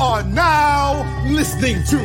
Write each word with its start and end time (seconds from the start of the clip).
are 0.00 0.22
now 0.22 1.28
listening 1.28 1.84
to 1.84 1.98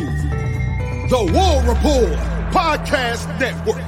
the 1.07 1.31
War 1.31 1.63
Rapport 1.63 2.11
Podcast 2.51 3.39
Network. 3.39 3.81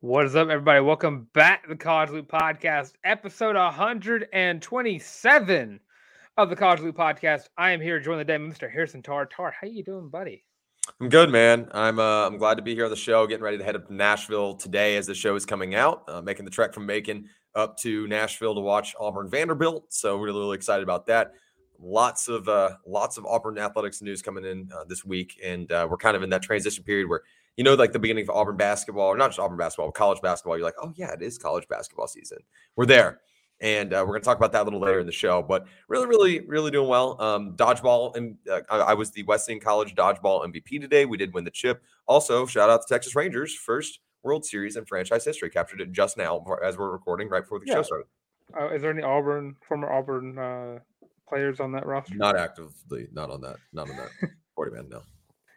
What 0.00 0.26
is 0.26 0.34
up, 0.34 0.48
everybody? 0.48 0.80
Welcome 0.80 1.28
back 1.34 1.62
to 1.62 1.68
the 1.68 1.76
College 1.76 2.10
Loop 2.10 2.28
Podcast, 2.28 2.94
episode 3.04 3.54
127 3.54 5.80
of 6.36 6.50
the 6.50 6.56
College 6.56 6.80
Loop 6.80 6.96
Podcast. 6.96 7.46
I 7.56 7.70
am 7.70 7.80
here 7.80 8.00
joined 8.00 8.18
the 8.18 8.24
day 8.24 8.38
Mr. 8.38 8.68
Harrison 8.68 9.02
Tarr. 9.02 9.26
Tarr, 9.26 9.52
how 9.52 9.68
you 9.68 9.84
doing, 9.84 10.08
buddy? 10.08 10.42
I'm 11.00 11.08
good, 11.08 11.30
man. 11.30 11.68
I'm 11.70 12.00
uh, 12.00 12.26
I'm 12.26 12.38
glad 12.38 12.56
to 12.56 12.62
be 12.62 12.74
here 12.74 12.86
on 12.86 12.90
the 12.90 12.96
show. 12.96 13.24
Getting 13.28 13.44
ready 13.44 13.58
to 13.58 13.62
head 13.62 13.76
up 13.76 13.86
to 13.86 13.94
Nashville 13.94 14.56
today 14.56 14.96
as 14.96 15.06
the 15.06 15.14
show 15.14 15.36
is 15.36 15.46
coming 15.46 15.76
out. 15.76 16.02
Uh, 16.08 16.22
making 16.22 16.44
the 16.44 16.50
trek 16.50 16.74
from 16.74 16.86
Macon 16.86 17.28
up 17.54 17.76
to 17.78 18.06
Nashville 18.08 18.54
to 18.54 18.60
watch 18.60 18.94
Auburn 18.98 19.28
Vanderbilt. 19.28 19.92
So 19.92 20.16
really, 20.16 20.38
really 20.38 20.56
excited 20.56 20.82
about 20.82 21.06
that. 21.06 21.34
Lots 21.78 22.28
of 22.28 22.48
uh, 22.48 22.76
lots 22.86 23.16
of 23.18 23.26
Auburn 23.26 23.58
athletics 23.58 24.02
news 24.02 24.22
coming 24.22 24.44
in 24.44 24.70
uh, 24.74 24.84
this 24.84 25.04
week, 25.04 25.40
and 25.42 25.70
uh, 25.72 25.86
we're 25.90 25.96
kind 25.96 26.16
of 26.16 26.22
in 26.22 26.30
that 26.30 26.42
transition 26.42 26.84
period 26.84 27.08
where 27.08 27.22
you 27.56 27.64
know, 27.64 27.74
like 27.74 27.92
the 27.92 27.98
beginning 27.98 28.24
of 28.24 28.30
Auburn 28.30 28.56
basketball, 28.56 29.08
or 29.08 29.16
not 29.16 29.28
just 29.28 29.38
Auburn 29.38 29.58
basketball, 29.58 29.88
but 29.88 29.94
college 29.94 30.20
basketball. 30.22 30.56
You're 30.56 30.66
like, 30.66 30.76
oh 30.82 30.92
yeah, 30.96 31.12
it 31.12 31.22
is 31.22 31.38
college 31.38 31.68
basketball 31.68 32.06
season. 32.06 32.38
We're 32.76 32.86
there. 32.86 33.20
And 33.60 33.92
uh, 33.92 33.98
we're 34.00 34.14
going 34.14 34.22
to 34.22 34.24
talk 34.24 34.38
about 34.38 34.50
that 34.52 34.62
a 34.62 34.64
little 34.64 34.80
later 34.80 34.98
in 34.98 35.06
the 35.06 35.12
show. 35.12 35.40
But 35.40 35.66
really, 35.86 36.06
really, 36.06 36.40
really 36.40 36.70
doing 36.72 36.88
well. 36.88 37.20
Um, 37.22 37.52
dodgeball, 37.52 38.16
and 38.16 38.36
uh, 38.50 38.62
I, 38.68 38.78
I 38.78 38.94
was 38.94 39.12
the 39.12 39.22
Wesleyan 39.22 39.60
College 39.60 39.94
dodgeball 39.94 40.44
MVP 40.46 40.80
today. 40.80 41.04
We 41.04 41.16
did 41.16 41.32
win 41.32 41.44
the 41.44 41.50
chip. 41.50 41.80
Also, 42.06 42.44
shout 42.46 42.70
out 42.70 42.82
to 42.86 42.92
Texas 42.92 43.14
Rangers, 43.14 43.54
first 43.54 44.00
World 44.22 44.44
Series 44.44 44.76
in 44.76 44.84
franchise 44.84 45.24
history. 45.24 45.50
Captured 45.50 45.80
it 45.80 45.92
just 45.92 46.16
now 46.16 46.44
as 46.64 46.76
we're 46.78 46.90
recording, 46.90 47.28
right 47.28 47.42
before 47.42 47.58
the 47.58 47.66
Yeah. 47.66 47.74
show 47.74 47.82
started. 47.82 48.06
Uh, 48.58 48.68
is 48.74 48.82
there 48.82 48.90
any 48.90 49.02
Auburn, 49.02 49.56
former 49.66 49.90
Auburn 49.90 50.38
uh, 50.38 50.78
players 51.28 51.58
on 51.60 51.72
that 51.72 51.86
roster? 51.86 52.14
Not 52.16 52.36
actively, 52.36 53.08
not 53.12 53.30
on 53.30 53.40
that, 53.42 53.56
not 53.72 53.88
on 53.88 53.96
that 53.96 54.08
forty 54.54 54.72
man. 54.72 54.88
No, 54.90 55.02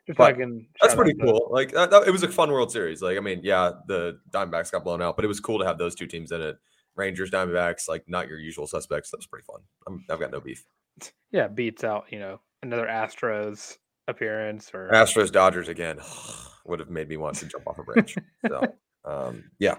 Just 0.07 0.17
but 0.17 0.23
like 0.35 0.39
in 0.39 0.67
that's 0.81 0.95
pretty 0.95 1.13
cool. 1.15 1.49
Like 1.51 1.71
that, 1.73 1.91
that- 1.91 2.07
it 2.07 2.11
was 2.11 2.23
a 2.23 2.27
fun 2.29 2.51
World 2.51 2.71
Series. 2.71 3.01
Like 3.01 3.17
I 3.17 3.21
mean, 3.21 3.41
yeah, 3.43 3.71
the 3.87 4.19
Diamondbacks 4.31 4.71
got 4.71 4.83
blown 4.83 5.01
out, 5.01 5.15
but 5.17 5.25
it 5.25 5.27
was 5.27 5.39
cool 5.39 5.59
to 5.59 5.65
have 5.65 5.77
those 5.77 5.95
two 5.95 6.07
teams 6.07 6.31
in 6.31 6.41
it. 6.41 6.55
Rangers, 6.95 7.29
Diamondbacks, 7.29 7.89
like 7.89 8.05
not 8.07 8.29
your 8.29 8.39
usual 8.39 8.67
suspects. 8.67 9.11
That 9.11 9.17
was 9.17 9.27
pretty 9.27 9.43
fun. 9.45 9.59
I'm, 9.85 10.05
I've 10.09 10.19
got 10.19 10.31
no 10.31 10.39
beef. 10.39 10.65
Yeah, 11.31 11.49
beats 11.49 11.83
out, 11.83 12.05
you 12.11 12.19
know, 12.19 12.39
another 12.63 12.85
Astros 12.87 13.75
appearance 14.07 14.71
or 14.73 14.89
Astros, 14.93 15.29
Dodgers 15.29 15.67
again 15.67 15.99
would 16.65 16.79
have 16.79 16.89
made 16.89 17.09
me 17.09 17.17
want 17.17 17.37
to 17.37 17.45
jump 17.45 17.67
off 17.67 17.77
a 17.79 17.83
bridge. 17.91 18.15
so, 18.47 18.73
um, 19.05 19.43
yeah, 19.59 19.75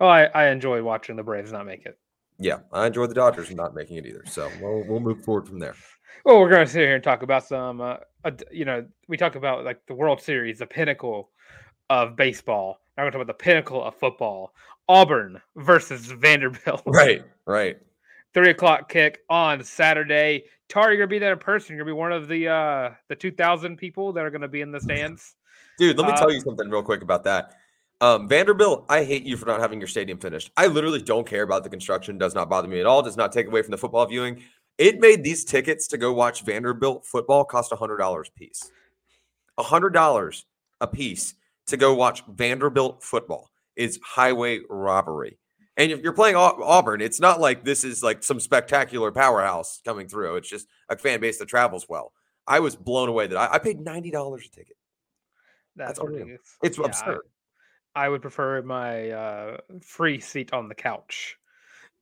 Oh, 0.00 0.06
I, 0.06 0.24
I 0.24 0.48
enjoy 0.48 0.82
watching 0.82 1.16
the 1.16 1.22
Braves 1.22 1.52
not 1.52 1.64
make 1.66 1.86
it. 1.86 1.98
yeah, 2.38 2.58
I 2.72 2.86
enjoy 2.86 3.06
the 3.06 3.14
Dodgers 3.14 3.50
not 3.50 3.74
making 3.74 3.96
it 3.96 4.06
either. 4.06 4.24
So 4.26 4.50
we'll 4.60 4.84
we'll 4.86 5.00
move 5.00 5.24
forward 5.24 5.48
from 5.48 5.58
there. 5.58 5.74
Well, 6.24 6.38
we're 6.40 6.50
going 6.50 6.66
to 6.66 6.70
sit 6.70 6.80
here 6.82 6.94
and 6.94 7.04
talk 7.04 7.22
about 7.22 7.46
some, 7.46 7.80
uh, 7.80 7.96
you 8.50 8.64
know, 8.64 8.84
we 9.08 9.16
talk 9.16 9.36
about 9.36 9.64
like 9.64 9.80
the 9.86 9.94
World 9.94 10.20
Series, 10.20 10.58
the 10.58 10.66
pinnacle 10.66 11.30
of 11.88 12.14
baseball. 12.16 12.80
Now 12.96 13.04
we're 13.04 13.10
going 13.10 13.12
to 13.12 13.18
talk 13.18 13.24
about 13.28 13.38
the 13.38 13.44
pinnacle 13.44 13.82
of 13.84 13.94
football. 13.94 14.52
Auburn 14.88 15.40
versus 15.56 16.06
Vanderbilt. 16.06 16.82
Right, 16.86 17.24
right. 17.46 17.76
Three 18.34 18.50
o'clock 18.50 18.88
kick 18.90 19.20
on 19.30 19.64
Saturday. 19.64 20.44
Tarr, 20.68 20.90
you're 20.92 20.98
gonna 20.98 21.08
be 21.08 21.18
there 21.18 21.32
in 21.32 21.38
person. 21.38 21.74
You're 21.74 21.84
gonna 21.84 21.94
be 21.94 21.98
one 21.98 22.12
of 22.12 22.28
the 22.28 22.48
uh 22.48 22.90
the 23.08 23.16
two 23.16 23.30
thousand 23.30 23.78
people 23.78 24.12
that 24.12 24.24
are 24.26 24.30
gonna 24.30 24.46
be 24.48 24.60
in 24.60 24.72
the 24.72 24.80
stands. 24.88 25.34
Dude, 25.78 25.98
let 25.98 26.06
me 26.06 26.16
tell 26.16 26.28
Uh, 26.28 26.32
you 26.32 26.40
something 26.40 26.70
real 26.70 26.82
quick 26.82 27.02
about 27.02 27.24
that. 27.24 27.54
Um, 28.00 28.28
Vanderbilt, 28.28 28.84
I 28.88 29.04
hate 29.04 29.24
you 29.24 29.36
for 29.36 29.46
not 29.46 29.60
having 29.60 29.80
your 29.80 29.88
stadium 29.88 30.18
finished. 30.18 30.50
I 30.56 30.66
literally 30.66 31.00
don't 31.00 31.26
care 31.26 31.42
about 31.42 31.64
the 31.64 31.70
construction. 31.70 32.18
Does 32.18 32.34
not 32.34 32.48
bother 32.50 32.68
me 32.68 32.80
at 32.80 32.86
all. 32.86 33.02
Does 33.02 33.16
not 33.16 33.32
take 33.32 33.46
away 33.46 33.62
from 33.62 33.70
the 33.70 33.78
football 33.78 34.04
viewing. 34.06 34.42
It 34.78 35.00
made 35.00 35.24
these 35.24 35.44
tickets 35.44 35.86
to 35.88 35.98
go 35.98 36.12
watch 36.12 36.42
Vanderbilt 36.42 37.06
football 37.06 37.44
cost 37.44 37.72
hundred 37.72 37.96
dollars 37.96 38.28
a 38.34 38.38
piece. 38.38 38.70
hundred 39.58 39.90
dollars 39.90 40.44
a 40.80 40.86
piece 40.86 41.34
to 41.68 41.76
go 41.78 41.94
watch 41.94 42.22
Vanderbilt 42.28 43.02
football 43.02 43.50
is 43.76 43.98
highway 44.04 44.60
robbery. 44.68 45.38
And 45.78 45.92
if 45.92 46.00
you're 46.00 46.12
playing 46.12 46.36
Auburn, 46.36 47.00
it's 47.02 47.20
not 47.20 47.40
like 47.40 47.64
this 47.64 47.84
is 47.84 48.02
like 48.02 48.22
some 48.22 48.40
spectacular 48.40 49.12
powerhouse 49.12 49.80
coming 49.84 50.08
through. 50.08 50.36
It's 50.36 50.48
just 50.48 50.66
a 50.88 50.96
fan 50.96 51.20
base 51.20 51.38
that 51.38 51.48
travels 51.48 51.86
well. 51.88 52.12
I 52.46 52.60
was 52.60 52.76
blown 52.76 53.08
away 53.08 53.26
that 53.26 53.36
I, 53.36 53.54
I 53.54 53.58
paid 53.58 53.80
ninety 53.80 54.10
dollars 54.10 54.46
a 54.46 54.54
ticket. 54.54 54.76
That's, 55.76 55.98
That's 55.98 56.00
unreal. 56.00 56.38
It's 56.62 56.78
Yeah, 56.78 56.84
I- 56.84 56.86
absurd. 56.88 57.20
I, 57.94 58.08
would 58.08 58.22
prefer 58.22 58.60
my 58.62 59.10
uh 59.10 59.56
free 59.82 60.20
seat 60.20 60.52
on 60.52 60.68
the 60.68 60.74
couch 60.74 61.36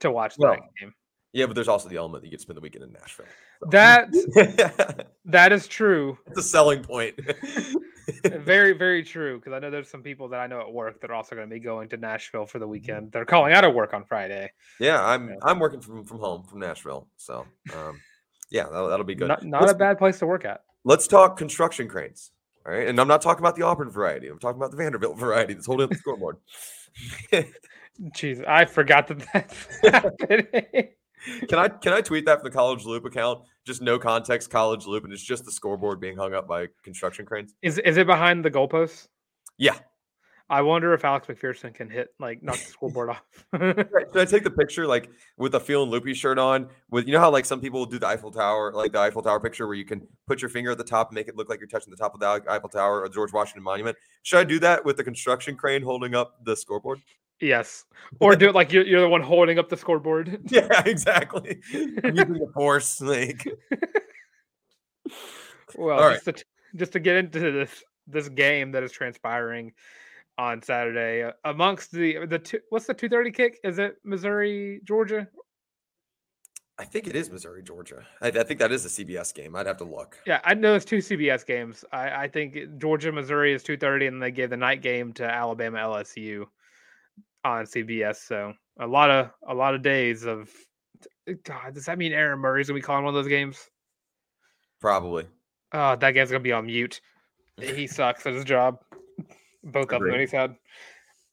to 0.00 0.10
watch 0.10 0.34
Well, 0.38 0.52
that 0.52 0.60
game. 0.80 0.92
Yeah, 1.32 1.46
but 1.46 1.54
there's 1.54 1.68
also 1.68 1.88
the 1.88 1.96
element 1.96 2.22
that 2.22 2.28
you 2.28 2.30
get 2.30 2.38
to 2.38 2.42
spend 2.42 2.56
the 2.56 2.60
weekend 2.60 2.84
in 2.84 2.92
Nashville. 2.92 3.26
So. 3.62 3.70
That 3.70 5.06
that 5.24 5.52
is 5.52 5.66
true. 5.66 6.16
It's 6.26 6.38
a 6.38 6.42
selling 6.42 6.82
point. 6.82 7.18
very, 8.24 8.72
very 8.78 9.02
true. 9.02 9.38
Because 9.38 9.52
I 9.52 9.58
know 9.58 9.70
there's 9.70 9.88
some 9.88 10.02
people 10.02 10.28
that 10.28 10.40
I 10.40 10.46
know 10.46 10.60
at 10.60 10.72
work 10.72 11.00
that 11.00 11.10
are 11.10 11.14
also 11.14 11.34
going 11.34 11.48
to 11.48 11.52
be 11.54 11.60
going 11.60 11.88
to 11.88 11.96
Nashville 11.96 12.46
for 12.46 12.58
the 12.60 12.68
weekend. 12.68 13.10
They're 13.10 13.24
calling 13.24 13.52
out 13.52 13.64
of 13.64 13.74
work 13.74 13.94
on 13.94 14.04
Friday. 14.04 14.52
yeah, 14.78 15.04
I'm. 15.04 15.36
I'm 15.42 15.58
working 15.58 15.80
from 15.80 16.04
from 16.04 16.18
home 16.18 16.44
from 16.44 16.60
Nashville, 16.60 17.08
so 17.16 17.46
um, 17.74 18.00
yeah, 18.50 18.64
that'll, 18.64 18.88
that'll 18.88 19.06
be 19.06 19.14
good. 19.14 19.28
Not, 19.28 19.44
not 19.44 19.70
a 19.70 19.74
bad 19.74 19.98
place 19.98 20.18
to 20.20 20.26
work 20.26 20.44
at. 20.44 20.62
Let's 20.84 21.08
talk 21.08 21.36
construction 21.36 21.88
cranes. 21.88 22.30
All 22.66 22.72
right. 22.72 22.88
And 22.88 22.98
I'm 22.98 23.08
not 23.08 23.22
talking 23.22 23.42
about 23.42 23.56
the 23.56 23.62
Auburn 23.62 23.90
variety. 23.90 24.28
I'm 24.28 24.38
talking 24.38 24.56
about 24.60 24.70
the 24.70 24.76
Vanderbilt 24.76 25.18
variety 25.18 25.54
that's 25.54 25.66
holding 25.66 25.84
up 25.84 25.90
the 25.90 25.96
scoreboard. 25.96 26.36
Jeez, 28.16 28.46
I 28.46 28.64
forgot 28.64 29.06
that 29.08 29.26
that's 29.32 29.66
happening. 29.82 30.88
Can 31.48 31.58
I 31.58 31.68
can 31.68 31.92
I 31.92 32.00
tweet 32.00 32.26
that 32.26 32.40
from 32.40 32.50
the 32.50 32.54
College 32.54 32.84
Loop 32.84 33.04
account? 33.04 33.42
Just 33.64 33.80
no 33.80 33.98
context, 33.98 34.50
College 34.50 34.86
Loop, 34.86 35.04
and 35.04 35.12
it's 35.12 35.22
just 35.22 35.44
the 35.44 35.52
scoreboard 35.52 36.00
being 36.00 36.16
hung 36.16 36.34
up 36.34 36.46
by 36.46 36.66
construction 36.82 37.24
cranes. 37.24 37.54
Is 37.62 37.78
is 37.78 37.96
it 37.96 38.06
behind 38.06 38.44
the 38.44 38.50
goalposts? 38.50 39.08
Yeah. 39.56 39.78
I 40.50 40.60
wonder 40.60 40.92
if 40.92 41.04
Alex 41.04 41.26
McPherson 41.26 41.74
can 41.74 41.88
hit 41.88 42.08
like 42.20 42.42
knock 42.42 42.56
the 42.56 42.64
scoreboard 42.64 43.10
off. 43.10 43.22
Should 43.54 44.16
I 44.16 44.24
take 44.26 44.44
the 44.44 44.50
picture 44.50 44.86
like 44.86 45.08
with 45.38 45.54
a 45.54 45.60
feeling 45.60 45.90
loopy 45.90 46.12
shirt 46.12 46.38
on? 46.38 46.68
With 46.90 47.06
you 47.06 47.12
know 47.12 47.20
how 47.20 47.30
like 47.30 47.46
some 47.46 47.60
people 47.60 47.86
do 47.86 47.98
the 47.98 48.06
Eiffel 48.06 48.30
Tower, 48.30 48.72
like 48.72 48.92
the 48.92 48.98
Eiffel 48.98 49.22
Tower 49.22 49.40
picture 49.40 49.66
where 49.66 49.76
you 49.76 49.86
can 49.86 50.06
put 50.26 50.42
your 50.42 50.50
finger 50.50 50.72
at 50.72 50.78
the 50.78 50.84
top 50.84 51.08
and 51.08 51.14
make 51.14 51.28
it 51.28 51.36
look 51.36 51.48
like 51.48 51.60
you're 51.60 51.68
touching 51.68 51.90
the 51.90 51.96
top 51.96 52.14
of 52.14 52.20
the 52.20 52.42
Eiffel 52.50 52.68
Tower 52.68 53.00
or 53.00 53.08
George 53.08 53.32
Washington 53.32 53.62
Monument. 53.62 53.96
Should 54.22 54.38
I 54.38 54.44
do 54.44 54.58
that 54.60 54.84
with 54.84 54.96
the 54.98 55.04
construction 55.04 55.56
crane 55.56 55.82
holding 55.82 56.14
up 56.14 56.44
the 56.44 56.56
scoreboard? 56.56 57.00
yes, 57.40 57.84
or 58.20 58.36
do 58.36 58.48
it 58.48 58.54
like 58.54 58.72
you're, 58.72 58.86
you're 58.86 59.00
the 59.00 59.08
one 59.08 59.20
holding 59.20 59.58
up 59.58 59.68
the 59.68 59.76
scoreboard. 59.76 60.40
Yeah, 60.50 60.82
exactly. 60.86 61.60
Using 61.72 62.14
the 62.14 62.50
force, 62.54 63.00
like. 63.00 63.46
Well, 65.76 65.98
All 65.98 66.10
just 66.10 66.24
to 66.26 66.44
just 66.76 66.92
to 66.92 67.00
get 67.00 67.16
into 67.16 67.40
this 67.50 67.82
this 68.06 68.28
game 68.28 68.72
that 68.72 68.84
is 68.84 68.92
transpiring 68.92 69.72
on 70.38 70.62
Saturday 70.62 71.22
uh, 71.22 71.32
amongst 71.44 71.92
the 71.92 72.26
the 72.26 72.38
two, 72.38 72.60
what's 72.70 72.86
the 72.86 72.94
two 72.94 73.08
thirty 73.08 73.30
kick? 73.30 73.58
Is 73.64 73.78
it 73.78 73.96
Missouri 74.04 74.80
Georgia? 74.84 75.28
I 76.76 76.84
think 76.84 77.06
it 77.06 77.14
is 77.14 77.30
Missouri, 77.30 77.62
Georgia. 77.62 78.04
I, 78.20 78.28
I 78.28 78.42
think 78.42 78.58
that 78.58 78.72
is 78.72 78.84
a 78.84 78.88
CBS 78.88 79.32
game. 79.32 79.54
I'd 79.54 79.66
have 79.66 79.76
to 79.76 79.84
look. 79.84 80.18
Yeah, 80.26 80.40
I 80.44 80.54
know 80.54 80.74
it's 80.74 80.84
two 80.84 80.98
CBS 80.98 81.46
games. 81.46 81.84
I, 81.92 82.24
I 82.24 82.28
think 82.28 82.58
Georgia 82.78 83.12
Missouri 83.12 83.52
is 83.52 83.62
two 83.62 83.76
thirty, 83.76 84.06
and 84.06 84.20
they 84.20 84.32
gave 84.32 84.50
the 84.50 84.56
night 84.56 84.82
game 84.82 85.12
to 85.14 85.24
Alabama 85.24 85.78
LSU 85.78 86.46
on 87.44 87.64
CBS. 87.64 88.16
So 88.16 88.54
a 88.80 88.86
lot 88.86 89.10
of 89.10 89.30
a 89.48 89.54
lot 89.54 89.74
of 89.74 89.82
days 89.82 90.24
of 90.24 90.50
God. 91.44 91.74
Does 91.74 91.86
that 91.86 91.98
mean 91.98 92.12
Aaron 92.12 92.40
Murray's 92.40 92.68
gonna 92.68 92.78
be 92.78 92.82
calling 92.82 93.04
one 93.04 93.14
of 93.14 93.22
those 93.22 93.28
games? 93.28 93.70
Probably. 94.80 95.26
Oh, 95.72 95.94
that 95.96 96.10
game's 96.10 96.30
gonna 96.30 96.40
be 96.40 96.52
on 96.52 96.66
mute. 96.66 97.00
He 97.60 97.86
sucks 97.86 98.26
at 98.26 98.34
his 98.34 98.44
job. 98.44 98.78
Both 99.64 99.84
of 99.84 99.88
them 99.88 99.96
Agreed. 100.02 100.12
that 100.12 100.20
he's 100.20 100.32
had. 100.32 100.56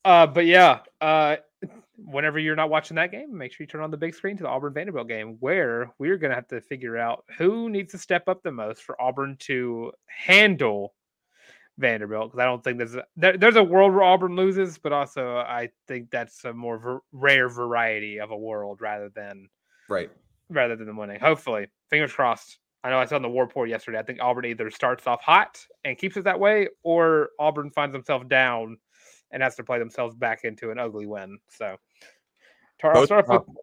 Uh, 0.05 0.25
but 0.27 0.45
yeah, 0.45 0.79
uh, 0.99 1.35
whenever 1.97 2.39
you're 2.39 2.55
not 2.55 2.69
watching 2.69 2.95
that 2.95 3.11
game, 3.11 3.37
make 3.37 3.51
sure 3.53 3.63
you 3.63 3.67
turn 3.67 3.81
on 3.81 3.91
the 3.91 3.97
big 3.97 4.15
screen 4.15 4.35
to 4.37 4.43
the 4.43 4.49
Auburn 4.49 4.73
Vanderbilt 4.73 5.07
game, 5.07 5.37
where 5.41 5.91
we're 5.99 6.17
gonna 6.17 6.33
have 6.35 6.47
to 6.47 6.59
figure 6.61 6.97
out 6.97 7.23
who 7.37 7.69
needs 7.69 7.91
to 7.91 7.97
step 7.97 8.27
up 8.27 8.41
the 8.41 8.51
most 8.51 8.81
for 8.83 8.99
Auburn 9.01 9.35
to 9.41 9.91
handle 10.07 10.93
Vanderbilt. 11.77 12.31
Because 12.31 12.39
I 12.41 12.45
don't 12.45 12.63
think 12.63 12.77
there's 12.79 12.95
a, 12.95 13.05
there, 13.15 13.37
there's 13.37 13.57
a 13.57 13.63
world 13.63 13.93
where 13.93 14.03
Auburn 14.03 14.35
loses, 14.35 14.77
but 14.77 14.91
also 14.91 15.37
I 15.37 15.69
think 15.87 16.09
that's 16.09 16.43
a 16.45 16.53
more 16.53 16.77
ver- 16.79 17.01
rare 17.11 17.49
variety 17.49 18.19
of 18.19 18.31
a 18.31 18.37
world 18.37 18.81
rather 18.81 19.09
than 19.09 19.49
Right. 19.89 20.09
rather 20.49 20.75
than 20.75 20.87
the 20.87 20.95
winning. 20.95 21.19
Hopefully, 21.19 21.67
fingers 21.89 22.13
crossed. 22.13 22.57
I 22.83 22.89
know 22.89 22.99
I 22.99 23.05
saw 23.05 23.15
on 23.15 23.21
the 23.21 23.29
War 23.29 23.45
Rapport 23.45 23.67
yesterday. 23.67 23.99
I 23.99 24.03
think 24.03 24.19
Auburn 24.21 24.45
either 24.45 24.71
starts 24.71 25.05
off 25.05 25.21
hot 25.21 25.65
and 25.85 25.97
keeps 25.97 26.17
it 26.17 26.23
that 26.23 26.39
way, 26.39 26.67
or 26.83 27.29
Auburn 27.39 27.69
finds 27.69 27.93
themselves 27.93 28.27
down 28.27 28.77
and 29.31 29.43
has 29.43 29.55
to 29.55 29.63
play 29.63 29.79
themselves 29.79 30.15
back 30.15 30.43
into 30.43 30.71
an 30.71 30.79
ugly 30.79 31.05
win. 31.05 31.37
So, 31.49 31.77
Tarr- 32.79 32.97
I'll 32.97 33.05
start 33.05 33.29
off 33.29 33.47
with 33.47 33.57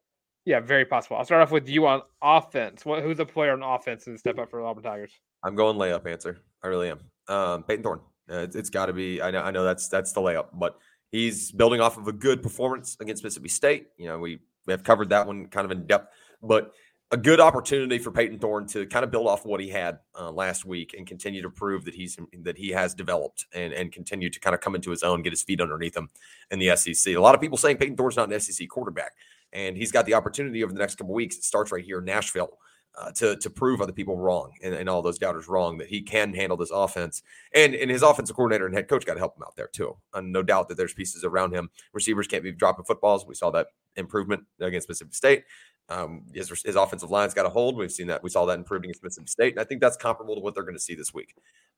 yeah, 0.44 0.60
very 0.60 0.86
possible. 0.86 1.16
I'll 1.16 1.26
start 1.26 1.42
off 1.42 1.50
with 1.50 1.68
you 1.68 1.86
on 1.86 2.00
offense. 2.22 2.86
What 2.86 3.02
who's 3.02 3.18
a 3.18 3.26
player 3.26 3.52
on 3.52 3.62
offense 3.62 4.06
and 4.06 4.18
step 4.18 4.38
up 4.38 4.48
for 4.48 4.60
the 4.60 4.66
Auburn 4.66 4.82
Tigers? 4.82 5.12
I'm 5.42 5.54
going 5.54 5.76
layup 5.76 6.10
answer. 6.10 6.38
I 6.62 6.68
really 6.68 6.90
am. 6.90 7.00
Um, 7.28 7.62
Payton 7.64 7.82
Thorne. 7.82 8.00
Uh, 8.30 8.38
it's 8.38 8.56
it's 8.56 8.70
got 8.70 8.86
to 8.86 8.92
be. 8.92 9.20
I 9.20 9.30
know. 9.30 9.42
I 9.42 9.50
know 9.50 9.64
that's 9.64 9.88
that's 9.88 10.12
the 10.12 10.20
layup, 10.20 10.46
but 10.54 10.78
he's 11.10 11.52
building 11.52 11.80
off 11.80 11.98
of 11.98 12.08
a 12.08 12.12
good 12.12 12.42
performance 12.42 12.96
against 13.00 13.24
Mississippi 13.24 13.48
State. 13.48 13.88
You 13.98 14.06
know, 14.06 14.18
we 14.18 14.38
we 14.66 14.72
have 14.72 14.84
covered 14.84 15.10
that 15.10 15.26
one 15.26 15.48
kind 15.48 15.64
of 15.64 15.70
in 15.70 15.86
depth, 15.86 16.14
but 16.42 16.72
a 17.10 17.16
good 17.16 17.40
opportunity 17.40 17.98
for 17.98 18.10
Payton 18.10 18.38
Thorne 18.38 18.66
to 18.68 18.86
kind 18.86 19.02
of 19.04 19.10
build 19.10 19.26
off 19.26 19.46
what 19.46 19.60
he 19.60 19.68
had 19.68 20.00
uh, 20.18 20.30
last 20.30 20.66
week 20.66 20.94
and 20.96 21.06
continue 21.06 21.40
to 21.40 21.48
prove 21.48 21.84
that 21.86 21.94
he's 21.94 22.18
that 22.42 22.58
he 22.58 22.68
has 22.70 22.94
developed 22.94 23.46
and 23.54 23.72
and 23.72 23.92
continue 23.92 24.28
to 24.28 24.40
kind 24.40 24.54
of 24.54 24.60
come 24.60 24.74
into 24.74 24.90
his 24.90 25.02
own, 25.02 25.22
get 25.22 25.32
his 25.32 25.42
feet 25.42 25.60
underneath 25.60 25.96
him 25.96 26.08
in 26.50 26.58
the 26.58 26.76
SEC. 26.76 27.14
A 27.14 27.20
lot 27.20 27.34
of 27.34 27.40
people 27.40 27.56
saying 27.56 27.78
Payton 27.78 27.96
Thorne's 27.96 28.16
not 28.16 28.30
an 28.30 28.38
SEC 28.38 28.68
quarterback, 28.68 29.12
and 29.52 29.76
he's 29.76 29.90
got 29.90 30.04
the 30.04 30.14
opportunity 30.14 30.62
over 30.62 30.72
the 30.72 30.78
next 30.78 30.96
couple 30.96 31.14
weeks. 31.14 31.36
It 31.36 31.44
starts 31.44 31.72
right 31.72 31.84
here 31.84 32.00
in 32.00 32.04
Nashville 32.04 32.58
uh, 32.98 33.10
to 33.12 33.36
to 33.36 33.48
prove 33.48 33.80
other 33.80 33.92
people 33.92 34.16
wrong 34.18 34.52
and, 34.62 34.74
and 34.74 34.88
all 34.88 35.00
those 35.00 35.18
doubters 35.18 35.48
wrong 35.48 35.78
that 35.78 35.88
he 35.88 36.02
can 36.02 36.34
handle 36.34 36.58
this 36.58 36.70
offense. 36.70 37.22
And 37.54 37.74
and 37.74 37.90
his 37.90 38.02
offensive 38.02 38.36
coordinator 38.36 38.66
and 38.66 38.74
head 38.74 38.86
coach 38.86 39.06
got 39.06 39.14
to 39.14 39.20
help 39.20 39.36
him 39.36 39.44
out 39.44 39.56
there 39.56 39.68
too. 39.68 39.96
And 40.12 40.30
no 40.30 40.42
doubt 40.42 40.68
that 40.68 40.76
there's 40.76 40.92
pieces 40.92 41.24
around 41.24 41.54
him. 41.54 41.70
Receivers 41.94 42.26
can't 42.26 42.42
be 42.42 42.52
dropping 42.52 42.84
footballs. 42.84 43.26
We 43.26 43.34
saw 43.34 43.50
that 43.52 43.68
improvement 43.96 44.44
against 44.60 44.88
Mississippi 44.88 45.12
State. 45.12 45.44
Um, 45.90 46.24
his, 46.34 46.50
his 46.64 46.76
offensive 46.76 47.10
line's 47.10 47.32
got 47.32 47.46
a 47.46 47.48
hold. 47.48 47.76
We've 47.76 47.90
seen 47.90 48.08
that. 48.08 48.22
We 48.22 48.30
saw 48.30 48.44
that 48.46 48.58
improved 48.58 48.84
against 48.84 49.02
Mississippi 49.02 49.28
State, 49.28 49.52
and 49.54 49.60
I 49.60 49.64
think 49.64 49.80
that's 49.80 49.96
comparable 49.96 50.34
to 50.34 50.40
what 50.40 50.54
they're 50.54 50.62
going 50.62 50.76
to 50.76 50.80
see 50.80 50.94
this 50.94 51.14
week. 51.14 51.34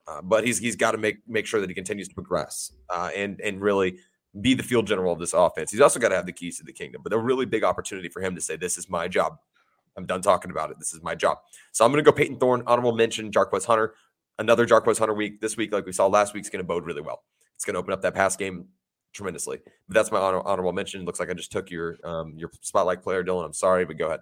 Uh, 0.07 0.21
but 0.21 0.45
he's 0.45 0.57
he's 0.57 0.75
got 0.75 0.91
to 0.91 0.97
make 0.97 1.17
make 1.27 1.45
sure 1.45 1.61
that 1.61 1.69
he 1.69 1.73
continues 1.73 2.07
to 2.07 2.15
progress 2.15 2.73
uh, 2.89 3.09
and 3.15 3.39
and 3.41 3.61
really 3.61 3.97
be 4.39 4.53
the 4.53 4.63
field 4.63 4.87
general 4.87 5.13
of 5.13 5.19
this 5.19 5.33
offense. 5.33 5.71
He's 5.71 5.81
also 5.81 5.99
got 5.99 6.09
to 6.09 6.15
have 6.15 6.25
the 6.25 6.31
keys 6.33 6.57
to 6.57 6.63
the 6.63 6.73
kingdom. 6.73 7.01
But 7.03 7.13
a 7.13 7.17
really 7.17 7.45
big 7.45 7.63
opportunity 7.63 8.09
for 8.09 8.21
him 8.21 8.35
to 8.35 8.41
say, 8.41 8.57
"This 8.57 8.77
is 8.77 8.89
my 8.89 9.07
job. 9.07 9.37
I'm 9.95 10.05
done 10.05 10.21
talking 10.21 10.51
about 10.51 10.71
it. 10.71 10.79
This 10.79 10.93
is 10.93 11.01
my 11.01 11.15
job." 11.15 11.37
So 11.71 11.85
I'm 11.85 11.91
going 11.91 12.03
to 12.03 12.09
go 12.09 12.15
Payton 12.15 12.37
Thorne, 12.37 12.63
honorable 12.67 12.93
mention, 12.93 13.31
Jarquez 13.31 13.65
Hunter. 13.65 13.95
Another 14.39 14.65
Jarquez 14.65 14.97
Hunter 14.97 15.13
week 15.13 15.39
this 15.39 15.55
week, 15.55 15.71
like 15.71 15.85
we 15.85 15.91
saw 15.91 16.07
last 16.07 16.33
week, 16.33 16.43
is 16.43 16.49
going 16.49 16.63
to 16.63 16.67
bode 16.67 16.85
really 16.85 17.01
well. 17.01 17.23
It's 17.55 17.63
going 17.63 17.75
to 17.75 17.79
open 17.79 17.93
up 17.93 18.01
that 18.01 18.15
pass 18.15 18.35
game 18.35 18.65
tremendously. 19.13 19.59
But 19.87 19.95
that's 19.95 20.11
my 20.11 20.19
honor, 20.19 20.41
honorable 20.45 20.73
mention. 20.73 21.05
Looks 21.05 21.19
like 21.19 21.29
I 21.29 21.33
just 21.33 21.51
took 21.51 21.69
your 21.69 21.97
um, 22.03 22.33
your 22.37 22.51
spotlight 22.61 23.01
player, 23.01 23.23
Dylan. 23.23 23.45
I'm 23.45 23.53
sorry, 23.53 23.85
but 23.85 23.97
go 23.97 24.07
ahead. 24.07 24.21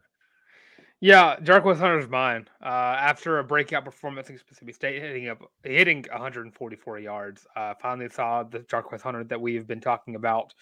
Yeah, 1.02 1.38
dark 1.42 1.64
Jarquez 1.64 1.78
Hunter's 1.78 2.10
mine. 2.10 2.50
Uh, 2.62 2.66
after 3.00 3.40
a 3.40 3.44
breakout 3.44 3.86
performance 3.86 4.28
against 4.28 4.46
Mississippi 4.48 4.74
State, 4.74 5.02
hitting 5.02 5.30
up 5.30 5.40
hitting 5.64 6.04
144 6.12 7.00
yards, 7.00 7.48
uh, 7.56 7.74
finally 7.82 8.10
saw 8.10 8.44
the 8.44 8.60
Dark 8.60 8.92
Jarquez 8.92 9.02
Hunter 9.02 9.24
that 9.24 9.40
we've 9.40 9.66
been 9.66 9.80
talking 9.80 10.16
about 10.16 10.54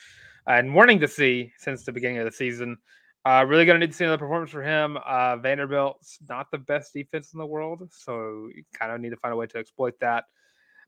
and 0.46 0.76
wanting 0.76 1.00
to 1.00 1.08
see 1.08 1.52
since 1.58 1.84
the 1.84 1.92
beginning 1.92 2.20
of 2.20 2.26
the 2.26 2.32
season. 2.32 2.78
Uh, 3.26 3.44
really 3.46 3.66
going 3.66 3.80
to 3.80 3.86
need 3.86 3.92
to 3.92 3.98
see 3.98 4.06
another 4.06 4.20
performance 4.20 4.52
for 4.52 4.62
him. 4.62 4.98
Uh, 5.06 5.38
Vanderbilt's 5.38 6.20
not 6.30 6.50
the 6.52 6.58
best 6.60 6.94
defense 6.94 7.34
in 7.34 7.40
the 7.40 7.46
world, 7.46 7.90
so 7.92 8.48
you 8.56 8.64
kind 8.74 8.92
of 8.92 9.02
need 9.02 9.10
to 9.10 9.18
find 9.18 9.34
a 9.34 9.36
way 9.36 9.48
to 9.48 9.58
exploit 9.58 10.00
that. 10.00 10.26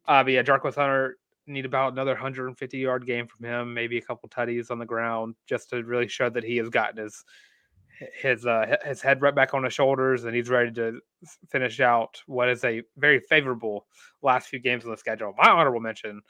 Uh, 0.07 0.23
but 0.23 0.31
yeah, 0.31 0.43
Jarquez 0.43 0.75
Hunter 0.75 1.17
need 1.49 1.65
about 1.65 1.93
another 1.93 2.11
150 2.11 2.77
yard 2.77 3.05
game 3.05 3.27
from 3.27 3.45
him, 3.45 3.73
maybe 3.73 3.97
a 3.97 4.01
couple 4.01 4.29
tutties 4.29 4.71
on 4.71 4.79
the 4.79 4.85
ground, 4.85 5.35
just 5.47 5.69
to 5.71 5.83
really 5.83 6.07
show 6.07 6.29
that 6.29 6.43
he 6.43 6.57
has 6.57 6.69
gotten 6.69 7.03
his 7.03 7.23
his 8.21 8.45
uh, 8.45 8.77
his 8.85 9.01
head 9.01 9.21
right 9.21 9.35
back 9.35 9.53
on 9.53 9.63
his 9.63 9.73
shoulders, 9.73 10.23
and 10.23 10.35
he's 10.35 10.49
ready 10.49 10.71
to 10.71 10.99
finish 11.49 11.79
out 11.79 12.21
what 12.27 12.49
is 12.49 12.63
a 12.63 12.81
very 12.97 13.19
favorable 13.19 13.87
last 14.21 14.47
few 14.47 14.59
games 14.59 14.85
on 14.85 14.91
the 14.91 14.97
schedule. 14.97 15.33
My 15.37 15.49
honorable 15.49 15.81
mention 15.81 16.21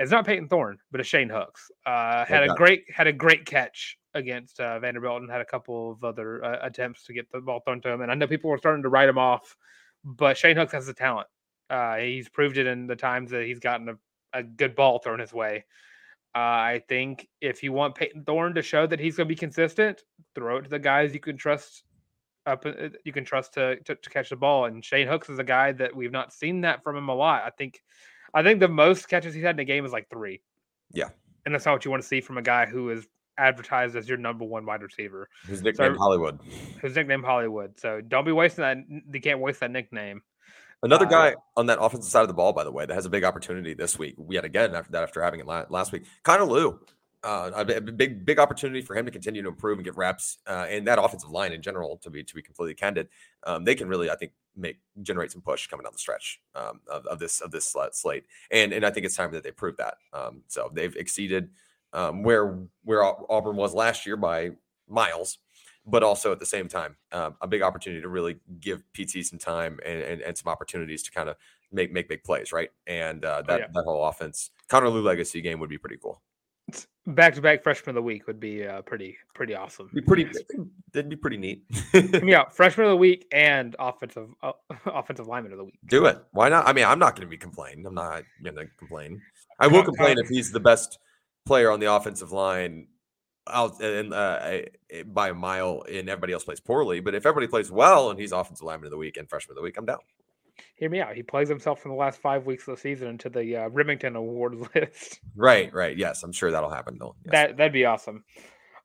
is 0.00 0.10
not 0.10 0.26
Payton 0.26 0.48
Thorne, 0.48 0.78
but 0.90 1.00
a 1.00 1.04
Shane 1.04 1.28
Hooks. 1.28 1.70
Uh, 1.86 2.24
had 2.24 2.44
a 2.44 2.54
great 2.54 2.84
had 2.94 3.06
a 3.06 3.12
great 3.12 3.46
catch 3.46 3.96
against 4.14 4.60
uh, 4.60 4.78
Vanderbilt, 4.78 5.22
and 5.22 5.30
had 5.30 5.40
a 5.40 5.46
couple 5.46 5.92
of 5.92 6.04
other 6.04 6.44
uh, 6.44 6.58
attempts 6.62 7.04
to 7.04 7.12
get 7.12 7.30
the 7.30 7.40
ball 7.40 7.60
thrown 7.60 7.80
to 7.82 7.90
him. 7.90 8.02
And 8.02 8.10
I 8.10 8.14
know 8.14 8.26
people 8.26 8.50
were 8.50 8.58
starting 8.58 8.82
to 8.82 8.88
write 8.88 9.08
him 9.08 9.18
off, 9.18 9.56
but 10.04 10.36
Shane 10.36 10.56
Hooks 10.56 10.72
has 10.72 10.86
the 10.86 10.94
talent. 10.94 11.28
Uh, 11.70 11.96
he's 11.96 12.28
proved 12.28 12.58
it 12.58 12.66
in 12.66 12.86
the 12.86 12.96
times 12.96 13.30
that 13.30 13.44
he's 13.44 13.58
gotten 13.58 13.88
a, 13.88 13.94
a 14.32 14.42
good 14.42 14.74
ball 14.74 14.98
thrown 14.98 15.18
his 15.18 15.32
way. 15.32 15.64
Uh, 16.34 16.38
I 16.38 16.82
think 16.88 17.28
if 17.40 17.62
you 17.62 17.72
want 17.72 17.94
Payton 17.94 18.24
Thorne 18.24 18.54
to 18.54 18.62
show 18.62 18.86
that 18.86 18.98
he's 18.98 19.16
going 19.16 19.26
to 19.28 19.34
be 19.34 19.38
consistent, 19.38 20.02
throw 20.34 20.56
it 20.58 20.62
to 20.62 20.70
the 20.70 20.78
guys 20.78 21.12
you 21.12 21.20
can 21.20 21.36
trust 21.36 21.84
up. 22.46 22.64
uh, 22.64 22.88
You 23.04 23.12
can 23.12 23.24
trust 23.24 23.54
to, 23.54 23.76
to 23.84 23.94
to 23.96 24.10
catch 24.10 24.30
the 24.30 24.36
ball. 24.36 24.64
And 24.64 24.82
Shane 24.84 25.06
Hooks 25.06 25.28
is 25.28 25.38
a 25.38 25.44
guy 25.44 25.72
that 25.72 25.94
we've 25.94 26.10
not 26.12 26.32
seen 26.32 26.62
that 26.62 26.82
from 26.82 26.96
him 26.96 27.08
a 27.10 27.14
lot. 27.14 27.42
I 27.44 27.50
think, 27.50 27.82
I 28.32 28.42
think 28.42 28.60
the 28.60 28.68
most 28.68 29.08
catches 29.10 29.34
he's 29.34 29.44
had 29.44 29.56
in 29.56 29.60
a 29.60 29.64
game 29.64 29.84
is 29.84 29.92
like 29.92 30.08
three. 30.08 30.40
Yeah. 30.94 31.08
and 31.44 31.54
that's 31.54 31.66
not 31.66 31.72
what 31.72 31.84
you 31.84 31.90
want 31.90 32.02
to 32.02 32.08
see 32.08 32.20
from 32.22 32.38
a 32.38 32.42
guy 32.42 32.64
who 32.66 32.90
is 32.90 33.06
advertised 33.38 33.96
as 33.96 34.08
your 34.08 34.18
number 34.18 34.44
one 34.44 34.64
wide 34.66 34.82
receiver, 34.82 35.28
His 35.46 35.62
nickname 35.62 35.94
So- 35.94 35.98
Hollywood. 35.98 36.38
His 36.82 36.94
nickname 36.96 37.22
Hollywood. 37.22 37.78
So 37.80 38.00
don't 38.00 38.24
be 38.24 38.32
wasting 38.32 38.62
that. 38.62 38.76
You 39.12 39.20
can't 39.20 39.40
waste 39.40 39.60
that 39.60 39.70
nickname. 39.70 40.22
Another 40.82 41.06
guy 41.06 41.36
on 41.56 41.66
that 41.66 41.80
offensive 41.80 42.10
side 42.10 42.22
of 42.22 42.28
the 42.28 42.34
ball, 42.34 42.52
by 42.52 42.64
the 42.64 42.72
way, 42.72 42.84
that 42.84 42.94
has 42.94 43.06
a 43.06 43.10
big 43.10 43.22
opportunity 43.22 43.72
this 43.72 43.98
week. 43.98 44.14
We 44.18 44.34
had 44.34 44.44
again, 44.44 44.74
after 44.74 44.90
that, 44.92 45.04
after 45.04 45.22
having 45.22 45.38
it 45.38 45.46
last 45.46 45.92
week, 45.92 46.04
Connor 46.24 46.44
Lew, 46.44 46.80
uh, 47.22 47.52
a 47.54 47.80
big 47.80 48.26
big 48.26 48.40
opportunity 48.40 48.82
for 48.82 48.96
him 48.96 49.04
to 49.04 49.12
continue 49.12 49.42
to 49.42 49.48
improve 49.48 49.78
and 49.78 49.84
get 49.84 49.96
reps, 49.96 50.38
uh, 50.48 50.66
and 50.68 50.84
that 50.88 50.98
offensive 50.98 51.30
line 51.30 51.52
in 51.52 51.62
general. 51.62 51.98
To 51.98 52.10
be 52.10 52.24
to 52.24 52.34
be 52.34 52.42
completely 52.42 52.74
candid, 52.74 53.08
um, 53.44 53.64
they 53.64 53.76
can 53.76 53.88
really, 53.88 54.10
I 54.10 54.16
think, 54.16 54.32
make 54.56 54.80
generate 55.02 55.30
some 55.30 55.40
push 55.40 55.68
coming 55.68 55.84
down 55.84 55.92
the 55.92 56.00
stretch 56.00 56.40
um, 56.56 56.80
of, 56.90 57.06
of 57.06 57.20
this 57.20 57.40
of 57.40 57.52
this 57.52 57.76
slate, 57.92 58.24
and 58.50 58.72
and 58.72 58.84
I 58.84 58.90
think 58.90 59.06
it's 59.06 59.14
time 59.14 59.30
that 59.32 59.44
they 59.44 59.52
prove 59.52 59.76
that. 59.76 59.94
Um, 60.12 60.42
so 60.48 60.68
they've 60.74 60.96
exceeded 60.96 61.50
um, 61.92 62.24
where 62.24 62.58
where 62.82 63.04
Auburn 63.04 63.54
was 63.54 63.72
last 63.72 64.04
year 64.04 64.16
by 64.16 64.50
miles 64.88 65.38
but 65.86 66.02
also 66.02 66.32
at 66.32 66.38
the 66.38 66.46
same 66.46 66.68
time, 66.68 66.96
um, 67.12 67.34
a 67.40 67.46
big 67.46 67.62
opportunity 67.62 68.00
to 68.02 68.08
really 68.08 68.36
give 68.60 68.82
PT 68.92 69.24
some 69.24 69.38
time 69.38 69.78
and, 69.84 70.00
and, 70.00 70.22
and 70.22 70.36
some 70.38 70.50
opportunities 70.50 71.02
to 71.02 71.10
kind 71.10 71.28
of 71.28 71.36
make 71.72 71.92
make 71.92 72.08
big 72.08 72.22
plays, 72.22 72.52
right? 72.52 72.70
And 72.86 73.24
uh, 73.24 73.42
Oh, 73.42 73.46
that 73.48 73.60
yeah. 73.60 73.66
that 73.72 73.84
whole 73.84 74.04
offense, 74.06 74.50
Connor 74.68 74.88
Lew 74.88 75.02
legacy 75.02 75.40
game 75.40 75.58
would 75.60 75.70
be 75.70 75.78
pretty 75.78 75.98
cool. 76.00 76.22
Back 77.06 77.34
to 77.34 77.40
back 77.40 77.64
freshman 77.64 77.90
of 77.90 77.94
the 77.96 78.02
week 78.02 78.28
would 78.28 78.38
be 78.38 78.64
uh, 78.64 78.82
pretty 78.82 79.16
pretty 79.34 79.54
awesome. 79.54 79.90
Be 79.92 80.00
pretty. 80.00 80.30
That'd 80.92 81.10
be 81.10 81.16
pretty 81.16 81.36
neat. 81.36 81.64
yeah, 82.22 82.48
freshman 82.48 82.86
of 82.86 82.90
the 82.90 82.96
week 82.96 83.26
and 83.32 83.74
offensive 83.80 84.28
uh, 84.42 84.52
offensive 84.86 85.26
lineman 85.26 85.50
of 85.52 85.58
the 85.58 85.64
week. 85.64 85.78
Do 85.86 86.06
it. 86.06 86.22
Why 86.30 86.48
not? 86.48 86.68
I 86.68 86.72
mean, 86.72 86.84
I'm 86.84 87.00
not 87.00 87.16
going 87.16 87.26
to 87.26 87.30
be 87.30 87.36
complaining. 87.36 87.84
I'm 87.86 87.94
not 87.94 88.22
going 88.42 88.54
to 88.54 88.66
complain. 88.78 89.20
I 89.58 89.66
will 89.66 89.82
complain 89.82 90.18
if 90.18 90.28
he's 90.28 90.52
the 90.52 90.60
best 90.60 90.98
player 91.44 91.70
on 91.72 91.80
the 91.80 91.92
offensive 91.92 92.30
line 92.30 92.86
out 93.46 93.80
and 93.80 94.12
uh, 94.14 94.58
by 95.06 95.30
a 95.30 95.34
mile, 95.34 95.84
and 95.90 96.08
everybody 96.08 96.32
else 96.32 96.44
plays 96.44 96.60
poorly. 96.60 97.00
But 97.00 97.14
if 97.14 97.26
everybody 97.26 97.48
plays 97.48 97.70
well 97.70 98.10
and 98.10 98.18
he's 98.18 98.32
offensive 98.32 98.64
lineman 98.64 98.86
of 98.86 98.90
the 98.90 98.98
week 98.98 99.16
and 99.16 99.28
freshman 99.28 99.52
of 99.52 99.56
the 99.56 99.62
week, 99.62 99.76
I'm 99.76 99.86
down. 99.86 99.98
Hear 100.76 100.90
me 100.90 101.00
out. 101.00 101.14
He 101.14 101.22
plays 101.22 101.48
himself 101.48 101.80
from 101.80 101.92
the 101.92 101.96
last 101.96 102.20
five 102.20 102.46
weeks 102.46 102.66
of 102.68 102.76
the 102.76 102.80
season 102.80 103.08
into 103.08 103.28
the 103.28 103.56
uh, 103.56 103.68
Rimington 103.70 104.16
Award 104.16 104.56
list. 104.74 105.20
Right. 105.34 105.72
Right. 105.72 105.96
Yes, 105.96 106.22
I'm 106.22 106.32
sure 106.32 106.50
that'll 106.50 106.70
happen. 106.70 106.98
Though. 106.98 107.14
Yes. 107.24 107.32
That 107.32 107.56
that'd 107.56 107.72
be 107.72 107.84
awesome. 107.84 108.24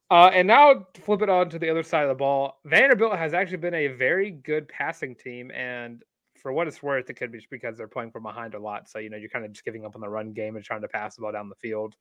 Uh, 0.10 0.32
and 0.34 0.48
now 0.48 0.88
flip 1.04 1.22
it 1.22 1.30
on 1.30 1.50
to 1.50 1.60
the 1.60 1.70
other 1.70 1.84
side 1.84 2.04
of 2.04 2.10
the 2.10 2.16
ball. 2.16 2.62
Vanderbilt 2.66 3.18
has 3.18 3.34
actually 3.34 3.58
been 3.58 3.74
a 3.74 3.88
very 3.88 4.32
good 4.32 4.70
passing 4.70 5.16
team, 5.16 5.52
and 5.52 6.02
for 6.42 6.54
what 6.54 6.68
it's 6.68 6.82
worth, 6.82 7.10
it 7.10 7.16
could 7.16 7.32
be 7.32 7.40
just 7.40 7.50
because 7.50 7.78
they're 7.78 7.90
playing 7.90 8.12
from 8.12 8.24
behind 8.24 8.54
a 8.54 8.60
lot. 8.60 8.88
So 8.90 9.00
you 9.00 9.10
know 9.10 9.18
you're 9.18 9.30
kind 9.30 9.44
of 9.44 9.52
just 9.52 9.66
giving 9.66 9.86
up 9.86 9.96
on 9.96 10.02
the 10.02 10.10
run 10.10 10.32
game 10.32 10.56
and 10.56 10.64
trying 10.64 10.82
to 10.82 10.88
pass 10.88 11.16
the 11.16 11.22
ball 11.22 11.34
down 11.34 11.50
the 11.50 11.56
field. 11.56 11.96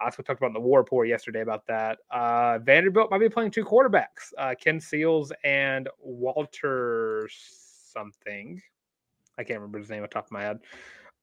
That's 0.00 0.16
talked 0.16 0.30
about 0.30 0.48
in 0.48 0.52
the 0.52 0.60
War 0.60 0.80
Rapport 0.80 1.06
yesterday 1.06 1.40
about 1.40 1.66
that. 1.66 1.98
Uh, 2.10 2.58
Vanderbilt 2.60 3.10
might 3.10 3.18
be 3.18 3.28
playing 3.28 3.50
two 3.50 3.64
quarterbacks, 3.64 4.32
uh, 4.36 4.54
Ken 4.58 4.80
Seals 4.80 5.32
and 5.44 5.88
Walter 6.00 7.28
something. 7.32 8.60
I 9.38 9.44
can't 9.44 9.58
remember 9.58 9.78
his 9.78 9.90
name 9.90 10.02
off 10.02 10.10
the 10.10 10.14
top 10.14 10.26
of 10.26 10.32
my 10.32 10.42
head. 10.42 10.60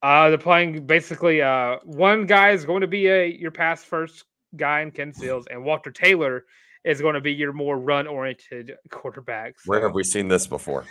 Uh, 0.01 0.29
they're 0.29 0.37
playing 0.37 0.85
basically 0.85 1.41
uh, 1.41 1.77
one 1.83 2.25
guy 2.25 2.51
is 2.51 2.65
going 2.65 2.81
to 2.81 2.87
be 2.87 3.07
a 3.07 3.27
your 3.27 3.51
pass 3.51 3.83
first 3.83 4.25
guy 4.55 4.81
in 4.81 4.91
Ken 4.91 5.13
Seals, 5.13 5.45
and 5.49 5.63
Walter 5.63 5.91
Taylor 5.91 6.45
is 6.83 7.01
going 7.01 7.15
to 7.15 7.21
be 7.21 7.33
your 7.33 7.53
more 7.53 7.79
run 7.79 8.07
oriented 8.07 8.75
quarterback. 8.89 9.55
Where 9.65 9.81
have 9.81 9.93
we 9.93 10.03
seen 10.03 10.27
this 10.27 10.47
before? 10.47 10.85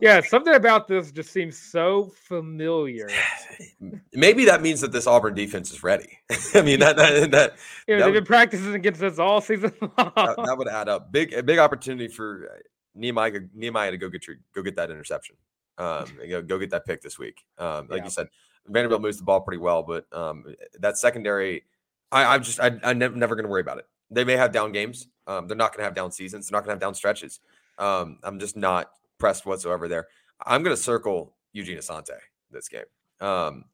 Yeah, 0.00 0.20
something 0.20 0.54
about 0.54 0.88
this 0.88 1.10
just 1.12 1.30
seems 1.32 1.56
so 1.58 2.12
familiar. 2.26 3.08
Maybe 4.12 4.44
that 4.44 4.62
means 4.62 4.80
that 4.80 4.92
this 4.92 5.06
Auburn 5.06 5.34
defense 5.34 5.72
is 5.72 5.82
ready. 5.82 6.18
I 6.54 6.62
mean, 6.62 6.80
that 6.80 6.96
that 6.96 7.30
that, 7.30 7.30
That 7.30 7.56
they've 7.86 8.04
would- 8.06 8.12
been 8.12 8.24
practicing 8.24 8.74
against 8.74 9.02
us 9.02 9.18
all 9.18 9.40
season 9.40 9.72
long. 9.80 10.12
that, 10.16 10.36
that 10.44 10.54
would 10.58 10.68
add 10.68 10.88
up. 10.88 11.12
Big 11.12 11.32
a 11.32 11.42
big 11.42 11.58
opportunity 11.58 12.08
for 12.08 12.48
uh, 12.52 12.58
Nehemiah 12.94 13.40
Nehemiah 13.54 13.90
to 13.90 13.96
go 13.98 14.08
get 14.08 14.26
your 14.26 14.36
go 14.54 14.62
get 14.62 14.76
that 14.76 14.90
interception. 14.90 15.36
Um, 15.78 16.06
go 16.28 16.42
go 16.42 16.58
get 16.58 16.70
that 16.70 16.86
pick 16.86 17.02
this 17.02 17.18
week. 17.18 17.44
Um, 17.58 17.88
like 17.88 17.98
Yeah. 17.98 18.04
you 18.04 18.10
said, 18.10 18.28
Vanderbilt 18.68 19.02
moves 19.02 19.18
the 19.18 19.24
ball 19.24 19.40
pretty 19.40 19.58
well, 19.58 19.82
but 19.82 20.06
um, 20.12 20.44
that 20.78 20.96
secondary, 20.98 21.64
I, 22.12 22.24
I'm 22.34 22.42
just 22.42 22.60
I, 22.60 22.78
I'm 22.84 22.98
never, 22.98 23.16
never 23.16 23.34
going 23.34 23.44
to 23.44 23.50
worry 23.50 23.60
about 23.60 23.78
it. 23.78 23.86
They 24.10 24.24
may 24.24 24.36
have 24.36 24.52
down 24.52 24.70
games. 24.72 25.08
Um, 25.26 25.48
they're 25.48 25.56
not 25.56 25.72
going 25.72 25.78
to 25.78 25.84
have 25.84 25.94
down 25.94 26.12
seasons. 26.12 26.48
They're 26.48 26.56
not 26.56 26.60
going 26.64 26.68
to 26.68 26.74
have 26.74 26.80
down 26.80 26.94
stretches. 26.94 27.40
Um, 27.78 28.18
I'm 28.22 28.38
just 28.38 28.56
not 28.56 28.90
pressed 29.24 29.46
whatsoever 29.46 29.88
there. 29.88 30.06
I'm 30.44 30.62
going 30.62 30.76
to 30.76 30.82
circle 30.82 31.34
Eugene 31.54 31.78
Asante 31.78 32.10
this 32.50 32.68
game. 32.68 32.84
Um, 33.22 33.64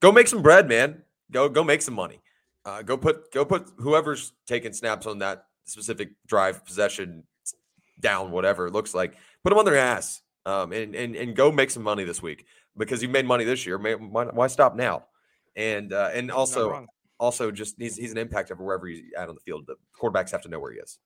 go 0.00 0.10
make 0.10 0.26
some 0.26 0.42
bread, 0.42 0.68
man. 0.68 1.04
Go 1.30 1.48
go 1.48 1.62
make 1.62 1.80
some 1.80 1.94
money. 1.94 2.20
Uh, 2.64 2.82
go 2.82 2.96
put 2.96 3.30
go 3.30 3.44
put 3.44 3.70
whoever's 3.78 4.32
taking 4.48 4.72
snaps 4.72 5.06
on 5.06 5.20
that 5.20 5.46
specific 5.64 6.10
drive 6.26 6.64
possession 6.66 7.22
down, 8.00 8.32
whatever 8.32 8.66
it 8.66 8.72
looks 8.72 8.94
like. 8.94 9.14
Put 9.44 9.50
them 9.50 9.60
on 9.60 9.64
their 9.64 9.76
ass 9.76 10.22
um, 10.44 10.72
and 10.72 10.96
and 10.96 11.14
and 11.14 11.36
go 11.36 11.52
make 11.52 11.70
some 11.70 11.84
money 11.84 12.02
this 12.02 12.20
week 12.20 12.44
because 12.76 13.00
you 13.00 13.08
made 13.08 13.26
money 13.26 13.44
this 13.44 13.64
year. 13.64 13.78
May, 13.78 13.94
why, 13.94 14.24
why 14.24 14.48
stop 14.48 14.74
now? 14.74 15.04
And 15.54 15.92
uh, 15.92 16.10
and 16.12 16.32
also 16.32 16.84
also 17.20 17.52
just 17.52 17.76
he's 17.78 17.94
he's 17.96 18.10
an 18.10 18.18
impact 18.18 18.50
of 18.50 18.58
wherever 18.58 18.88
he's 18.88 19.04
at 19.16 19.28
on 19.28 19.36
the 19.36 19.40
field. 19.40 19.68
The 19.68 19.76
quarterbacks 19.96 20.32
have 20.32 20.42
to 20.42 20.48
know 20.48 20.58
where 20.58 20.72
he 20.72 20.80
is, 20.80 20.98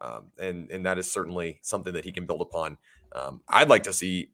um, 0.00 0.26
and 0.38 0.70
and 0.70 0.86
that 0.86 0.96
is 0.96 1.10
certainly 1.10 1.58
something 1.62 1.92
that 1.94 2.04
he 2.04 2.12
can 2.12 2.24
build 2.24 2.40
upon. 2.40 2.78
Um, 3.12 3.40
I'd 3.48 3.68
like 3.68 3.84
to 3.84 3.92
see 3.92 4.30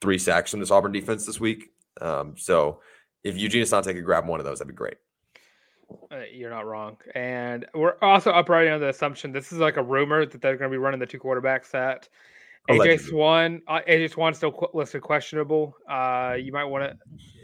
three 0.00 0.18
sacks 0.18 0.50
from 0.50 0.60
this 0.60 0.70
Auburn 0.70 0.92
defense 0.92 1.26
this 1.26 1.40
week. 1.40 1.70
Um, 2.00 2.34
so 2.36 2.80
if 3.22 3.36
Eugene 3.36 3.62
Asante 3.62 3.92
could 3.94 4.04
grab 4.04 4.26
one 4.26 4.40
of 4.40 4.46
those, 4.46 4.58
that'd 4.58 4.68
be 4.68 4.76
great. 4.76 4.96
Uh, 6.10 6.22
you're 6.32 6.50
not 6.50 6.66
wrong. 6.66 6.96
And 7.14 7.66
we're 7.74 7.96
also 8.02 8.30
operating 8.30 8.72
on 8.72 8.80
the 8.80 8.88
assumption 8.88 9.32
this 9.32 9.52
is 9.52 9.58
like 9.58 9.76
a 9.76 9.82
rumor 9.82 10.26
that 10.26 10.40
they're 10.40 10.56
going 10.56 10.70
to 10.70 10.74
be 10.74 10.78
running 10.78 11.00
the 11.00 11.06
two 11.06 11.18
quarterback 11.18 11.64
set. 11.64 12.08
AJ. 12.70 13.00
Swann, 13.00 13.60
uh, 13.68 13.80
AJ 13.86 14.12
Swann 14.12 14.32
still 14.32 14.52
qu- 14.52 14.68
listed 14.72 15.02
questionable. 15.02 15.76
Uh, 15.88 16.36
you 16.38 16.50
might 16.50 16.64
want 16.64 16.84
to, 16.84 16.96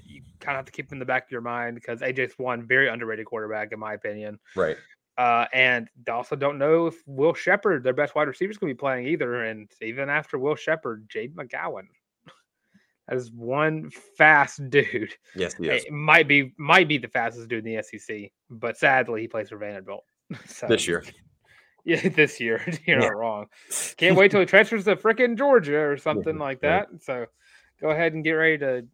you 0.06 0.23
kind 0.40 0.56
of 0.56 0.61
have 0.61 0.64
to 0.64 0.73
keep 0.73 0.90
in 0.92 0.99
the 0.99 1.04
back 1.04 1.26
of 1.26 1.30
your 1.30 1.42
mind 1.42 1.75
because 1.75 2.00
AJ 2.00 2.35
Swann, 2.37 2.66
very 2.66 2.88
underrated 2.88 3.26
quarterback 3.26 3.73
in 3.73 3.78
my 3.78 3.94
opinion. 3.94 4.38
Right. 4.56 4.78
Uh, 5.20 5.46
and 5.52 5.90
also 6.10 6.34
don't 6.34 6.56
know 6.56 6.86
if 6.86 6.94
Will 7.04 7.34
Sheppard, 7.34 7.82
their 7.82 7.92
best 7.92 8.14
wide 8.14 8.26
receiver, 8.26 8.50
is 8.52 8.56
going 8.56 8.70
to 8.70 8.74
be 8.74 8.78
playing 8.78 9.06
either. 9.06 9.44
And 9.44 9.70
even 9.82 10.08
after 10.08 10.38
Will 10.38 10.54
Sheppard, 10.54 11.10
Jade 11.10 11.36
McGowan, 11.36 11.88
as 13.08 13.30
one 13.30 13.90
fast 14.16 14.62
dude. 14.70 15.12
Yes, 15.36 15.52
he 15.52 15.68
is. 15.68 15.84
It 15.84 15.92
might 15.92 16.26
be 16.26 16.54
might 16.56 16.88
be 16.88 16.96
the 16.96 17.08
fastest 17.08 17.48
dude 17.48 17.66
in 17.66 17.76
the 17.76 17.82
SEC, 17.82 18.30
but 18.48 18.78
sadly 18.78 19.20
he 19.20 19.28
plays 19.28 19.50
for 19.50 19.58
Vanderbilt. 19.58 20.04
So, 20.46 20.66
this 20.68 20.88
year. 20.88 21.04
yeah, 21.84 22.08
this 22.08 22.40
year 22.40 22.62
you're 22.86 23.00
Yeah. 23.00 23.08
not 23.08 23.16
wrong. 23.16 23.46
Can't 23.98 24.16
wait 24.16 24.30
till 24.30 24.40
he 24.40 24.46
transfers 24.46 24.84
to 24.84 24.96
frickin' 24.96 25.36
Georgia 25.36 25.80
or 25.80 25.98
something 25.98 26.38
like 26.38 26.62
right. 26.62 26.86
that. 26.90 27.02
So 27.02 27.26
go 27.78 27.90
ahead 27.90 28.14
and 28.14 28.24
get 28.24 28.32
ready 28.32 28.56
to 28.58 28.86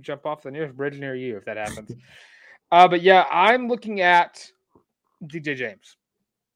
jump 0.00 0.26
off 0.26 0.42
the 0.42 0.50
nearest 0.50 0.76
bridge 0.76 0.98
near 0.98 1.14
you 1.14 1.36
if 1.36 1.44
that 1.44 1.58
happens. 1.58 1.92
uh, 2.72 2.88
but 2.88 3.02
yeah, 3.02 3.24
I'm 3.30 3.68
looking 3.68 4.00
at 4.00 4.50
DJ 5.26 5.56
James. 5.56 5.96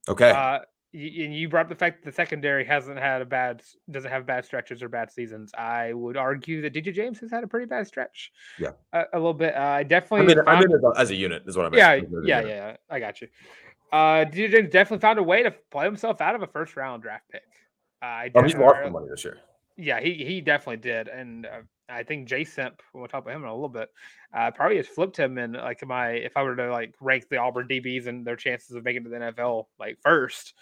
Okay. 0.08 0.30
Uh, 0.30 0.60
and 0.94 1.34
you 1.36 1.48
brought 1.50 1.66
up 1.66 1.68
the 1.68 1.74
fact 1.74 2.02
that 2.02 2.10
the 2.10 2.14
secondary 2.14 2.64
hasn't 2.64 2.98
had 2.98 3.20
a 3.20 3.24
bad, 3.26 3.62
doesn't 3.90 4.10
have 4.10 4.24
bad 4.26 4.44
stretches 4.46 4.82
or 4.82 4.88
bad 4.88 5.10
seasons. 5.12 5.52
I 5.56 5.92
would 5.92 6.16
argue 6.16 6.62
that 6.62 6.72
DJ 6.72 6.94
James 6.94 7.20
has 7.20 7.30
had 7.30 7.44
a 7.44 7.46
pretty 7.46 7.66
bad 7.66 7.86
stretch. 7.86 8.32
Yeah. 8.58 8.70
a, 8.94 9.04
a 9.12 9.16
little 9.18 9.34
bit. 9.34 9.54
Uh, 9.54 9.58
I 9.58 9.78
I 9.78 9.82
definitely. 9.82 10.26
mean, 10.34 10.38
I 10.40 10.44
found- 10.44 10.66
mean 10.70 10.80
as 10.96 11.10
a, 11.10 11.14
unit 11.14 11.42
is 11.46 11.56
what 11.58 11.66
I 11.66 11.68
meant. 11.68 11.76
yeah, 11.76 11.92
As 11.92 12.26
yeah, 12.26 12.40
yeah. 12.40 12.76
I 12.88 13.00
got 13.00 13.20
you. 13.20 13.28
Uh, 13.92 14.24
DJ 14.24 14.50
James 14.50 14.70
definitely 14.70 15.02
found 15.02 15.18
a 15.18 15.22
way 15.22 15.42
to 15.42 15.50
play 15.70 15.84
himself 15.84 16.20
out 16.22 16.34
of 16.34 16.42
a 16.42 16.46
first 16.46 16.74
round 16.76 17.02
draft 17.02 17.24
pick. 17.30 17.42
Uh, 18.02 18.06
I 18.06 18.30
Oh, 18.34 18.42
he's 18.42 18.52
definitely- 18.54 18.80
lost 18.82 18.92
money 18.92 19.06
this 19.10 19.24
year. 19.24 19.36
yeah, 19.76 20.00
he 20.00 20.14
he 20.24 20.40
definitely 20.40 20.78
did, 20.78 21.08
and 21.08 21.44
uh, 21.44 21.50
I 21.88 22.02
think 22.02 22.28
Jay 22.28 22.44
Simp. 22.44 22.82
We'll 22.92 23.08
talk 23.08 23.22
about 23.22 23.34
him 23.34 23.42
in 23.42 23.48
a 23.48 23.54
little 23.54 23.68
bit. 23.68 23.88
Uh, 24.34 24.50
probably 24.50 24.76
has 24.76 24.86
flipped 24.86 25.16
him 25.16 25.38
in 25.38 25.52
like 25.52 25.84
my 25.86 26.10
if 26.10 26.36
I 26.36 26.42
were 26.42 26.56
to 26.56 26.70
like 26.70 26.94
rank 27.00 27.28
the 27.28 27.38
Auburn 27.38 27.68
DBs 27.68 28.06
and 28.06 28.26
their 28.26 28.36
chances 28.36 28.76
of 28.76 28.84
making 28.84 29.02
it 29.02 29.04
to 29.04 29.10
the 29.10 29.32
NFL 29.32 29.66
like 29.78 29.98
first. 30.02 30.54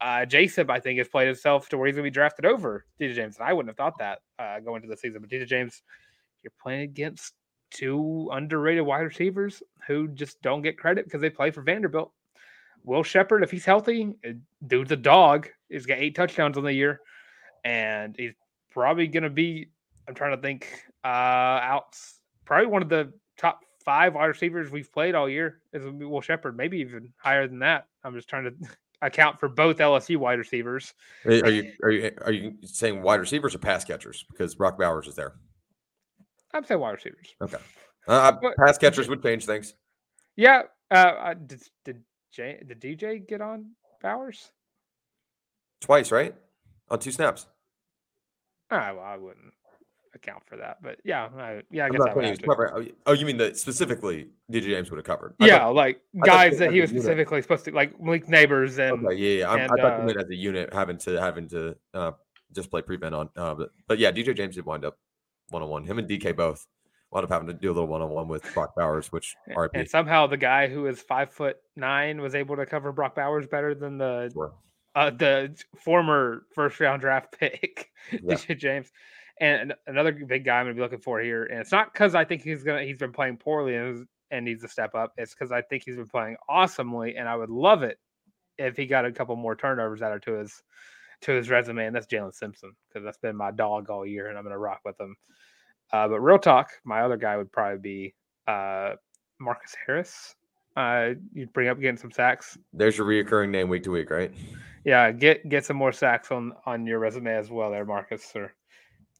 Uh, 0.00 0.26
Simp, 0.28 0.70
I 0.70 0.80
think, 0.80 0.98
has 0.98 1.08
played 1.08 1.28
himself 1.28 1.68
to 1.68 1.78
where 1.78 1.86
he's 1.86 1.96
gonna 1.96 2.04
be 2.04 2.10
drafted 2.10 2.44
over 2.44 2.84
DJ 3.00 3.14
James. 3.14 3.38
And 3.38 3.48
I 3.48 3.52
wouldn't 3.52 3.70
have 3.70 3.76
thought 3.76 3.98
that 3.98 4.18
uh, 4.38 4.60
going 4.60 4.82
into 4.82 4.94
the 4.94 4.96
season, 4.96 5.20
but 5.20 5.30
DJ 5.30 5.46
James, 5.46 5.82
you're 6.42 6.52
playing 6.60 6.82
against 6.82 7.34
two 7.70 8.28
underrated 8.32 8.84
wide 8.84 9.00
receivers 9.00 9.62
who 9.86 10.08
just 10.08 10.40
don't 10.42 10.62
get 10.62 10.78
credit 10.78 11.04
because 11.04 11.20
they 11.20 11.30
play 11.30 11.50
for 11.50 11.62
Vanderbilt. 11.62 12.12
Will 12.84 13.02
Sheppard, 13.02 13.42
if 13.42 13.50
he's 13.50 13.64
healthy, 13.64 14.14
uh, 14.26 14.32
dude's 14.66 14.92
a 14.92 14.96
dog. 14.96 15.48
He's 15.68 15.86
got 15.86 15.98
eight 15.98 16.14
touchdowns 16.14 16.58
on 16.58 16.64
the 16.64 16.72
year, 16.72 17.00
and 17.64 18.14
he's 18.16 18.34
probably 18.70 19.08
going 19.08 19.22
to 19.22 19.30
be. 19.30 19.70
I'm 20.08 20.14
trying 20.14 20.36
to 20.36 20.42
think. 20.42 20.68
Uh, 21.04 21.08
out 21.08 21.98
probably 22.44 22.66
one 22.66 22.82
of 22.82 22.88
the 22.88 23.12
top 23.38 23.60
five 23.84 24.14
wide 24.14 24.26
receivers 24.26 24.70
we've 24.70 24.90
played 24.92 25.14
all 25.14 25.28
year 25.28 25.60
is 25.72 25.82
Will 25.84 26.20
Sheppard, 26.20 26.56
maybe 26.56 26.78
even 26.78 27.12
higher 27.18 27.46
than 27.46 27.58
that. 27.60 27.86
I'm 28.02 28.14
just 28.14 28.28
trying 28.28 28.44
to 28.44 28.54
account 29.02 29.38
for 29.38 29.48
both 29.48 29.78
LSU 29.78 30.16
wide 30.16 30.38
receivers. 30.38 30.94
Are 31.26 31.32
you 31.32 31.72
are 31.82 31.90
you 31.90 32.10
are 32.22 32.32
you 32.32 32.54
saying 32.62 33.02
wide 33.02 33.20
receivers 33.20 33.54
or 33.54 33.58
pass 33.58 33.84
catchers? 33.84 34.24
Because 34.30 34.54
Brock 34.54 34.78
Bowers 34.78 35.06
is 35.06 35.14
there. 35.14 35.34
I'm 36.52 36.64
saying 36.64 36.80
wide 36.80 36.92
receivers. 36.92 37.34
Okay. 37.42 37.58
Uh, 38.06 38.32
But- 38.32 38.56
pass 38.56 38.78
catchers 38.78 39.08
would 39.08 39.22
change 39.22 39.46
things. 39.46 39.74
Yeah. 40.36 40.62
Uh, 40.90 40.94
uh, 40.94 41.34
did 41.34 41.62
did 41.84 42.02
Jay, 42.32 42.62
did 42.66 42.80
DJ 42.80 43.26
get 43.26 43.40
on 43.40 43.70
Bowers? 44.02 44.50
Twice, 45.80 46.10
right? 46.10 46.34
On 46.90 46.98
two 46.98 47.12
snaps. 47.12 47.46
Ah, 48.70 48.92
well, 48.94 49.04
I 49.04 49.16
wouldn't 49.16 49.52
account 50.24 50.42
for 50.46 50.56
that, 50.56 50.78
but 50.82 50.98
yeah, 51.04 51.28
I, 51.38 51.62
yeah, 51.70 51.86
I 51.86 51.90
guess 51.90 52.00
I 52.00 52.14
would 52.14 52.14
saying 52.14 52.24
he 52.24 52.30
was 52.30 52.38
to. 52.38 52.46
covered. 52.46 52.70
Oh, 52.74 52.80
you- 52.80 52.94
Oh, 53.06 53.12
mean 53.26 53.36
that 53.38 53.56
specifically 53.58 54.28
DJ 54.50 54.62
James 54.70 54.90
would 54.90 54.96
have 54.98 55.04
covered? 55.04 55.34
I 55.40 55.46
Yeah, 55.46 55.58
thought- 55.58 55.74
like 55.74 56.00
guys 56.24 56.58
that 56.58 56.72
he 56.72 56.80
was 56.80 56.90
unit. 56.90 57.02
specifically 57.02 57.42
supposed 57.42 57.64
to 57.66 57.72
like 57.72 58.00
Malik 58.00 58.26
Nabers 58.26 58.78
and 58.78 59.06
Okay, 59.06 59.16
yeah, 59.16 59.38
yeah. 59.40 59.50
I'm, 59.50 59.60
I 59.60 59.66
thought 59.66 59.92
uh, 59.94 59.98
you 60.00 60.06
meant 60.06 60.18
as 60.18 60.30
a 60.30 60.34
unit 60.36 60.72
having 60.72 60.98
to 60.98 61.20
having 61.20 61.48
to 61.48 61.76
uh, 61.92 62.12
just 62.52 62.70
play 62.70 62.82
prevent 62.82 63.14
on. 63.14 63.28
Uh, 63.36 63.54
but 63.54 63.70
but 63.86 63.98
yeah, 63.98 64.10
DJ 64.10 64.34
James 64.36 64.54
did 64.56 64.64
wind 64.64 64.84
up 64.84 64.98
one 65.50 65.62
on 65.62 65.68
one. 65.68 65.84
Him 65.84 65.98
and 65.98 66.08
DK 66.08 66.34
both 66.36 66.66
wound 67.10 67.24
up 67.24 67.30
having 67.30 67.46
to 67.48 67.54
do 67.54 67.68
a 67.70 67.74
little 67.74 67.86
one 67.86 68.02
on 68.02 68.10
one 68.10 68.28
with 68.28 68.42
Brock 68.54 68.74
Bowers, 68.76 69.12
which 69.12 69.34
and 69.46 69.56
RIP. 69.56 69.88
somehow 69.88 70.26
the 70.26 70.36
guy 70.36 70.68
who 70.68 70.86
is 70.86 71.00
five 71.02 71.30
foot 71.32 71.58
nine 71.76 72.20
was 72.20 72.34
able 72.34 72.56
to 72.56 72.66
cover 72.66 72.92
Brock 72.92 73.14
Bowers 73.14 73.46
better 73.46 73.74
than 73.74 73.98
the 73.98 74.30
Sure. 74.32 74.54
uh, 74.96 75.10
the 75.10 75.54
former 75.76 76.46
first 76.54 76.80
round 76.80 77.02
draft 77.02 77.38
pick, 77.38 77.90
Yeah. 78.12 78.18
DJ 78.34 78.56
James. 78.58 78.90
And 79.40 79.74
another 79.86 80.12
big 80.12 80.44
guy 80.44 80.58
I'm 80.58 80.66
going 80.66 80.76
to 80.76 80.78
be 80.78 80.82
looking 80.82 81.00
for 81.00 81.20
here, 81.20 81.44
and 81.46 81.58
it's 81.58 81.72
not 81.72 81.92
because 81.92 82.14
I 82.14 82.24
think 82.24 82.42
he's 82.42 82.62
gonna 82.62 82.82
he's 82.82 82.98
been 82.98 83.12
playing 83.12 83.36
poorly 83.38 83.74
and, 83.74 84.06
and 84.30 84.44
needs 84.44 84.62
to 84.62 84.68
step 84.68 84.94
up. 84.94 85.12
It's 85.16 85.34
because 85.34 85.50
I 85.50 85.62
think 85.62 85.82
he's 85.84 85.96
been 85.96 86.06
playing 86.06 86.36
awesomely, 86.48 87.16
and 87.16 87.28
I 87.28 87.34
would 87.34 87.50
love 87.50 87.82
it 87.82 87.98
if 88.58 88.76
he 88.76 88.86
got 88.86 89.04
a 89.04 89.12
couple 89.12 89.34
more 89.34 89.56
turnovers 89.56 90.02
added 90.02 90.22
to 90.22 90.34
his 90.34 90.62
to 91.22 91.32
his 91.32 91.50
resume, 91.50 91.86
and 91.86 91.96
that's 91.96 92.06
Jaylin 92.06 92.34
Simpson 92.34 92.72
because 92.88 93.04
that's 93.04 93.18
been 93.18 93.36
my 93.36 93.50
dog 93.50 93.90
all 93.90 94.06
year, 94.06 94.28
and 94.28 94.38
I'm 94.38 94.44
going 94.44 94.52
to 94.52 94.58
rock 94.58 94.80
with 94.84 95.00
him. 95.00 95.16
Uh, 95.92 96.08
but 96.08 96.20
real 96.20 96.38
talk, 96.38 96.70
my 96.84 97.00
other 97.00 97.16
guy 97.16 97.36
would 97.36 97.50
probably 97.50 97.78
be 97.78 98.14
uh, 98.46 98.94
Marcus 99.40 99.74
Harris. 99.86 100.36
Uh, 100.76 101.10
you'd 101.32 101.52
bring 101.52 101.68
up 101.68 101.80
getting 101.80 101.96
some 101.96 102.10
sacks. 102.10 102.58
There's 102.72 102.98
your 102.98 103.06
reoccurring 103.06 103.50
name 103.50 103.68
week 103.68 103.84
to 103.84 103.90
week, 103.90 104.10
right? 104.10 104.32
Yeah, 104.84 105.12
get 105.12 105.48
get 105.48 105.64
some 105.64 105.76
more 105.76 105.92
sacks 105.92 106.30
on 106.30 106.52
on 106.66 106.86
your 106.86 106.98
resume 106.98 107.34
as 107.34 107.50
well, 107.50 107.70
there, 107.70 107.84
Marcus. 107.84 108.32
Or 108.34 108.52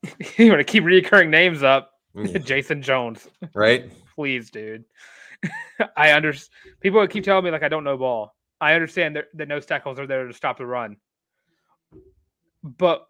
you 0.38 0.49
want 0.49 0.61
to 0.61 0.64
keep 0.64 0.84
reoccurring 0.84 1.28
names 1.28 1.62
up, 1.62 1.90
Mm. 2.16 2.44
Jason 2.46 2.80
Jones, 2.80 3.28
Right? 3.54 3.90
please, 4.14 4.49
dude. 4.50 4.84
I 5.96 6.11
understand. 6.12 6.50
People 6.80 7.04
keep 7.08 7.25
telling 7.25 7.44
me 7.44 7.50
like 7.50 7.64
I 7.64 7.68
don't 7.68 7.82
know 7.82 7.96
ball. 7.99 8.37
I 8.61 8.75
understand 8.75 9.16
that 9.16 9.25
the 9.34 9.44
nose 9.44 9.66
tackles 9.66 9.99
are 9.99 10.06
there 10.06 10.26
to 10.28 10.32
stop 10.32 10.58
the 10.58 10.64
run, 10.64 10.96
but 12.62 13.06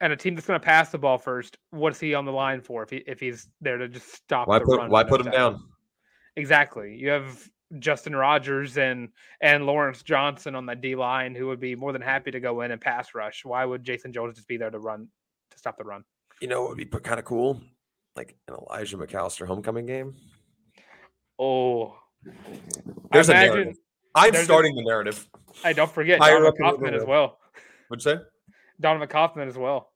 and 0.00 0.12
a 0.12 0.16
team 0.16 0.34
that's 0.34 0.46
going 0.46 0.58
to 0.58 0.64
pass 0.64 0.90
the 0.90 0.98
ball 0.98 1.18
first, 1.18 1.56
what's 1.70 2.00
he 2.00 2.14
on 2.14 2.24
the 2.24 2.32
line 2.32 2.60
for? 2.60 2.82
If 2.82 2.90
he 2.90 2.96
if 3.06 3.20
he's 3.20 3.48
there 3.60 3.76
to 3.78 3.88
just 3.88 4.12
stop 4.14 4.48
Why 4.48 4.58
the 4.58 4.64
put 4.64 4.78
run 4.78 4.90
why 4.90 5.04
put 5.04 5.20
him 5.20 5.26
tackles? 5.26 5.54
down? 5.60 5.68
Exactly. 6.36 6.96
You 6.96 7.10
have 7.10 7.48
Justin 7.78 8.16
Rogers 8.16 8.78
and 8.78 9.10
and 9.40 9.66
Lawrence 9.66 10.02
Johnson 10.02 10.54
on 10.54 10.66
the 10.66 10.74
D 10.74 10.94
line 10.96 11.34
who 11.34 11.46
would 11.48 11.60
be 11.60 11.74
more 11.76 11.92
than 11.92 12.02
happy 12.02 12.30
to 12.30 12.40
go 12.40 12.62
in 12.62 12.70
and 12.70 12.80
pass 12.80 13.14
rush. 13.14 13.44
Why 13.44 13.64
would 13.64 13.84
Jason 13.84 14.12
Jones 14.12 14.36
just 14.36 14.48
be 14.48 14.56
there 14.56 14.70
to 14.70 14.78
run 14.78 15.08
to 15.50 15.58
stop 15.58 15.76
the 15.76 15.84
run? 15.84 16.04
You 16.40 16.48
know 16.48 16.64
it 16.64 16.68
would 16.70 16.78
be 16.78 16.84
kind 16.86 17.18
of 17.18 17.24
cool? 17.24 17.60
Like 18.14 18.36
an 18.48 18.54
Elijah 18.54 18.96
McAllister 18.96 19.46
homecoming 19.46 19.86
game. 19.86 20.14
Oh, 21.38 21.96
There's 23.12 23.28
a 23.28 23.34
narrative. 23.34 23.76
I'm 24.14 24.32
there's 24.32 24.42
a- 24.42 24.46
starting 24.46 24.74
the 24.74 24.82
narrative. 24.84 25.28
hey, 25.62 25.72
don't 25.74 25.90
forget 25.90 26.18
Higher 26.18 26.38
Donovan 26.38 26.54
Kaufman 26.60 26.94
as 26.94 27.04
well. 27.04 27.38
What'd 27.88 28.04
you 28.04 28.12
say? 28.16 28.24
Donovan 28.80 29.08
Kaufman 29.08 29.48
as 29.48 29.56
well. 29.58 29.92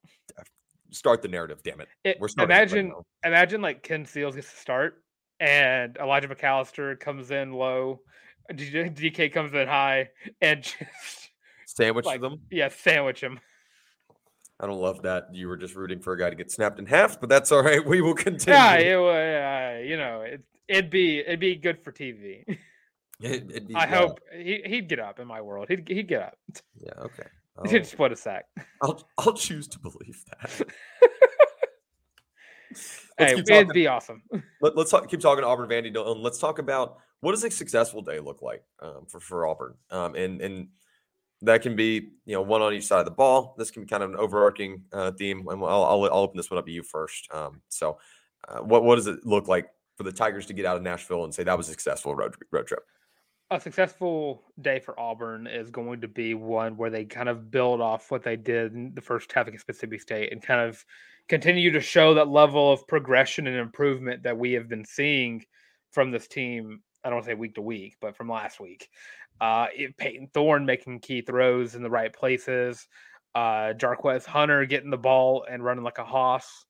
Start 0.91 1.23
the 1.23 1.29
narrative, 1.29 1.63
damn 1.63 1.81
it. 1.81 1.89
It, 2.05 2.17
We're 2.21 2.29
starting 2.29 2.51
it 2.51 2.55
right 2.59 2.63
imagine 2.63 2.93
imagine 3.25 3.63
like 3.63 3.83
Ken 3.83 4.05
Seals 4.05 4.35
gets 4.35 4.51
to 4.51 4.57
start 4.57 5.03
and 5.39 5.97
Elijah 5.99 6.29
McAllister 6.29 6.99
comes 6.99 7.31
in 7.31 7.53
low, 7.53 8.01
DK 8.53 9.33
comes 9.33 9.55
in 9.55 9.69
high, 9.69 10.09
and 10.43 10.63
just 10.65 11.31
Sandwich 11.67 12.05
like 12.05 12.21
them. 12.21 12.41
yeah, 12.51 12.69
sandwich 12.69 13.21
him. 13.23 13.39
I 14.61 14.67
don't 14.67 14.81
love 14.81 15.03
that 15.03 15.29
you 15.33 15.49
were 15.49 15.57
just 15.57 15.75
rooting 15.75 16.01
for 16.01 16.13
a 16.13 16.19
guy 16.19 16.29
to 16.29 16.37
get 16.37 16.51
snapped 16.51 16.79
in 16.79 16.87
half, 16.87 17.19
but 17.19 17.29
that's 17.29 17.51
all 17.51 17.63
right. 17.65 17.85
We 17.85 18.03
will 18.03 18.15
continue. 18.15 18.59
Yeah, 18.59 18.75
it, 18.75 19.81
uh, 19.81 19.83
you 19.83 19.97
know, 19.97 20.21
it, 20.21 20.43
it'd 20.69 20.91
be 20.91 21.21
it'd 21.21 21.41
be 21.41 21.57
good 21.57 21.83
for 21.83 21.93
TV. 21.93 22.45
It- 23.21 23.69
be- 23.69 23.75
I 23.75 23.85
yeah, 23.85 23.87
hope 23.87 24.21
he, 24.35 24.63
he'd 24.65 24.89
get 24.89 24.99
up 24.99 25.19
in 25.19 25.27
my 25.27 25.41
world. 25.41 25.69
He'd 25.69 25.89
he'd 25.89 26.09
get 26.09 26.23
up. 26.23 26.39
Yeah, 26.77 26.93
okay. 26.99 27.25
He'd 27.69 27.81
I'll, 27.81 27.85
split 27.85 28.13
a 28.13 28.17
sack. 28.17 28.47
I'll, 28.81 29.07
I'll 29.19 29.35
choose 29.35 29.69
to 29.69 29.79
believe 29.79 30.25
that. 30.31 30.63
Hey, 33.19 33.35
it'd 33.35 33.69
be 33.69 33.87
awesome. 33.87 34.23
Let, 34.63 34.79
us 34.79 34.91
talk, 34.91 35.07
keep 35.11 35.21
talking 35.21 35.43
to 35.43 35.47
Auburn 35.47 35.69
Vandy 35.69 35.93
Dillon. 35.93 36.23
Let's 36.23 36.39
talk 36.39 36.59
about 36.59 36.97
what 37.21 37.33
does 37.33 37.45
a 37.45 37.51
successful 37.51 38.01
day 38.01 38.19
look 38.19 38.41
like 38.41 38.65
um, 38.81 39.05
for 39.09 39.21
for 39.21 39.47
Auburn, 39.47 39.75
um, 39.91 40.15
and 40.15 40.41
and 40.41 40.69
that 41.43 41.63
can 41.63 41.77
be 41.77 42.11
you 42.27 42.35
know 42.35 42.43
one 42.43 42.63
on 42.63 42.73
each 42.73 42.87
side 42.87 43.01
of 43.01 43.05
the 43.05 43.11
ball. 43.11 43.55
This 43.59 43.71
can 43.71 43.83
be 43.83 43.89
kind 43.89 44.03
of 44.03 44.11
an 44.11 44.17
overarching 44.17 44.85
uh, 44.93 45.13
theme, 45.13 45.47
and 45.49 45.63
I'll, 45.63 45.85
I'll 45.85 46.05
I'll 46.05 46.21
open 46.21 46.37
this 46.37 46.51
one 46.51 46.59
up 46.59 46.67
to 46.67 46.73
you 46.73 46.83
first. 46.83 47.29
Um, 47.33 47.63
so, 47.69 47.99
uh, 48.49 48.59
what 48.59 48.85
what 48.85 48.97
does 48.97 49.07
it 49.07 49.25
look 49.25 49.49
like 49.49 49.69
for 49.97 50.05
the 50.05 50.13
Tigers 50.13 50.47
to 50.47 50.53
get 50.53 50.67
out 50.67 50.77
of 50.77 50.83
Nashville 50.83 51.25
and 51.25 51.35
say 51.35 51.45
that 51.45 51.57
was 51.57 51.69
a 51.69 51.73
successful 51.73 52.15
road 52.15 52.35
road 52.51 52.67
trip? 52.67 52.85
a 53.51 53.61
successful 53.61 54.45
day 54.61 54.79
for 54.79 54.99
Auburn 54.99 55.47
is 55.47 55.71
going 55.71 56.01
to 56.01 56.09
be 56.09 56.35
one 56.35 56.77
where 56.77 56.91
they 56.91 57.05
kind 57.05 57.29
of 57.29 57.51
build 57.51 57.81
off 57.81 58.11
what 58.11 58.23
they 58.23 58.37
did 58.37 58.75
in 58.75 58.95
the 58.95 59.01
first 59.01 59.33
half 59.33 59.49
against 59.49 59.67
Mississippi 59.67 59.99
State 59.99 60.33
and 60.33 60.41
kind 60.41 60.61
of 60.61 60.85
continue 61.29 61.73
to 61.73 61.81
show 61.81 62.15
that 62.15 62.29
level 62.29 62.73
of 62.73 62.87
progression 62.87 63.47
and 63.49 63.57
improvement 63.57 64.23
that 64.23 64.39
we 64.39 64.53
have 64.53 64.69
been 64.69 64.85
seeing 64.85 65.45
from 65.91 66.13
this 66.13 66.29
team. 66.29 66.81
I 67.03 67.11
don't 67.11 67.25
say 67.25 67.35
week 67.35 67.57
to 67.57 67.63
week, 67.63 67.97
but 68.01 68.17
from 68.17 68.29
last 68.29 68.61
week. 68.61 68.89
Uh, 69.41 69.67
it, 69.75 69.97
Payton 69.97 70.29
Thorne 70.35 70.67
making 70.67 71.01
key 71.01 71.23
throws 71.23 71.75
in 71.75 71.83
the 71.83 71.91
right 71.91 72.13
places. 72.13 72.87
Uh, 73.35 73.73
Jarquez 73.75 74.27
Hunter 74.27 74.65
getting 74.67 74.91
the 74.91 74.99
ball 74.99 75.47
and 75.51 75.65
running 75.65 75.85
like 75.85 75.99
a 75.99 76.05
hoss. 76.05 76.67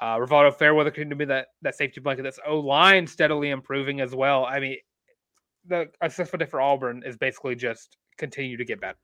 Uh, 0.00 0.16
Rivaldo 0.16 0.54
Fairweather 0.54 0.90
continuing 0.90 1.10
to 1.10 1.16
be 1.16 1.24
that 1.26 1.48
that 1.62 1.74
safety 1.74 2.00
blanket. 2.00 2.22
That's 2.22 2.40
O 2.46 2.58
line 2.58 3.06
steadily 3.06 3.50
improving 3.50 4.00
as 4.00 4.14
well. 4.14 4.46
I 4.46 4.58
mean, 4.58 4.76
the 5.66 5.88
a 6.00 6.08
day 6.08 6.46
for 6.46 6.60
Auburn 6.60 7.02
is 7.04 7.16
basically 7.16 7.54
just 7.54 7.98
continue 8.16 8.56
to 8.56 8.64
get 8.64 8.80
better. 8.80 8.98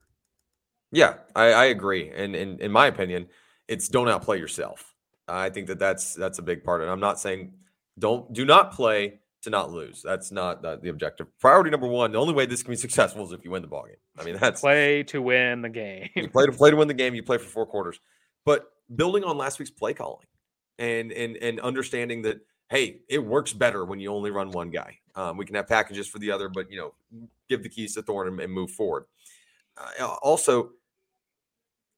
Yeah, 0.93 1.15
I, 1.35 1.47
I 1.53 1.65
agree, 1.67 2.11
and 2.11 2.35
in 2.35 2.59
in 2.61 2.73
my 2.73 2.87
opinion, 2.87 3.29
it's 3.69 3.89
don't 3.89 4.09
outplay 4.09 4.39
yourself. 4.39 4.95
I 5.29 5.51
think 5.51 5.67
that 5.67 5.79
that's 5.79 6.15
that's 6.15 6.39
a 6.39 6.43
big 6.43 6.65
part, 6.65 6.81
and 6.81 6.91
I'm 6.91 7.01
not 7.01 7.21
saying 7.21 7.53
don't 7.99 8.33
do 8.33 8.47
not 8.47 8.73
play 8.73 9.21
to 9.43 9.51
not 9.51 9.71
lose. 9.71 10.03
That's 10.03 10.33
not 10.33 10.63
the, 10.63 10.79
the 10.83 10.89
objective. 10.89 11.27
Priority 11.39 11.71
number 11.71 11.87
one. 11.87 12.13
The 12.13 12.19
only 12.19 12.35
way 12.35 12.47
this 12.47 12.63
can 12.63 12.73
be 12.73 12.77
successful 12.77 13.25
is 13.25 13.33
if 13.33 13.45
you 13.45 13.51
win 13.51 13.63
the 13.63 13.69
ball 13.69 13.85
game. 13.87 13.97
I 14.19 14.25
mean, 14.25 14.37
that's 14.41 14.61
Play 14.61 15.03
to 15.05 15.23
win 15.23 15.63
the 15.63 15.69
game. 15.69 16.09
you 16.15 16.29
play 16.29 16.47
to 16.47 16.53
play 16.57 16.71
to 16.71 16.77
win 16.77 16.89
the 16.89 16.95
game. 16.95 17.15
You 17.15 17.23
play 17.23 17.39
for 17.39 17.45
four 17.45 17.67
quarters, 17.67 18.01
but 18.45 18.71
building 18.95 19.25
on 19.25 19.37
last 19.37 19.59
week's 19.59 19.71
play 19.71 19.95
calling 19.95 20.27
and 20.79 21.13
and 21.13 21.37
and 21.37 21.61
understanding 21.61 22.23
that 22.23 22.41
hey, 22.69 23.01
it 23.09 23.25
works 23.25 23.53
better 23.53 23.85
when 23.85 24.01
you 24.01 24.13
only 24.13 24.31
run 24.31 24.51
one 24.51 24.71
guy. 24.71 24.99
Um, 25.15 25.37
we 25.37 25.47
can 25.47 25.55
have 25.55 25.69
packages 25.69 26.09
for 26.09 26.19
the 26.19 26.31
other, 26.31 26.49
but 26.49 26.71
you 26.71 26.79
know, 26.79 27.29
give 27.49 27.63
the 27.63 27.69
keys 27.69 27.95
to 27.95 28.03
Thorne 28.03 28.29
and, 28.29 28.41
and 28.41 28.53
move 28.53 28.71
forward. 28.71 29.05
Uh, 29.77 30.17
also, 30.23 30.71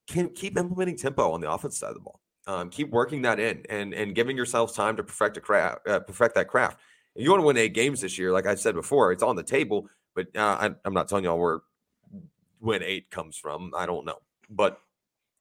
can 0.08 0.28
keep 0.30 0.56
implementing 0.58 0.96
tempo 0.96 1.32
on 1.32 1.40
the 1.40 1.50
offense 1.50 1.78
side 1.78 1.88
of 1.88 1.94
the 1.94 2.00
ball. 2.00 2.20
Um, 2.46 2.70
keep 2.70 2.90
working 2.90 3.22
that 3.22 3.38
in 3.38 3.62
and 3.68 3.92
and 3.92 4.14
giving 4.14 4.36
yourselves 4.36 4.72
time 4.72 4.96
to 4.96 5.02
perfect 5.02 5.36
a 5.36 5.40
craft, 5.40 5.86
uh, 5.86 6.00
perfect 6.00 6.34
that 6.34 6.48
craft. 6.48 6.78
You 7.14 7.30
want 7.30 7.42
to 7.42 7.46
win 7.46 7.56
eight 7.56 7.74
games 7.74 8.00
this 8.00 8.18
year, 8.18 8.32
like 8.32 8.46
I 8.46 8.54
said 8.54 8.74
before, 8.74 9.12
it's 9.12 9.22
on 9.22 9.36
the 9.36 9.42
table. 9.42 9.88
But 10.14 10.28
uh, 10.36 10.40
I, 10.60 10.70
I'm 10.84 10.94
not 10.94 11.08
telling 11.08 11.24
y'all 11.24 11.38
where 11.38 11.60
win 12.60 12.82
eight 12.82 13.10
comes 13.10 13.36
from. 13.36 13.72
I 13.76 13.86
don't 13.86 14.04
know, 14.04 14.18
but 14.50 14.80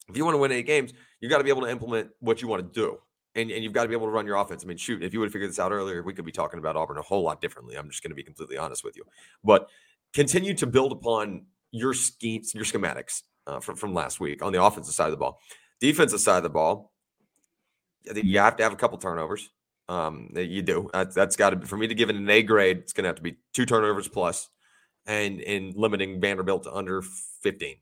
if 0.10 0.16
you 0.16 0.24
want 0.24 0.36
to 0.36 0.40
win 0.40 0.52
eight 0.52 0.66
games, 0.66 0.94
you've 1.20 1.30
got 1.30 1.40
to 1.40 1.44
be 1.44 1.50
able 1.50 1.62
to 1.62 1.70
implement 1.70 2.10
what 2.20 2.42
you 2.42 2.48
want 2.48 2.62
to 2.62 2.80
do. 2.80 2.98
And, 3.36 3.52
and 3.52 3.64
you've 3.64 3.74
got 3.74 3.84
to 3.84 3.88
be 3.88 3.94
able 3.94 4.08
to 4.08 4.12
run 4.12 4.26
your 4.26 4.38
offense. 4.38 4.64
I 4.64 4.68
mean, 4.68 4.78
shoot, 4.78 5.04
if 5.04 5.14
you 5.14 5.20
would 5.20 5.28
have 5.28 5.34
figured 5.34 5.52
this 5.52 5.60
out 5.60 5.72
earlier, 5.72 6.02
we 6.02 6.14
could 6.14 6.26
be 6.26 6.32
talking 6.32 6.58
about 6.58 6.76
Auburn 6.76 6.98
a 6.98 7.04
whole 7.04 7.22
lot 7.22 7.40
differently. 7.40 7.76
I'm 7.76 7.88
just 7.90 8.02
going 8.02 8.10
to 8.10 8.16
be 8.16 8.24
completely 8.24 8.58
honest 8.58 8.84
with 8.84 8.98
you. 8.98 9.04
But 9.44 9.70
continue 10.14 10.56
to 10.56 10.66
build 10.66 10.92
upon 10.92 11.46
your 11.72 11.94
schemes, 11.94 12.56
your 12.56 12.64
schematics 12.64 13.24
uh, 13.46 13.60
from, 13.60 13.76
from 13.76 13.94
last 13.94 14.20
week 14.20 14.44
on 14.44 14.54
the 14.54 14.64
offensive 14.64 14.96
side 14.96 15.06
of 15.06 15.12
the 15.12 15.18
ball. 15.18 15.40
Defensive 15.80 16.20
side 16.20 16.38
of 16.38 16.44
the 16.44 16.50
ball, 16.50 16.92
I 18.10 18.14
think 18.14 18.26
you 18.26 18.40
have 18.40 18.56
to 18.56 18.64
have 18.64 18.74
a 18.74 18.78
couple 18.78 18.98
turnovers. 18.98 19.50
Um, 19.90 20.32
you 20.36 20.62
do. 20.62 20.90
That's, 20.94 21.16
that's 21.16 21.36
got 21.36 21.52
to 21.52 21.56
be 21.56 21.66
for 21.66 21.78
me 21.78 21.88
to 21.88 21.96
give 21.96 22.10
it 22.10 22.16
an 22.16 22.30
A 22.30 22.44
grade. 22.44 22.78
It's 22.80 22.94
going 22.94 23.04
to 23.04 23.10
have 23.10 23.16
to 23.16 23.22
be 23.22 23.38
two 23.54 23.66
turnovers 23.66 24.08
plus, 24.08 24.50
and 25.06 25.40
in 25.40 25.74
limiting 25.76 26.20
Vanderbilt 26.20 26.64
to 26.64 26.74
under 26.74 27.02
15. 27.02 27.76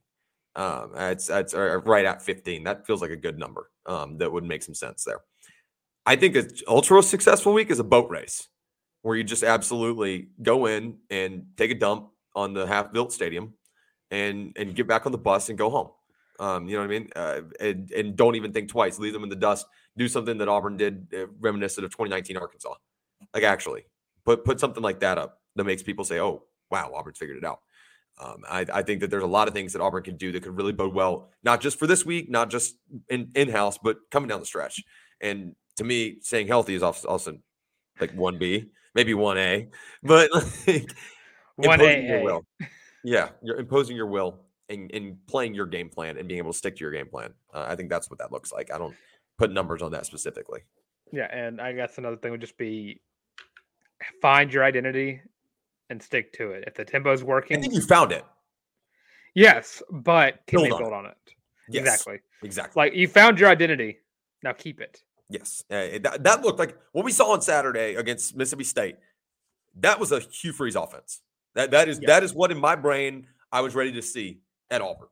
Um, 0.56 0.91
that's 0.94 1.28
that's 1.28 1.54
right 1.54 2.06
at 2.06 2.22
15. 2.22 2.63
That 2.63 2.86
feels 2.86 3.02
like 3.02 3.12
a 3.12 3.18
good 3.18 3.38
number. 3.38 3.70
Um, 3.86 4.18
that 4.20 4.32
would 4.32 4.44
make 4.44 4.63
some 4.63 4.76
sense 4.76 5.04
there. 5.04 5.22
I 6.06 6.15
think 6.15 6.36
an 6.36 6.50
ultra 6.68 7.02
successful 7.02 7.54
week 7.54 7.72
is 7.72 7.80
a 7.80 7.84
boat 7.84 8.10
race 8.10 8.48
where 9.02 9.15
you 9.15 9.24
just 9.24 9.44
absolutely 9.44 10.30
go 10.41 10.68
in 10.68 10.98
and 11.10 11.46
take 11.58 11.72
a 11.72 11.76
dump 11.76 12.10
on 12.36 12.54
the 12.54 12.65
half 12.68 12.91
built 12.94 13.12
stadium 13.12 13.54
and 14.12 14.54
and 14.56 14.76
get 14.76 14.88
back 14.88 15.06
on 15.06 15.12
the 15.12 15.18
bus 15.18 15.50
and 15.50 15.58
go 15.58 15.70
home. 15.70 15.89
Um, 16.39 16.67
you 16.67 16.76
know 16.76 16.82
what 16.82 16.86
I 16.86 17.00
mean? 17.00 17.10
Uh, 17.15 17.41
and, 17.60 17.91
and 17.91 18.15
don't 18.15 18.36
even 18.36 18.52
think 18.52 18.69
twice. 18.69 19.00
Leave 19.00 19.13
them 19.13 19.24
in 19.24 19.30
the 19.30 19.36
dust. 19.36 19.65
Do 19.98 20.08
something 20.08 20.38
that 20.39 20.48
Auburn 20.48 20.78
did, 20.78 21.08
uh, 21.13 21.28
reminiscent 21.39 21.86
of 21.86 21.91
2019 21.91 22.38
Arkansas. 22.38 22.74
Like 23.34 23.43
actually, 23.43 23.86
put 24.26 24.43
put 24.43 24.60
something 24.60 24.84
like 24.84 25.00
that 25.00 25.17
up 25.17 25.41
that 25.56 25.63
makes 25.63 25.84
people 25.84 26.04
say, 26.04 26.19
"Oh, 26.19 26.43
wow, 26.69 26.91
Auburn's 26.93 27.17
figured 27.17 27.38
it 27.38 27.45
out." 27.45 27.60
Um, 28.19 28.43
I, 28.50 28.65
I 28.74 28.82
think 28.82 29.02
that 29.02 29.10
there's 29.10 29.24
a 29.24 29.28
lot 29.28 29.48
of 29.48 29.54
things 29.54 29.74
that 29.74 29.82
Auburn 29.82 30.04
can 30.04 30.15
do 30.15 30.32
that 30.32 30.43
could 30.43 30.56
really 30.56 30.71
bode 30.71 30.93
well, 30.93 31.30
not 31.43 31.60
just 31.60 31.78
for 31.80 31.88
this 31.88 32.06
week, 32.06 32.30
not 32.30 32.50
just 32.50 32.76
in 33.10 33.32
in 33.36 33.50
house, 33.50 33.78
but 33.78 33.98
coming 34.12 34.28
down 34.28 34.39
the 34.39 34.45
stretch. 34.45 34.84
And 35.21 35.56
to 35.78 35.84
me, 35.84 36.17
staying 36.21 36.48
healthy 36.48 36.76
is 36.76 36.84
also, 36.84 37.39
like 38.00 38.12
one 38.13 38.38
B, 38.38 38.71
maybe 38.93 39.13
one 39.13 39.38
A, 39.38 39.69
but 40.04 40.30
like 40.67 40.91
One 41.56 41.80
will. 42.24 42.45
Yeah, 43.04 43.30
you're 43.41 43.58
imposing 43.58 43.95
your 43.95 44.08
will 44.08 44.44
and, 44.69 44.91
and 44.93 45.17
playing 45.28 45.54
your 45.54 45.65
game 45.65 45.89
plan 45.89 46.17
and 46.17 46.28
being 46.28 46.38
able 46.39 46.51
to 46.51 46.58
stick 46.58 46.75
to 46.78 46.82
your 46.82 46.91
game 46.91 47.08
plan. 47.08 47.34
Uh, 47.54 47.65
I 47.67 47.75
think 47.75 47.89
that's 47.89 48.10
what 48.10 48.19
that 48.19 48.32
looks 48.32 48.51
like. 48.51 48.71
I 48.73 48.78
don't 48.78 48.95
put 49.38 49.51
numbers 49.51 49.82
on 49.82 49.91
that 49.91 50.06
specifically. 50.06 50.62
Yeah, 51.12 51.28
and 51.36 51.62
I 51.62 51.73
guess 51.73 51.97
another 51.97 52.17
thing 52.17 52.32
would 52.32 52.41
just 52.41 52.58
be 52.58 53.01
find 54.21 54.51
your 54.54 54.63
identity 54.63 55.21
and 55.89 56.01
stick 56.01 56.34
to 56.34 56.51
it. 56.51 56.63
If 56.67 56.73
the 56.73 56.84
tempo 56.86 57.12
is 57.13 57.23
working. 57.23 57.58
I 57.58 57.62
think 57.62 57.73
you 57.73 57.82
found 57.82 58.12
it. 58.12 58.25
yes, 59.36 59.82
but 59.91 60.39
can 60.47 60.58
Build 60.58 60.65
they 60.67 60.71
on 60.71 60.80
build 60.80 60.91
it. 60.91 60.95
on 60.95 61.06
it? 61.06 61.17
Yes, 61.69 61.82
Exactly. 61.84 62.19
Exactly. 62.43 62.80
Like 62.84 62.93
you 62.95 63.08
found 63.08 63.39
your 63.39 63.49
identity. 63.49 63.97
Now 64.43 64.54
keep 64.54 64.80
it. 64.82 65.01
Yes, 65.30 65.63
uh, 65.71 65.97
that, 66.04 66.19
that 66.23 66.41
looked 66.43 66.60
like 66.60 66.78
what 66.91 67.04
we 67.06 67.12
saw 67.12 67.32
on 67.34 67.41
Saturday 67.41 67.95
against 67.95 68.36
Mississippi 68.36 68.63
State. 68.63 68.95
That 69.80 69.99
was 69.99 70.12
a 70.12 70.19
Hugh 70.19 70.54
Freeze 70.54 70.75
offense. 70.75 71.21
That 71.56 71.71
that 71.71 71.88
is 71.89 71.99
Yeah. 72.01 72.08
that 72.08 72.23
is 72.23 72.34
what 72.34 72.51
in 72.51 72.60
my 72.60 72.75
brain 72.75 73.28
I 73.51 73.62
was 73.62 73.73
ready 73.75 73.91
to 73.93 74.01
see 74.01 74.39
at 74.71 74.82
Auburn. 74.82 75.08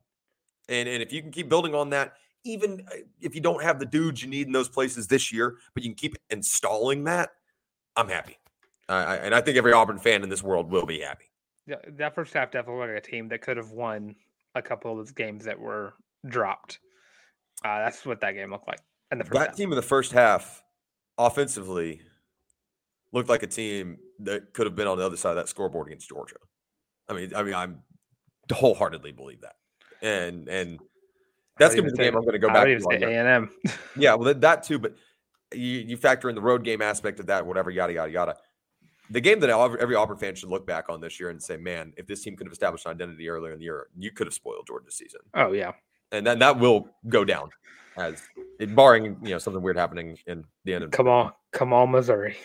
And 0.69 0.87
and 0.87 1.01
if 1.03 1.11
you 1.11 1.21
can 1.21 1.31
keep 1.31 1.49
building 1.49 1.75
on 1.75 1.89
that, 1.91 2.13
even 2.45 2.85
uh, 2.91 2.95
if 3.21 3.35
you 3.35 3.41
don't 3.41 3.61
have 3.63 3.79
the 3.79 3.85
dudes 3.85 4.21
you 4.23 4.29
need 4.29 4.47
in 4.47 4.53
those 4.53 4.69
places 4.69 5.07
this 5.07 5.31
year, 5.31 5.57
but 5.73 5.83
you 5.83 5.89
can 5.89 5.95
keep 5.95 6.15
installing 6.29 7.03
that, 7.05 7.31
I'm 7.95 8.07
happy. 8.07 8.37
I 8.89 8.95
I- 8.95 9.15
and 9.17 9.35
I 9.35 9.41
think 9.41 9.57
every 9.57 9.73
Auburn 9.73 9.99
fan 9.99 10.23
in 10.23 10.29
this 10.29 10.43
world 10.43 10.71
will 10.71 10.85
be 10.85 10.99
happy. 10.99 11.25
Yeah, 11.65 11.77
that 11.87 12.13
first 12.15 12.33
half 12.33 12.51
definitely 12.51 12.81
looked 12.81 12.93
like 12.93 13.03
a 13.05 13.09
team 13.11 13.29
that 13.29 13.41
could 13.41 13.55
have 13.57 13.71
won 13.71 14.15
a 14.55 14.61
couple 14.61 14.91
of 14.91 14.97
those 14.97 15.11
games 15.11 15.45
that 15.45 15.57
were 15.59 15.93
dropped. 16.27 16.79
Uh, 17.63 17.79
that's 17.79 18.05
what 18.05 18.19
that 18.21 18.33
game 18.33 18.51
looked 18.51 18.67
like. 18.67 18.79
And 19.11 19.19
the 19.21 19.23
first 19.25 19.33
That 19.39 19.47
half. 19.49 19.55
team 19.55 19.71
in 19.71 19.77
the 19.77 19.81
first 19.81 20.11
half, 20.11 20.61
offensively, 21.17 22.01
looked 23.13 23.29
like 23.29 23.43
a 23.43 23.47
team 23.47 23.97
that 24.19 24.53
could 24.53 24.65
have 24.65 24.75
been 24.75 24.87
on 24.87 24.97
the 24.97 25.05
other 25.05 25.15
side 25.17 25.29
of 25.31 25.35
that 25.37 25.47
scoreboard 25.47 25.87
against 25.87 26.09
Georgia. 26.09 26.35
I 27.07 27.13
mean, 27.13 27.33
I 27.33 27.43
mean, 27.43 27.53
I'm 27.53 27.81
wholeheartedly 28.51 29.12
believe 29.12 29.41
that, 29.41 29.56
and 30.01 30.47
and 30.47 30.79
that's 31.58 31.75
gonna 31.75 31.86
be 31.86 31.91
the 31.91 31.97
game 31.97 32.15
I'm 32.15 32.21
going 32.21 32.34
to 32.34 32.39
go 32.39 32.47
back 32.47 32.65
to. 32.65 33.06
A 33.06 33.19
and 33.19 33.27
M. 33.27 33.49
Yeah, 33.95 34.15
well, 34.15 34.34
that, 34.34 34.63
too, 34.63 34.79
but 34.79 34.95
you, 35.53 35.60
you 35.60 35.97
factor 35.97 36.29
in 36.29 36.36
the 36.36 36.41
road 36.41 36.63
game 36.63 36.82
aspect 36.82 37.19
of 37.19 37.27
that, 37.27 37.45
whatever, 37.45 37.69
yada 37.69 37.93
yada 37.93 38.12
yada. 38.12 38.36
The 39.10 39.21
game 39.21 39.39
that 39.41 39.49
every 39.49 39.95
Auburn 39.95 40.17
fan 40.17 40.34
should 40.36 40.49
look 40.49 40.65
back 40.65 40.89
on 40.89 40.99
this 41.01 41.19
year 41.19 41.29
and 41.29 41.41
say, 41.41 41.58
"Man, 41.58 41.93
if 41.97 42.08
this 42.08 42.23
team 42.23 42.36
could 42.36 42.47
have 42.47 42.53
established 42.53 42.86
an 42.86 42.91
identity 42.91 43.29
earlier 43.29 43.53
in 43.53 43.60
the 43.60 43.65
year, 43.65 43.88
you 43.97 44.12
could 44.12 44.27
have 44.27 44.34
spoiled 44.34 44.65
Georgia's 44.65 44.95
season." 44.95 45.19
Oh 45.34 45.51
yeah, 45.51 45.73
and 46.12 46.25
then 46.25 46.39
that 46.39 46.58
will 46.58 46.88
go 47.08 47.23
down 47.23 47.49
as 47.97 48.21
it, 48.60 48.75
barring 48.75 49.17
you 49.21 49.29
know 49.29 49.38
something 49.38 49.62
weird 49.62 49.77
happening 49.77 50.17
in 50.25 50.43
the 50.63 50.73
end 50.73 50.84
of 50.84 50.91
come 50.91 51.08
on, 51.08 51.32
come 51.51 51.73
on, 51.73 51.91
Missouri, 51.91 52.36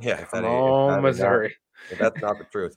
yeah 0.00 0.24
come 0.24 0.44
on, 0.44 1.02
Missouri. 1.02 1.54
if 1.90 1.98
that's 1.98 2.20
not 2.20 2.36
the 2.38 2.44
truth 2.44 2.76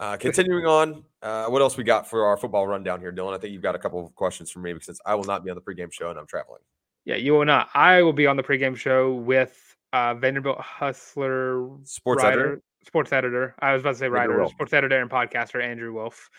uh 0.00 0.16
continuing 0.16 0.66
on 0.66 1.04
uh 1.22 1.46
what 1.46 1.62
else 1.62 1.76
we 1.76 1.84
got 1.84 2.08
for 2.08 2.24
our 2.24 2.36
football 2.36 2.66
rundown 2.66 3.00
here 3.00 3.12
dylan 3.12 3.34
i 3.34 3.38
think 3.38 3.52
you've 3.52 3.62
got 3.62 3.74
a 3.74 3.78
couple 3.78 4.04
of 4.04 4.14
questions 4.14 4.50
for 4.50 4.58
me 4.58 4.74
since 4.80 5.00
i 5.06 5.14
will 5.14 5.24
not 5.24 5.44
be 5.44 5.50
on 5.50 5.56
the 5.56 5.62
pregame 5.62 5.92
show 5.92 6.10
and 6.10 6.18
i'm 6.18 6.26
traveling 6.26 6.60
Yeah, 7.04 7.16
you 7.16 7.34
will 7.34 7.44
not. 7.44 7.68
I 7.74 8.02
will 8.02 8.14
be 8.14 8.26
on 8.26 8.36
the 8.36 8.42
pregame 8.42 8.76
show 8.76 9.12
with 9.12 9.76
uh, 9.92 10.14
Vanderbilt 10.14 10.58
Hustler 10.58 11.68
sports 11.84 12.22
writer, 12.22 12.40
editor 12.40 12.62
sports 12.86 13.12
editor. 13.12 13.54
I 13.60 13.72
was 13.72 13.80
about 13.80 13.92
to 13.92 13.98
say 13.98 14.08
writer, 14.08 14.46
sports 14.48 14.72
editor, 14.72 15.00
and 15.00 15.10
podcaster 15.10 15.62
Andrew 15.62 15.92
Wolf. 15.92 16.30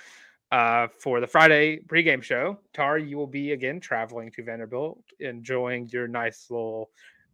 Uh, 0.52 0.88
for 1.00 1.20
the 1.20 1.28
Friday 1.28 1.80
pregame 1.88 2.22
show, 2.22 2.60
Tarr, 2.74 2.98
you 3.00 3.18
will 3.18 3.28
be 3.28 3.52
again 3.52 3.80
traveling 3.80 4.32
to 4.32 4.44
Vanderbilt, 4.44 5.04
enjoying 5.20 5.90
your 5.92 6.08
nice 6.08 6.48
little 6.50 6.90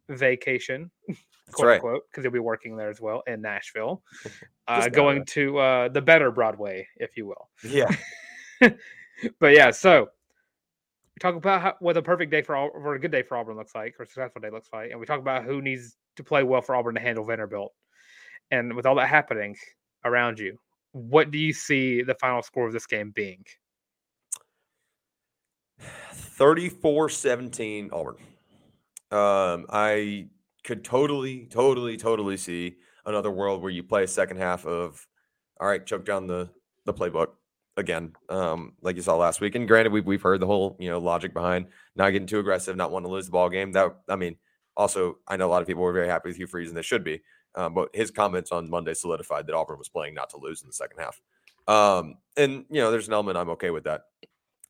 vacation, 0.09 0.89
quote 1.51 1.67
right 1.67 1.75
unquote, 1.75 2.03
because 2.09 2.23
you'll 2.23 2.33
be 2.33 2.39
working 2.39 2.75
there 2.75 2.89
as 2.89 3.01
well 3.01 3.23
in 3.27 3.41
Nashville. 3.41 4.01
Uh, 4.67 4.87
going 4.87 5.25
to 5.25 5.57
uh, 5.57 5.89
the 5.89 6.01
better 6.01 6.31
Broadway, 6.31 6.87
if 6.95 7.17
you 7.17 7.25
will. 7.25 7.49
yeah 7.61 7.93
But 9.39 9.53
yeah, 9.53 9.71
so 9.71 10.01
we 10.01 11.19
talk 11.19 11.35
about 11.35 11.61
how, 11.61 11.75
what 11.79 11.97
a 11.97 12.01
perfect 12.01 12.31
day 12.31 12.41
for 12.41 12.55
all, 12.55 12.69
or 12.73 12.95
a 12.95 12.99
good 12.99 13.11
day 13.11 13.21
for 13.21 13.37
Auburn 13.37 13.57
looks 13.57 13.75
like, 13.75 13.95
or 13.99 14.05
successful 14.05 14.41
day 14.41 14.49
looks 14.49 14.69
like, 14.71 14.91
and 14.91 14.99
we 14.99 15.05
talk 15.05 15.19
about 15.19 15.43
who 15.43 15.61
needs 15.61 15.97
to 16.15 16.23
play 16.23 16.43
well 16.43 16.61
for 16.61 16.75
Auburn 16.75 16.95
to 16.95 17.01
handle 17.01 17.25
Vanderbilt. 17.25 17.73
And 18.49 18.73
with 18.75 18.85
all 18.85 18.95
that 18.95 19.09
happening 19.09 19.55
around 20.05 20.39
you, 20.39 20.57
what 20.93 21.31
do 21.31 21.37
you 21.37 21.53
see 21.53 22.01
the 22.01 22.15
final 22.15 22.41
score 22.41 22.67
of 22.67 22.73
this 22.73 22.85
game 22.85 23.11
being? 23.11 23.43
34-17 26.13 27.89
auburn 27.91 28.15
um 29.11 29.65
i 29.69 30.25
could 30.63 30.83
totally 30.83 31.47
totally 31.47 31.97
totally 31.97 32.37
see 32.37 32.75
another 33.05 33.31
world 33.31 33.61
where 33.61 33.71
you 33.71 33.83
play 33.83 34.03
a 34.03 34.07
second 34.07 34.37
half 34.37 34.65
of 34.65 35.07
all 35.59 35.67
right 35.67 35.85
choke 35.85 36.05
down 36.05 36.27
the 36.27 36.49
the 36.85 36.93
playbook 36.93 37.29
again 37.77 38.13
um 38.29 38.73
like 38.81 38.95
you 38.95 39.01
saw 39.01 39.15
last 39.15 39.41
week. 39.41 39.55
And 39.55 39.67
granted 39.67 39.91
we've, 39.91 40.05
we've 40.05 40.21
heard 40.21 40.39
the 40.39 40.47
whole 40.47 40.75
you 40.79 40.89
know 40.89 40.99
logic 40.99 41.33
behind 41.33 41.67
not 41.95 42.11
getting 42.11 42.27
too 42.27 42.39
aggressive 42.39 42.75
not 42.75 42.91
wanting 42.91 43.09
to 43.09 43.13
lose 43.13 43.25
the 43.25 43.31
ball 43.31 43.49
game. 43.49 43.71
That 43.71 43.95
i 44.07 44.15
mean 44.15 44.37
also 44.77 45.17
i 45.27 45.35
know 45.37 45.47
a 45.47 45.51
lot 45.51 45.61
of 45.61 45.67
people 45.67 45.83
were 45.83 45.93
very 45.93 46.07
happy 46.07 46.29
with 46.29 46.37
hugh 46.37 46.47
freeze 46.47 46.69
and 46.69 46.77
they 46.77 46.81
should 46.81 47.03
be 47.03 47.21
um, 47.55 47.73
but 47.73 47.89
his 47.93 48.11
comments 48.11 48.51
on 48.51 48.69
monday 48.69 48.93
solidified 48.93 49.45
that 49.47 49.55
auburn 49.55 49.77
was 49.77 49.89
playing 49.89 50.13
not 50.13 50.29
to 50.29 50.37
lose 50.37 50.61
in 50.61 50.67
the 50.67 50.73
second 50.73 50.99
half. 50.99 51.21
Um 51.67 52.15
and 52.37 52.65
you 52.69 52.81
know 52.81 52.91
there's 52.91 53.07
an 53.07 53.13
element 53.13 53.37
i'm 53.37 53.49
okay 53.51 53.69
with 53.71 53.85
that. 53.85 54.03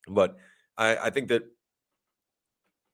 But 0.07 0.37
i 0.77 0.95
i 0.97 1.09
think 1.09 1.27
that 1.29 1.43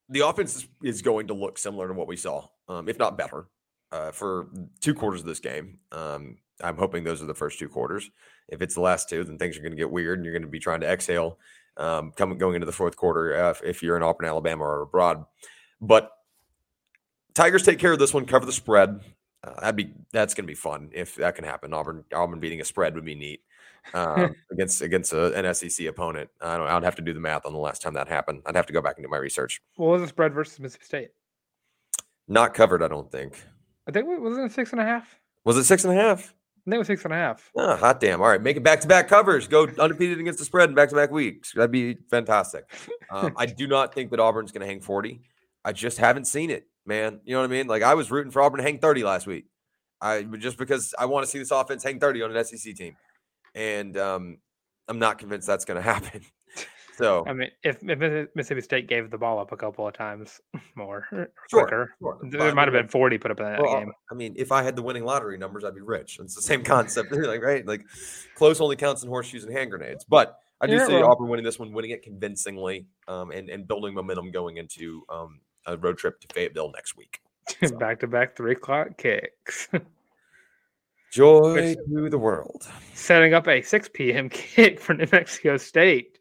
the 0.10 0.22
offense 0.22 0.56
is, 0.56 0.68
is 0.84 1.02
going 1.02 1.28
to 1.28 1.34
look 1.34 1.58
similar 1.58 1.88
to 1.88 1.94
what 1.94 2.08
we 2.08 2.16
saw, 2.16 2.48
um, 2.68 2.90
if 2.90 2.98
not 2.98 3.18
better, 3.18 3.48
uh, 3.92 4.12
for 4.12 4.48
two 4.82 4.94
quarters 4.94 5.22
of 5.22 5.28
this 5.28 5.40
game. 5.40 5.80
Um, 5.92 6.38
I'm 6.62 6.78
hoping 6.78 7.04
those 7.04 7.22
are 7.22 7.28
the 7.28 7.34
first 7.34 7.60
two 7.60 7.70
quarters. 7.70 8.10
If 8.48 8.62
it's 8.62 8.76
the 8.76 8.82
last 8.82 9.10
two, 9.10 9.24
then 9.24 9.38
things 9.38 9.58
are 9.58 9.62
going 9.62 9.72
to 9.72 9.78
get 9.78 9.92
weird, 9.92 10.20
and 10.20 10.26
you're 10.26 10.34
going 10.34 10.42
to 10.42 10.48
be 10.48 10.60
trying 10.60 10.82
to 10.82 10.88
exhale 10.88 11.38
um, 11.78 12.12
coming 12.12 12.38
going 12.38 12.56
into 12.56 12.66
the 12.66 12.72
fourth 12.72 12.96
quarter 12.96 13.36
uh, 13.36 13.54
if, 13.64 13.84
you're 13.84 13.98
in 13.98 14.04
Auburn, 14.04 14.28
Alabama, 14.28 14.64
or 14.64 14.82
abroad. 14.82 15.26
But 15.80 16.12
Tigers 17.34 17.64
take 17.64 17.80
care 17.80 17.94
of 17.94 18.00
this 18.00 18.14
one, 18.14 18.26
cover 18.26 18.46
the 18.46 18.52
spread. 18.52 19.00
Uh, 19.44 19.60
that'd 19.60 19.76
be 19.76 19.94
that's 20.12 20.34
going 20.34 20.46
to 20.46 20.52
be 20.52 20.56
fun 20.56 20.90
if 20.94 21.16
that 21.16 21.36
can 21.36 21.46
happen. 21.46 21.74
Auburn 21.74 22.04
Auburn 22.14 22.40
beating 22.40 22.60
a 22.60 22.66
spread 22.66 22.96
would 22.96 23.06
be 23.06 23.14
neat 23.16 23.42
um, 23.94 24.36
against 24.52 24.82
against 24.82 25.14
a, 25.14 25.32
an 25.34 25.54
SEC 25.54 25.86
opponent. 25.86 26.30
I 26.42 26.58
don't. 26.58 26.68
I'd 26.68 26.84
have 26.84 26.96
to 26.96 27.04
do 27.04 27.14
the 27.14 27.20
math 27.20 27.46
on 27.46 27.54
the 27.54 27.60
last 27.60 27.84
time 27.84 27.94
that 27.94 28.08
happened. 28.08 28.42
I'd 28.48 28.56
have 28.56 28.66
to 28.66 28.74
go 28.74 28.82
back 28.82 28.98
and 28.98 29.06
do 29.06 29.10
my 29.10 29.18
research. 29.18 29.62
What 29.76 29.92
was 29.92 30.02
the 30.02 30.08
spread 30.08 30.34
versus 30.34 30.60
Mississippi 30.60 30.86
State? 30.86 31.10
Not 32.28 32.54
covered, 32.54 32.84
I 32.84 32.88
don't 32.88 33.12
think. 33.12 33.42
I 33.88 33.92
think 33.92 34.08
it 34.10 34.22
was 34.22 34.38
it 34.38 34.52
six 34.52 34.72
and 34.72 34.82
a 34.82 34.84
half. 34.84 35.20
Was 35.46 35.58
it 35.58 35.64
six 35.64 35.86
and 35.86 35.98
a 35.98 36.02
half? 36.02 36.34
I 36.68 36.70
think 36.70 36.76
it 36.76 36.80
was 36.80 36.88
six 36.88 37.06
and 37.06 37.14
a 37.14 37.18
half. 37.18 37.50
Ah, 37.58 37.78
hot 37.78 38.02
damn. 38.02 38.22
All 38.22 38.28
right. 38.28 38.42
Make 38.42 38.58
it 38.58 38.64
back 38.64 38.82
to 38.82 38.88
back 38.88 39.08
covers. 39.08 39.48
Go 39.48 39.68
undefeated 39.80 40.20
against 40.20 40.40
the 40.40 40.44
spread 40.46 40.68
in 40.68 40.76
back 40.76 40.90
to 40.90 40.96
back 40.96 41.12
weeks. 41.12 41.54
That'd 41.54 41.72
be 41.72 41.96
fantastic. 42.12 42.70
Um, 43.10 43.34
I 43.38 43.46
do 43.46 43.68
not 43.68 43.94
think 43.96 44.12
that 44.12 44.20
Auburn's 44.20 44.52
going 44.52 44.60
to 44.62 44.68
hang 44.68 44.82
40. 44.82 45.22
I 45.64 45.72
just 45.72 45.98
haven't 45.98 46.26
seen 46.26 46.50
it, 46.50 46.68
man. 46.86 47.22
You 47.24 47.36
know 47.36 47.40
what 47.40 47.46
I 47.46 47.54
mean? 47.54 47.68
Like 47.68 47.84
I 47.84 47.94
was 47.94 48.12
rooting 48.12 48.32
for 48.32 48.42
Auburn 48.42 48.58
to 48.58 48.64
hang 48.64 48.80
30 48.80 49.06
last 49.06 49.28
week. 49.28 49.46
I 50.02 50.24
just 50.24 50.58
because 50.58 50.94
I 51.00 51.06
want 51.06 51.26
to 51.26 51.32
see 51.32 51.40
this 51.40 51.52
offense 51.52 51.84
hang 51.84 52.00
30 52.00 52.24
on 52.24 52.36
an 52.36 52.44
SEC 52.44 52.76
team. 52.76 52.98
And 53.56 53.96
um, 53.98 54.38
I'm 54.90 55.00
not 55.00 55.18
convinced 55.20 55.48
that's 55.48 55.64
going 55.64 55.78
to 55.82 55.82
happen. 55.82 56.22
So 56.98 57.24
I 57.28 57.34
mean, 57.34 57.52
if, 57.64 57.78
if 57.84 58.28
Mississippi 58.36 58.62
State 58.62 58.88
gave 58.88 59.12
the 59.12 59.18
ball 59.20 59.40
up 59.40 59.52
a 59.52 59.58
couple 59.58 59.88
of 59.88 59.94
times 59.94 60.42
more, 60.76 61.08
or 61.12 61.30
Sure, 61.50 61.62
quicker, 61.62 61.94
sure. 62.02 62.20
There 62.24 62.56
might 62.56 62.68
have 62.68 62.74
been 62.74 62.88
40 62.88 63.18
put 63.20 63.30
up 63.32 63.40
in 63.40 63.46
that 63.46 63.62
Well, 63.62 63.80
game. 63.80 63.92
I 64.12 64.16
mean, 64.16 64.34
if 64.36 64.52
I 64.52 64.64
had 64.64 64.76
the 64.76 64.82
winning 64.82 65.04
lottery 65.06 65.38
numbers, 65.38 65.64
I'd 65.64 65.76
be 65.76 65.82
rich. 65.82 66.18
It's 66.20 66.34
the 66.36 66.42
same 66.42 66.64
concept, 66.64 67.12
like 67.12 67.42
right? 67.44 67.66
Like 67.68 67.82
close 68.36 68.60
only 68.60 68.76
counts 68.76 69.04
in 69.04 69.10
horseshoes 69.10 69.44
and 69.44 69.54
hand 69.54 69.70
grenades. 69.70 70.04
But 70.06 70.40
I 70.60 70.66
do 70.66 70.80
see 70.86 70.96
Auburn 70.96 71.28
winning 71.30 71.46
this 71.46 71.60
one, 71.60 71.72
winning 71.72 71.92
it 71.92 72.02
convincingly, 72.02 72.88
um, 73.08 73.30
and 73.30 73.48
and 73.50 73.68
building 73.68 73.94
momentum 73.94 74.32
going 74.32 74.58
into 74.58 75.04
um, 75.10 75.40
a 75.68 75.78
road 75.78 76.00
trip 76.00 76.20
to 76.22 76.28
Fayetteville 76.34 76.72
next 76.74 76.98
week. 76.98 77.20
So. 77.64 77.78
Back 77.78 78.02
to 78.02 78.08
back 78.08 78.36
three 78.36 78.52
o'clock 78.54 78.98
kicks. 78.98 79.70
Joy 81.12 81.54
Which- 81.54 81.78
to 81.94 82.10
the 82.10 82.18
world. 82.18 82.68
Setting 82.94 83.34
up 83.34 83.48
a 83.48 83.62
6 83.62 83.90
p.m. 83.94 84.28
kick 84.30 84.80
for 84.82 84.94
New 84.94 85.08
Mexico 85.12 85.56
State. 85.58 86.17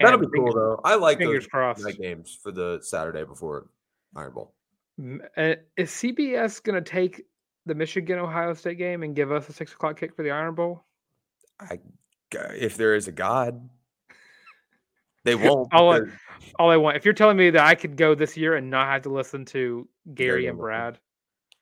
That'll 0.00 0.20
And 0.20 0.30
be 0.32 0.38
cool 0.38 0.52
though. 0.54 0.80
I 0.84 0.94
like 0.96 1.18
Fingers 1.18 1.44
those 1.44 1.48
crossed. 1.48 1.84
night 1.84 1.98
games 2.00 2.38
for 2.42 2.50
the 2.52 2.78
Saturday 2.82 3.24
before 3.24 3.68
Iron 4.16 4.32
Bowl. 4.32 4.54
Uh, 5.36 5.54
Is 5.76 5.90
CBS 5.90 6.62
going 6.62 6.82
to 6.82 6.90
take 6.90 7.22
the 7.66 7.74
Michigan 7.74 8.18
Ohio 8.18 8.54
State 8.54 8.78
game 8.78 9.02
and 9.02 9.14
give 9.14 9.30
us 9.32 9.48
a 9.48 9.52
six 9.52 9.72
o'clock 9.72 9.98
kick 9.98 10.14
for 10.16 10.22
the 10.22 10.30
Iron 10.30 10.54
Bowl? 10.54 10.82
I, 11.60 11.78
if 12.32 12.76
there 12.76 12.94
is 12.94 13.08
a 13.08 13.12
God, 13.12 13.68
they 15.24 15.34
won't. 15.34 15.68
All 15.72 15.92
I- 15.92 16.00
All 16.58 16.70
I 16.70 16.76
want, 16.76 16.96
if 16.96 17.04
you're 17.04 17.12
telling 17.14 17.36
me 17.36 17.50
that 17.50 17.66
I 17.66 17.74
could 17.74 17.96
go 17.96 18.14
this 18.14 18.36
year 18.36 18.56
and 18.56 18.70
not 18.70 18.86
have 18.88 19.02
to 19.02 19.10
listen 19.10 19.44
to 19.46 19.86
Gary 20.14 20.14
Gary 20.14 20.46
and 20.46 20.58
Hamilton. 20.58 20.62
Brad, 20.64 20.98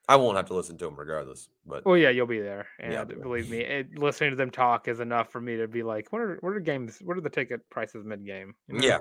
I 0.09 0.17
won't 0.17 0.37
have 0.37 0.47
to 0.47 0.55
listen 0.55 0.79
to 0.79 0.87
them 0.87 0.97
regardless. 0.97 1.51
But 1.67 1.85
well, 1.85 1.97
yeah, 1.99 2.09
you'll 2.11 2.27
be 2.27 2.41
there. 2.41 2.67
And 2.79 2.93
Yeah, 2.93 3.05
believe 3.05 3.51
me, 3.51 3.59
it, 3.59 3.99
listening 3.99 4.31
to 4.31 4.37
them 4.37 4.51
talk 4.51 4.89
is 4.89 5.01
enough 5.01 5.31
for 5.31 5.41
me 5.41 5.57
to 5.59 5.69
be 5.69 5.83
like, 5.83 6.11
what 6.13 6.23
are 6.23 6.39
what 6.41 6.55
are 6.55 6.61
games? 6.61 6.99
What 7.05 7.17
are 7.17 7.21
the 7.21 7.29
ticket 7.31 7.69
prices 7.71 8.05
mid 8.05 8.25
game? 8.25 8.55
yeah, 8.69 8.99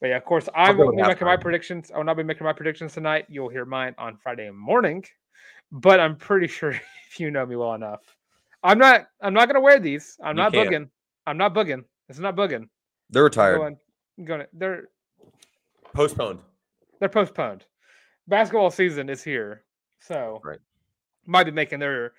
But 0.00 0.08
yeah, 0.08 0.16
of 0.16 0.24
course, 0.24 0.48
I 0.54 0.70
I'll 0.70 0.90
be 0.90 0.96
making 0.96 1.26
my 1.26 1.36
predictions. 1.36 1.90
I 1.94 1.98
will 1.98 2.04
not 2.04 2.16
be 2.16 2.24
making 2.24 2.44
my 2.44 2.52
predictions 2.52 2.94
tonight. 2.94 3.26
You'll 3.28 3.48
hear 3.48 3.64
mine 3.64 3.94
on 3.98 4.16
Friday 4.16 4.50
morning. 4.50 5.04
But 5.70 6.00
I'm 6.00 6.16
pretty 6.16 6.46
sure 6.58 6.70
if 6.70 7.20
you 7.20 7.30
know 7.30 7.46
me 7.46 7.54
well 7.56 7.74
enough, 7.74 8.00
I'm 8.64 8.78
not. 8.78 9.06
I'm 9.20 9.34
not 9.34 9.46
going 9.46 9.54
to 9.54 9.60
wear 9.60 9.78
these. 9.78 10.16
I'm 10.22 10.36
You 10.36 10.42
not 10.42 10.52
can't. 10.52 10.68
bugging. 10.70 10.88
I'm 11.26 11.38
not 11.38 11.54
bugging. 11.54 11.84
It's 12.08 12.18
not 12.18 12.34
bugging. 12.36 12.68
they're 13.10 13.24
retired. 13.24 13.58
Going, 13.58 13.76
going. 14.24 14.46
They're 14.52 14.88
Postponed. 15.92 16.40
they're 16.98 17.08
postponed. 17.08 17.64
Basketball 18.28 18.70
season 18.70 19.08
is 19.08 19.22
here, 19.22 19.62
so 20.00 20.40
Right. 20.44 20.58
might 21.26 21.44
be 21.44 21.50
making 21.50 21.78
their 21.80 22.12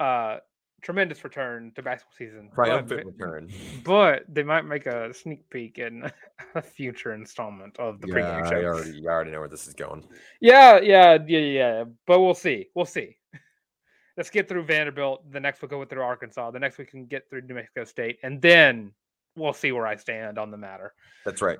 uh 0.00 0.38
tremendous 0.82 1.22
return 1.24 1.72
to 1.76 1.82
basketball 1.82 2.14
season. 2.18 2.50
Triumphant 2.54 3.04
but, 3.04 3.26
return. 3.26 3.48
But 3.84 4.24
they 4.28 4.42
might 4.42 4.64
make 4.64 4.86
a 4.86 5.14
sneak 5.14 5.48
peek 5.48 5.78
in 5.78 6.10
a 6.54 6.62
future 6.62 7.14
installment 7.14 7.78
of 7.78 8.00
the 8.00 8.08
yeah, 8.08 8.14
pregame 8.14 8.48
show. 8.48 8.56
I 8.56 8.64
already, 8.64 8.98
you 8.98 9.08
already 9.08 9.30
know 9.30 9.40
where 9.40 9.48
this 9.48 9.66
is 9.66 9.74
going. 9.74 10.04
Yeah, 10.40 10.80
yeah, 10.80 11.18
yeah, 11.26 11.38
yeah. 11.38 11.84
But 12.06 12.20
we'll 12.20 12.34
see. 12.34 12.68
We'll 12.74 12.84
see. 12.84 13.16
Let's 14.16 14.28
get 14.28 14.48
through 14.48 14.64
Vanderbilt. 14.64 15.30
The 15.30 15.40
next 15.40 15.62
we'll 15.62 15.68
go 15.68 15.84
through 15.84 16.02
Arkansas. 16.02 16.50
The 16.50 16.58
next 16.58 16.78
we 16.78 16.84
can 16.84 17.06
get 17.06 17.30
through 17.30 17.42
New 17.42 17.54
Mexico 17.54 17.84
State, 17.84 18.18
and 18.22 18.42
then 18.42 18.92
we'll 19.36 19.54
see 19.54 19.72
where 19.72 19.86
I 19.86 19.96
stand 19.96 20.38
on 20.38 20.50
the 20.50 20.58
matter. 20.58 20.92
That's 21.24 21.40
right. 21.40 21.58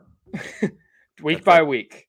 week 1.23 1.39
That's 1.39 1.45
by 1.45 1.59
right. 1.59 1.67
week. 1.67 2.09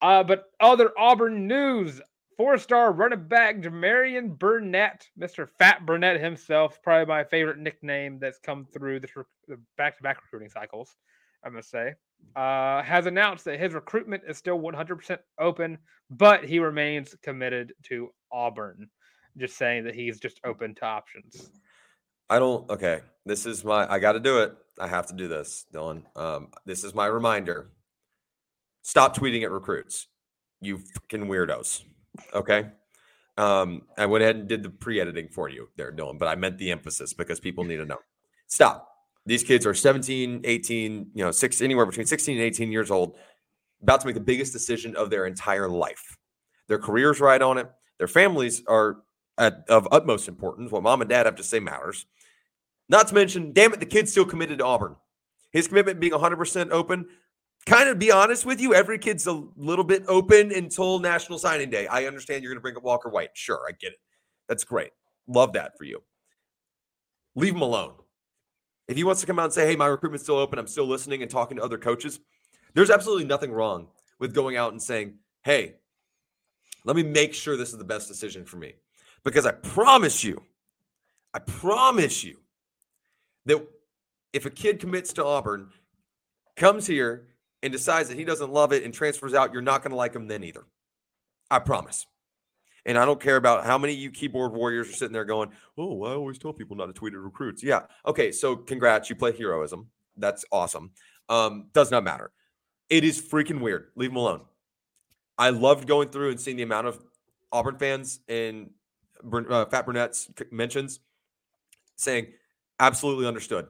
Uh, 0.00 0.22
but 0.22 0.44
other 0.60 0.92
Auburn 0.98 1.46
news: 1.46 2.00
four-star 2.36 2.92
running 2.92 3.28
back 3.28 3.60
Jamarian 3.60 4.36
Burnette, 4.36 5.02
Mr. 5.18 5.48
Phat 5.58 5.84
Burnette 5.86 6.20
himself, 6.20 6.82
probably 6.82 7.06
my 7.06 7.24
favorite 7.24 7.58
nickname 7.58 8.18
that's 8.18 8.38
come 8.38 8.66
through 8.72 9.00
the 9.00 9.08
back-to-back 9.76 10.22
recruiting 10.22 10.50
cycles. 10.50 10.96
I 11.44 11.50
must 11.50 11.70
say, 11.70 11.94
uh, 12.36 12.82
has 12.82 13.06
announced 13.06 13.44
that 13.44 13.60
his 13.60 13.74
recruitment 13.74 14.22
is 14.26 14.38
still 14.38 14.58
100% 14.58 15.18
open, 15.38 15.78
but 16.10 16.44
he 16.44 16.58
remains 16.58 17.14
committed 17.22 17.74
to 17.84 18.10
Auburn. 18.32 18.88
Just 19.36 19.56
saying 19.56 19.84
that 19.84 19.94
he's 19.94 20.20
just 20.20 20.40
open 20.44 20.74
to 20.76 20.84
options. 20.84 21.50
I 22.30 22.38
don't. 22.38 22.70
Okay, 22.70 23.00
this 23.26 23.46
is 23.46 23.64
my. 23.64 23.90
I 23.92 23.98
got 23.98 24.12
to 24.12 24.20
do 24.20 24.38
it. 24.38 24.54
I 24.78 24.86
have 24.86 25.08
to 25.08 25.14
do 25.14 25.28
this, 25.28 25.66
Dylan. 25.74 26.04
Um, 26.16 26.48
this 26.64 26.84
is 26.84 26.94
my 26.94 27.06
reminder. 27.06 27.70
Stop 28.82 29.16
tweeting 29.16 29.42
at 29.42 29.50
recruits, 29.50 30.06
you 30.60 30.78
fucking 30.78 31.26
weirdos. 31.26 31.82
Okay. 32.32 32.66
Um, 33.36 33.82
I 33.98 34.06
went 34.06 34.22
ahead 34.22 34.36
and 34.36 34.48
did 34.48 34.62
the 34.62 34.70
pre-editing 34.70 35.28
for 35.28 35.48
you 35.48 35.68
there, 35.76 35.92
Dylan, 35.92 36.18
but 36.18 36.28
I 36.28 36.36
meant 36.36 36.58
the 36.58 36.70
emphasis 36.70 37.12
because 37.12 37.40
people 37.40 37.64
need 37.64 37.78
to 37.78 37.84
know. 37.84 37.98
Stop. 38.46 38.88
These 39.26 39.42
kids 39.42 39.66
are 39.66 39.74
17, 39.74 40.42
18, 40.44 41.10
you 41.14 41.24
know, 41.24 41.30
six 41.30 41.60
anywhere 41.60 41.86
between 41.86 42.06
16 42.06 42.36
and 42.36 42.44
18 42.44 42.70
years 42.70 42.90
old, 42.90 43.16
about 43.82 44.00
to 44.00 44.06
make 44.06 44.14
the 44.14 44.20
biggest 44.20 44.52
decision 44.52 44.94
of 44.96 45.10
their 45.10 45.26
entire 45.26 45.68
life. 45.68 46.16
Their 46.68 46.78
careers 46.78 47.20
ride 47.20 47.42
on 47.42 47.58
it. 47.58 47.68
Their 47.98 48.08
families 48.08 48.62
are 48.68 48.98
at, 49.38 49.64
of 49.68 49.88
utmost 49.90 50.28
importance. 50.28 50.70
What 50.70 50.82
mom 50.82 51.00
and 51.00 51.10
dad 51.10 51.26
have 51.26 51.36
to 51.36 51.42
say 51.42 51.58
matters. 51.58 52.06
Not 52.88 53.08
to 53.08 53.14
mention, 53.14 53.52
damn 53.52 53.72
it, 53.72 53.80
the 53.80 53.86
kid's 53.86 54.10
still 54.10 54.26
committed 54.26 54.58
to 54.58 54.64
Auburn. 54.64 54.96
His 55.52 55.68
commitment 55.68 56.00
being 56.00 56.12
100% 56.12 56.70
open. 56.70 57.06
Kind 57.66 57.88
of 57.88 57.98
be 57.98 58.12
honest 58.12 58.44
with 58.44 58.60
you, 58.60 58.74
every 58.74 58.98
kid's 58.98 59.26
a 59.26 59.42
little 59.56 59.84
bit 59.84 60.04
open 60.06 60.52
until 60.52 60.98
National 60.98 61.38
Signing 61.38 61.70
Day. 61.70 61.86
I 61.86 62.04
understand 62.04 62.42
you're 62.42 62.52
going 62.52 62.58
to 62.58 62.62
bring 62.62 62.76
up 62.76 62.82
Walker 62.82 63.08
White. 63.08 63.30
Sure, 63.32 63.60
I 63.66 63.72
get 63.72 63.92
it. 63.92 63.98
That's 64.48 64.64
great. 64.64 64.90
Love 65.26 65.54
that 65.54 65.78
for 65.78 65.84
you. 65.84 66.02
Leave 67.34 67.54
him 67.54 67.62
alone. 67.62 67.94
If 68.86 68.96
he 68.96 69.04
wants 69.04 69.22
to 69.22 69.26
come 69.26 69.38
out 69.38 69.46
and 69.46 69.52
say, 69.52 69.66
hey, 69.66 69.76
my 69.76 69.86
recruitment's 69.86 70.24
still 70.24 70.36
open, 70.36 70.58
I'm 70.58 70.66
still 70.66 70.86
listening 70.86 71.22
and 71.22 71.30
talking 71.30 71.56
to 71.56 71.62
other 71.62 71.78
coaches, 71.78 72.20
there's 72.74 72.90
absolutely 72.90 73.24
nothing 73.24 73.50
wrong 73.50 73.88
with 74.18 74.34
going 74.34 74.56
out 74.56 74.72
and 74.72 74.82
saying, 74.82 75.14
hey, 75.42 75.76
let 76.84 76.96
me 76.96 77.02
make 77.02 77.32
sure 77.32 77.56
this 77.56 77.72
is 77.72 77.78
the 77.78 77.84
best 77.84 78.08
decision 78.08 78.44
for 78.44 78.58
me. 78.58 78.74
Because 79.24 79.46
I 79.46 79.52
promise 79.52 80.22
you, 80.22 80.42
I 81.32 81.38
promise 81.38 82.22
you 82.22 82.36
that 83.46 83.66
if 84.34 84.44
a 84.44 84.50
kid 84.50 84.80
commits 84.80 85.14
to 85.14 85.24
Auburn, 85.24 85.70
comes 86.56 86.86
here 86.86 87.26
and 87.64 87.72
decides 87.72 88.10
that 88.10 88.18
he 88.18 88.24
doesn't 88.24 88.52
love 88.52 88.72
it 88.72 88.84
and 88.84 88.92
transfers 88.92 89.32
out, 89.32 89.52
you're 89.52 89.62
not 89.62 89.82
going 89.82 89.90
to 89.90 89.96
like 89.96 90.14
him 90.14 90.28
then 90.28 90.44
either. 90.44 90.66
I 91.50 91.58
promise. 91.58 92.06
And 92.84 92.98
I 92.98 93.06
don't 93.06 93.20
care 93.20 93.36
about 93.36 93.64
how 93.64 93.78
many 93.78 93.94
you 93.94 94.10
keyboard 94.10 94.52
warriors 94.52 94.90
are 94.90 94.92
sitting 94.92 95.14
there 95.14 95.24
going, 95.24 95.48
Oh, 95.78 96.04
I 96.04 96.10
always 96.10 96.38
tell 96.38 96.52
people 96.52 96.76
not 96.76 96.86
to 96.86 96.92
tweet 96.92 97.14
at 97.14 97.18
recruits. 97.18 97.62
Yeah. 97.62 97.82
Okay. 98.04 98.30
So 98.30 98.54
congrats. 98.54 99.08
You 99.08 99.16
play 99.16 99.32
heroism. 99.32 99.88
That's 100.18 100.44
awesome. 100.52 100.90
Um, 101.30 101.70
does 101.72 101.90
not 101.90 102.04
matter. 102.04 102.30
It 102.90 103.02
is 103.02 103.20
freaking 103.20 103.60
weird. 103.60 103.88
Leave 103.96 104.10
him 104.10 104.16
alone. 104.16 104.42
I 105.38 105.48
loved 105.48 105.88
going 105.88 106.10
through 106.10 106.30
and 106.32 106.40
seeing 106.40 106.58
the 106.58 106.62
amount 106.62 106.86
of 106.86 107.02
Auburn 107.50 107.78
fans 107.78 108.20
and 108.28 108.70
uh, 109.32 109.64
Phat 109.64 109.86
Burnette's 109.86 110.30
mentions 110.50 111.00
saying, 111.96 112.26
absolutely 112.78 113.26
understood. 113.26 113.66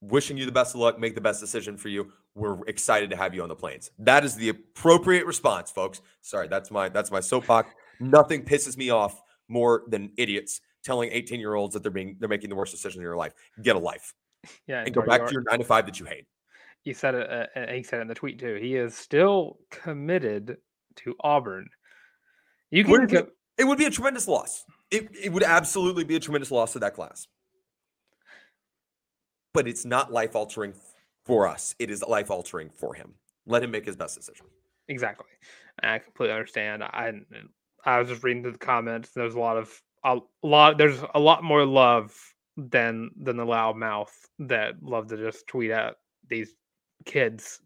Wishing 0.00 0.36
you 0.36 0.46
the 0.46 0.52
best 0.52 0.74
of 0.74 0.80
luck. 0.80 0.98
Make 0.98 1.14
the 1.14 1.20
best 1.20 1.38
decision 1.38 1.76
for 1.76 1.88
you. 1.88 2.12
We're 2.34 2.64
excited 2.66 3.10
to 3.10 3.16
have 3.16 3.34
you 3.34 3.42
on 3.42 3.48
the 3.48 3.56
planes. 3.56 3.90
That 3.98 4.24
is 4.24 4.34
the 4.34 4.48
appropriate 4.48 5.26
response, 5.26 5.70
folks. 5.70 6.00
Sorry, 6.22 6.48
that's 6.48 6.70
my 6.70 6.88
that's 6.88 7.10
my 7.10 7.20
soapbox. 7.20 7.74
Nothing 8.00 8.44
pisses 8.44 8.76
me 8.76 8.90
off 8.90 9.20
more 9.48 9.82
than 9.88 10.10
idiots 10.16 10.60
telling 10.82 11.10
18 11.12 11.38
year 11.38 11.54
olds 11.54 11.74
that 11.74 11.82
they're 11.82 11.92
being 11.92 12.16
they're 12.18 12.28
making 12.28 12.50
the 12.50 12.56
worst 12.56 12.72
decision 12.72 13.00
in 13.00 13.02
your 13.02 13.16
life. 13.16 13.32
Get 13.62 13.76
a 13.76 13.78
life. 13.78 14.14
Yeah, 14.66 14.82
and 14.84 14.92
go 14.92 15.02
back 15.02 15.24
to 15.24 15.32
your 15.32 15.44
nine 15.48 15.60
to 15.60 15.64
five 15.64 15.86
that 15.86 16.00
you 16.00 16.06
hate. 16.06 16.26
He 16.82 16.94
said 16.94 17.14
it. 17.14 17.30
Uh, 17.30 17.72
he 17.72 17.84
said 17.84 18.00
it 18.00 18.02
in 18.02 18.08
the 18.08 18.14
tweet 18.16 18.40
too. 18.40 18.58
He 18.60 18.74
is 18.74 18.96
still 18.96 19.58
committed 19.70 20.56
to 20.96 21.14
Auburn. 21.20 21.68
You 22.72 22.82
can. 22.82 23.06
Co- 23.06 23.28
it 23.56 23.64
would 23.64 23.78
be 23.78 23.84
a 23.84 23.90
tremendous 23.90 24.26
loss. 24.26 24.64
It, 24.90 25.10
it 25.14 25.32
would 25.32 25.44
absolutely 25.44 26.02
be 26.02 26.16
a 26.16 26.20
tremendous 26.20 26.50
loss 26.50 26.72
to 26.72 26.80
that 26.80 26.94
class. 26.94 27.28
But 29.54 29.68
it's 29.68 29.84
not 29.84 30.12
life 30.12 30.34
altering 30.34 30.74
for 31.24 31.46
us. 31.46 31.74
It 31.78 31.90
is 31.90 32.02
life 32.02 32.30
altering 32.30 32.70
for 32.70 32.94
him. 32.94 33.14
Let 33.46 33.62
him 33.62 33.70
make 33.70 33.86
his 33.86 33.96
best 33.96 34.16
decision. 34.16 34.46
Exactly. 34.88 35.26
I 35.82 35.98
completely 35.98 36.34
understand. 36.34 36.82
I 36.82 37.12
I 37.84 37.98
was 37.98 38.08
just 38.08 38.22
reading 38.22 38.42
through 38.42 38.52
the 38.52 38.58
comments. 38.58 39.10
There's 39.14 39.34
a 39.34 39.40
lot 39.40 39.56
of 39.56 39.80
a 40.04 40.18
lot. 40.42 40.78
There's 40.78 41.02
a 41.14 41.20
lot 41.20 41.42
more 41.42 41.64
love 41.64 42.16
than 42.56 43.10
than 43.16 43.36
the 43.36 43.44
loud 43.44 43.76
mouth 43.76 44.14
that 44.40 44.74
love 44.82 45.08
to 45.08 45.16
just 45.16 45.46
tweet 45.46 45.70
at 45.70 45.96
these 46.28 46.54
kids 47.04 47.60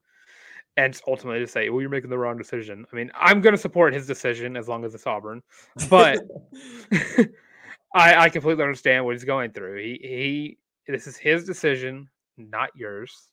and 0.77 1.01
ultimately 1.07 1.40
to 1.40 1.47
say, 1.47 1.71
well, 1.71 1.81
you're 1.81 1.90
making 1.90 2.11
the 2.11 2.19
wrong 2.19 2.37
decision. 2.37 2.85
I 2.92 2.97
mean, 2.97 3.11
I'm 3.14 3.40
going 3.40 3.55
to 3.55 3.61
support 3.61 3.95
his 3.95 4.07
decision 4.07 4.57
as 4.57 4.69
long 4.69 4.85
as 4.85 4.95
it's 4.95 5.07
Auburn, 5.07 5.42
but 5.88 6.19
I, 7.95 8.14
I 8.25 8.29
completely 8.29 8.62
understand 8.62 9.05
what 9.05 9.14
he's 9.14 9.25
going 9.25 9.53
through. 9.53 9.79
He, 9.79 9.99
he, 10.03 10.59
this 10.92 11.07
is 11.07 11.16
his 11.16 11.45
decision, 11.45 12.09
not 12.37 12.71
yours. 12.77 13.29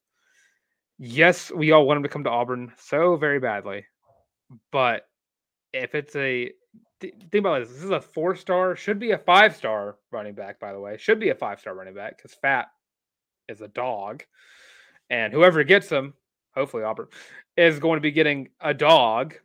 Yes, 1.00 1.52
we 1.52 1.72
all 1.72 1.86
want 1.86 1.98
him 1.98 2.04
to 2.04 2.10
come 2.10 2.24
to 2.24 2.30
Auburn 2.30 2.72
so 2.78 3.16
very 3.16 3.40
badly, 3.40 3.86
but 4.72 5.08
if 5.74 5.96
it's 5.96 6.16
a 6.16 6.52
think 7.02 7.34
about 7.34 7.60
this, 7.60 7.70
this 7.70 7.84
is 7.84 7.90
a 7.90 8.00
four 8.00 8.36
star, 8.36 8.76
should 8.76 9.00
be 9.00 9.12
a 9.12 9.18
five 9.18 9.56
star 9.56 9.98
running 10.12 10.34
back, 10.34 10.60
by 10.60 10.72
the 10.72 10.80
way, 10.80 10.98
should 10.98 11.20
be 11.20 11.30
a 11.30 11.36
five 11.36 11.60
star 11.60 11.74
running 11.76 11.96
back 11.96 12.18
because 12.18 12.34
Phat 12.36 12.68
is 13.50 13.62
a 13.62 13.68
dog, 13.68 14.24
and 15.10 15.34
whoever 15.34 15.64
gets 15.64 15.90
him 15.90 16.14
hopefully 16.56 16.84
Auburn, 16.84 17.08
is 17.58 17.80
going 17.80 17.98
to 17.98 18.02
be 18.02 18.12
getting 18.12 18.50
a 18.62 18.74
dog. 18.74 19.36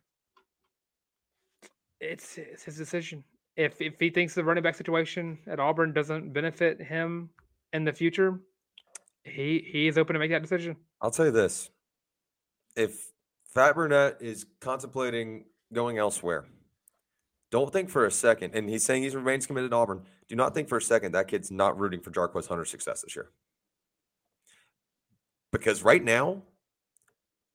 It's, 1.99 2.37
it's 2.37 2.63
his 2.63 2.77
decision. 2.77 3.23
If 3.55 3.81
if 3.81 3.99
he 3.99 4.09
thinks 4.09 4.33
the 4.33 4.43
running 4.43 4.63
back 4.63 4.75
situation 4.75 5.37
at 5.45 5.59
Auburn 5.59 5.91
doesn't 5.91 6.31
benefit 6.31 6.81
him 6.81 7.29
in 7.73 7.83
the 7.83 7.91
future, 7.91 8.39
he 9.23 9.65
he 9.65 9.87
is 9.87 9.97
open 9.97 10.13
to 10.13 10.19
make 10.19 10.31
that 10.31 10.41
decision. 10.41 10.75
I'll 11.01 11.11
tell 11.11 11.25
you 11.25 11.31
this: 11.31 11.69
if 12.75 13.11
Phat 13.53 13.75
Burnette 13.75 14.21
is 14.21 14.45
contemplating 14.59 15.45
going 15.73 15.97
elsewhere, 15.97 16.45
don't 17.51 17.73
think 17.73 17.89
for 17.89 18.05
a 18.05 18.11
second, 18.11 18.53
and 18.53 18.69
he's 18.69 18.83
saying 18.83 19.03
he 19.03 19.09
remains 19.09 19.47
committed 19.47 19.71
to 19.71 19.77
Auburn. 19.77 20.03
Do 20.27 20.35
not 20.35 20.53
think 20.53 20.69
for 20.69 20.77
a 20.77 20.81
second 20.81 21.13
that 21.13 21.27
kid's 21.27 21.51
not 21.51 21.79
rooting 21.79 22.01
for 22.01 22.11
Jarquez 22.11 22.47
Hunter's 22.47 22.69
success 22.69 23.01
this 23.01 23.15
year. 23.15 23.31
Because 25.51 25.81
right 25.83 26.03
now, 26.03 26.43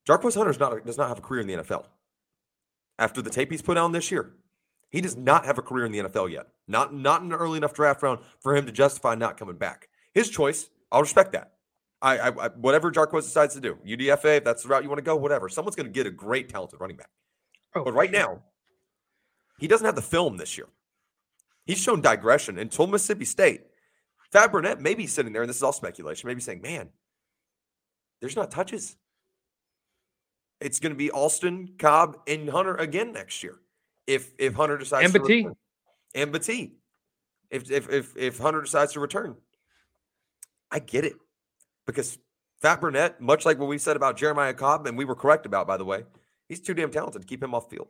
Jarquez 0.08 0.34
Hunter 0.34 0.58
not, 0.58 0.84
does 0.84 0.98
not 0.98 1.08
have 1.08 1.18
a 1.18 1.22
career 1.22 1.40
in 1.40 1.46
the 1.46 1.54
NFL. 1.54 1.84
After 2.98 3.22
the 3.22 3.30
tape 3.30 3.50
he's 3.52 3.62
put 3.62 3.76
on 3.76 3.92
this 3.92 4.10
year, 4.10 4.34
he 4.90 5.00
does 5.00 5.16
not 5.16 5.46
have 5.46 5.58
a 5.58 5.62
career 5.62 5.86
in 5.86 5.92
the 5.92 6.00
NFL 6.00 6.30
yet. 6.30 6.46
Not 6.66 6.94
not 6.94 7.22
in 7.22 7.32
an 7.32 7.38
early 7.38 7.56
enough 7.56 7.74
draft 7.74 8.02
round 8.02 8.20
for 8.40 8.56
him 8.56 8.66
to 8.66 8.72
justify 8.72 9.14
not 9.14 9.36
coming 9.36 9.56
back. 9.56 9.88
His 10.12 10.28
choice. 10.28 10.70
I'll 10.92 11.00
respect 11.00 11.32
that. 11.32 11.53
I, 12.02 12.18
I, 12.18 12.28
I 12.28 12.48
whatever 12.56 12.92
Jarquez 12.92 13.22
decides 13.22 13.54
to 13.54 13.60
do, 13.60 13.78
UDFA, 13.86 14.38
if 14.38 14.44
that's 14.44 14.62
the 14.62 14.68
route 14.68 14.82
you 14.82 14.88
want 14.88 14.98
to 14.98 15.04
go, 15.04 15.16
whatever. 15.16 15.48
Someone's 15.48 15.76
going 15.76 15.86
to 15.86 15.92
get 15.92 16.06
a 16.06 16.10
great 16.10 16.48
talented 16.48 16.80
running 16.80 16.96
back. 16.96 17.10
Oh, 17.74 17.84
but 17.84 17.94
right 17.94 18.10
now, 18.10 18.42
he 19.58 19.66
doesn't 19.66 19.84
have 19.84 19.96
the 19.96 20.02
film 20.02 20.36
this 20.36 20.56
year. 20.56 20.68
He's 21.64 21.78
shown 21.78 22.00
digression 22.00 22.58
until 22.58 22.86
Mississippi 22.86 23.24
State. 23.24 23.62
Phat 24.32 24.52
Burnette 24.52 24.80
may 24.80 24.94
be 24.94 25.06
sitting 25.06 25.32
there, 25.32 25.42
and 25.42 25.48
this 25.48 25.56
is 25.56 25.62
all 25.62 25.72
speculation, 25.72 26.26
maybe 26.26 26.40
saying, 26.40 26.60
man, 26.60 26.90
there's 28.20 28.36
not 28.36 28.50
touches 28.50 28.96
it's 30.64 30.80
going 30.80 30.92
to 30.92 30.96
be 30.96 31.10
Alston, 31.10 31.74
Cobb, 31.78 32.18
and 32.26 32.48
Hunter 32.48 32.74
again 32.76 33.12
next 33.12 33.42
year. 33.42 33.60
If 34.06 34.32
if 34.38 34.54
Hunter 34.54 34.78
decides 34.78 35.04
and 35.04 35.14
to 35.14 35.20
return. 35.20 35.56
and 36.14 36.32
Battie. 36.32 36.72
If, 37.50 37.70
if 37.70 37.90
if 37.90 38.16
if 38.16 38.38
Hunter 38.38 38.62
decides 38.62 38.94
to 38.94 39.00
return, 39.00 39.36
I 40.70 40.78
get 40.78 41.04
it 41.04 41.14
because 41.86 42.18
Phat 42.60 42.80
Burnette, 42.80 43.20
much 43.20 43.44
like 43.44 43.58
what 43.58 43.68
we 43.68 43.78
said 43.78 43.96
about 43.96 44.16
Jeremiah 44.16 44.54
Cobb, 44.54 44.86
and 44.86 44.96
we 44.96 45.04
were 45.04 45.14
correct 45.14 45.46
about, 45.46 45.66
by 45.66 45.76
the 45.76 45.84
way, 45.84 46.04
he's 46.48 46.60
too 46.60 46.74
damn 46.74 46.90
talented 46.90 47.22
to 47.22 47.26
keep 47.26 47.42
him 47.42 47.54
off 47.54 47.70
field. 47.70 47.88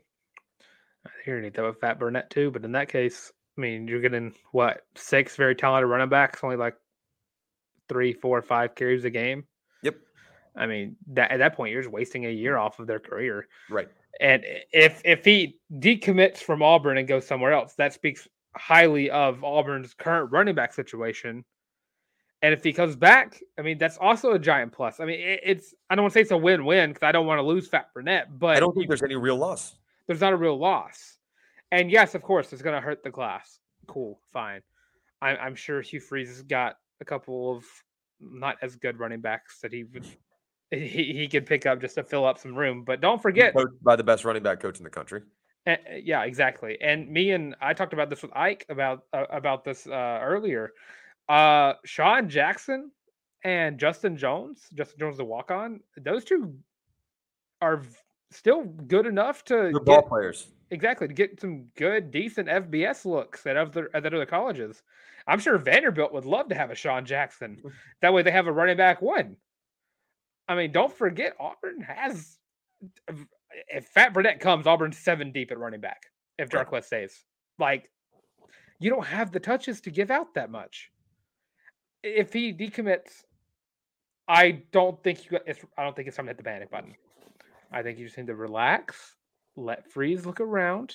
I 1.07 1.11
hear 1.25 1.41
need 1.41 1.55
that 1.55 1.65
with 1.65 1.81
Phat 1.81 1.99
Burnette 1.99 2.31
too, 2.31 2.51
but 2.51 2.65
in 2.65 2.73
that 2.73 2.89
case, 2.89 3.33
I 3.57 3.61
mean, 3.61 3.87
you're 3.87 4.01
getting 4.01 4.35
what 4.53 4.87
six 4.97 5.37
very 5.37 5.55
talented 5.55 5.89
running 5.89 6.09
backs, 6.09 6.41
only 6.43 6.57
like 6.57 6.77
three, 7.89 8.13
four, 8.13 8.41
five 8.43 8.75
carries 8.75 9.05
a 9.05 9.11
game. 9.11 9.45
Yep. 9.83 9.97
I 10.57 10.67
mean, 10.67 10.97
that 11.09 11.31
at 11.31 11.39
that 11.39 11.55
point, 11.55 11.73
you're 11.73 11.83
just 11.83 11.93
wasting 11.93 12.27
a 12.27 12.31
year 12.31 12.57
off 12.57 12.79
of 12.79 12.87
their 12.87 12.99
career. 12.99 13.47
Right. 13.71 13.89
And 14.21 14.45
if 14.73 15.03
if 15.05 15.25
he 15.25 15.59
decommits 15.73 16.39
from 16.39 16.63
Auburn 16.63 16.99
and 16.99 17.09
goes 17.09 17.27
somewhere 17.27 17.53
else, 17.53 17.75
that 17.75 17.93
speaks 17.93 18.27
highly 18.57 19.11
of 19.11 19.43
Auburn's 19.43 19.95
current 19.95 20.31
running 20.33 20.55
back 20.55 20.73
situation. 20.73 21.45
And 22.45 22.53
if 22.53 22.63
he 22.63 22.75
comes 22.75 22.95
back, 22.95 23.41
I 23.59 23.63
mean, 23.63 23.79
that's 23.79 23.97
also 23.97 24.33
a 24.33 24.39
giant 24.39 24.71
plus. 24.71 25.01
I 25.01 25.07
mean, 25.07 25.19
it, 25.19 25.41
it's 25.43 25.75
I 25.89 25.95
don't 25.95 26.03
want 26.03 26.13
to 26.13 26.19
say 26.19 26.21
it's 26.21 26.31
a 26.31 26.37
win-win 26.37 26.91
because 26.91 27.03
I 27.03 27.11
don't 27.11 27.27
want 27.27 27.39
to 27.39 27.43
lose 27.43 27.67
Phat 27.69 27.87
Burnette, 27.97 28.27
but 28.39 28.55
I 28.55 28.61
don't 28.61 28.75
think 28.75 28.87
there's 28.87 29.03
any 29.03 29.17
real 29.17 29.37
loss. 29.37 29.77
There's 30.07 30.21
not 30.21 30.35
a 30.35 30.37
real 30.37 30.59
loss. 30.59 31.17
And 31.73 31.91
yes, 31.91 32.15
of 32.15 32.21
course, 32.21 32.53
it's 32.53 32.61
going 32.61 32.75
to 32.75 32.83
hurt 32.83 33.03
the 33.03 33.11
class. 33.11 33.61
Cool, 33.87 34.21
fine. 34.31 34.61
I'm, 35.23 35.39
I'm 35.41 35.55
sure 35.55 35.81
Hugh 35.81 36.01
Freeze 36.01 36.29
has 36.29 36.43
got 36.43 36.77
a 37.01 37.07
couple 37.07 37.57
of 37.57 37.65
not 38.21 38.57
as 38.61 38.77
good 38.77 38.99
running 38.99 39.23
backs 39.23 39.61
that 39.63 39.73
he 39.73 39.85
would 39.85 40.05
he, 40.71 41.15
he 41.17 41.29
could 41.29 41.47
pick 41.47 41.65
up 41.65 41.81
just 41.81 41.95
to 41.95 42.05
fill 42.05 42.27
up 42.27 42.39
some 42.39 42.55
room. 42.55 42.85
But 42.85 43.01
don't 43.01 43.23
forget, 43.23 43.55
by 43.83 43.97
the 43.97 44.05
best 44.05 44.23
running 44.23 44.43
back 44.43 44.61
coach 44.61 44.77
in 44.77 44.85
the 44.85 44.91
country. 44.91 45.23
uh, 45.67 45.77
yeah, 45.97 46.25
exactly. 46.25 46.77
And 46.83 47.09
me 47.09 47.31
and 47.31 47.57
I 47.63 47.73
talked 47.73 47.95
about 47.95 48.11
this 48.11 48.21
with 48.21 48.37
Ike 48.37 48.67
about 48.69 49.05
uh, 49.15 49.25
about 49.31 49.65
this 49.65 49.87
uh, 49.87 50.19
earlier. 50.23 50.75
Uh, 51.29 51.75
Sean 51.85 52.29
Jackson 52.29 52.91
and 53.45 53.79
Justin 53.79 54.17
Jones, 54.17 54.63
Justin 54.75 54.99
Jones, 54.99 55.17
the 55.17 55.25
walk 55.25 55.51
on, 55.51 55.81
those 55.97 56.25
two 56.25 56.55
are 57.61 57.79
v- 57.79 57.97
still 58.31 58.65
good 58.65 59.07
enough 59.07 59.45
to 59.47 59.55
They're 59.55 59.73
get, 59.73 59.85
ball 59.85 60.03
players. 60.03 60.49
exactly 60.71 61.09
to 61.09 61.15
get 61.15 61.41
some 61.41 61.67
good, 61.77 62.11
decent 62.11 62.49
FBS 62.49 63.05
looks 63.05 63.47
at 63.47 63.57
other 63.57 63.91
at 63.95 64.05
other 64.05 64.27
colleges. 64.27 64.83
I'm 65.27 65.39
sure 65.39 65.57
Vanderbilt 65.57 66.13
would 66.13 66.27
love 66.27 66.49
to 66.51 66.55
have 66.55 66.71
a 66.71 66.75
Sean 66.75 67.07
Jackson. 67.07 67.63
That 68.03 68.13
way, 68.13 68.23
they 68.23 68.31
have 68.31 68.47
a 68.47 68.53
running 68.53 68.77
back 68.77 69.01
one. 69.01 69.37
I 70.47 70.55
mean, 70.55 70.73
don't 70.73 70.93
forget 70.93 71.35
Auburn 71.41 71.81
has. 71.81 72.37
If 73.69 73.87
Phat 73.87 74.13
Burnette 74.13 74.41
comes, 74.41 74.67
Auburn's 74.67 74.99
seven 74.99 75.33
deep 75.33 75.51
at 75.51 75.59
running 75.59 75.81
back. 75.81 76.03
If. 76.39 76.51
Jarquez 76.51 76.85
stays, 76.85 77.25
like 77.59 77.89
you 78.81 78.91
don't 78.91 79.07
have 79.07 79.31
the 79.33 79.41
touches 79.41 79.81
to 79.83 79.91
give 79.91 80.11
out 80.11 80.35
that 80.35 80.51
much. 80.51 80.91
If 82.05 82.35
he 82.35 82.53
decommits, 82.53 83.25
I 84.29 84.63
don't 84.73 85.03
think 85.03 85.31
you. 85.31 85.39
It's, 85.47 85.61
I 85.79 85.85
don't 85.85 85.97
think 85.97 86.09
it's 86.09 86.17
time 86.17 86.27
to 86.27 86.31
hit 86.31 86.37
the 86.37 86.45
panic 86.45 86.71
button. 86.71 86.95
I 87.73 87.83
think 87.83 87.99
you 87.99 88.05
just 88.05 88.19
need 88.19 88.27
to 88.29 88.35
relax, 88.35 89.17
let 89.57 89.91
Freeze 89.91 90.27
look 90.27 90.41
around, 90.41 90.95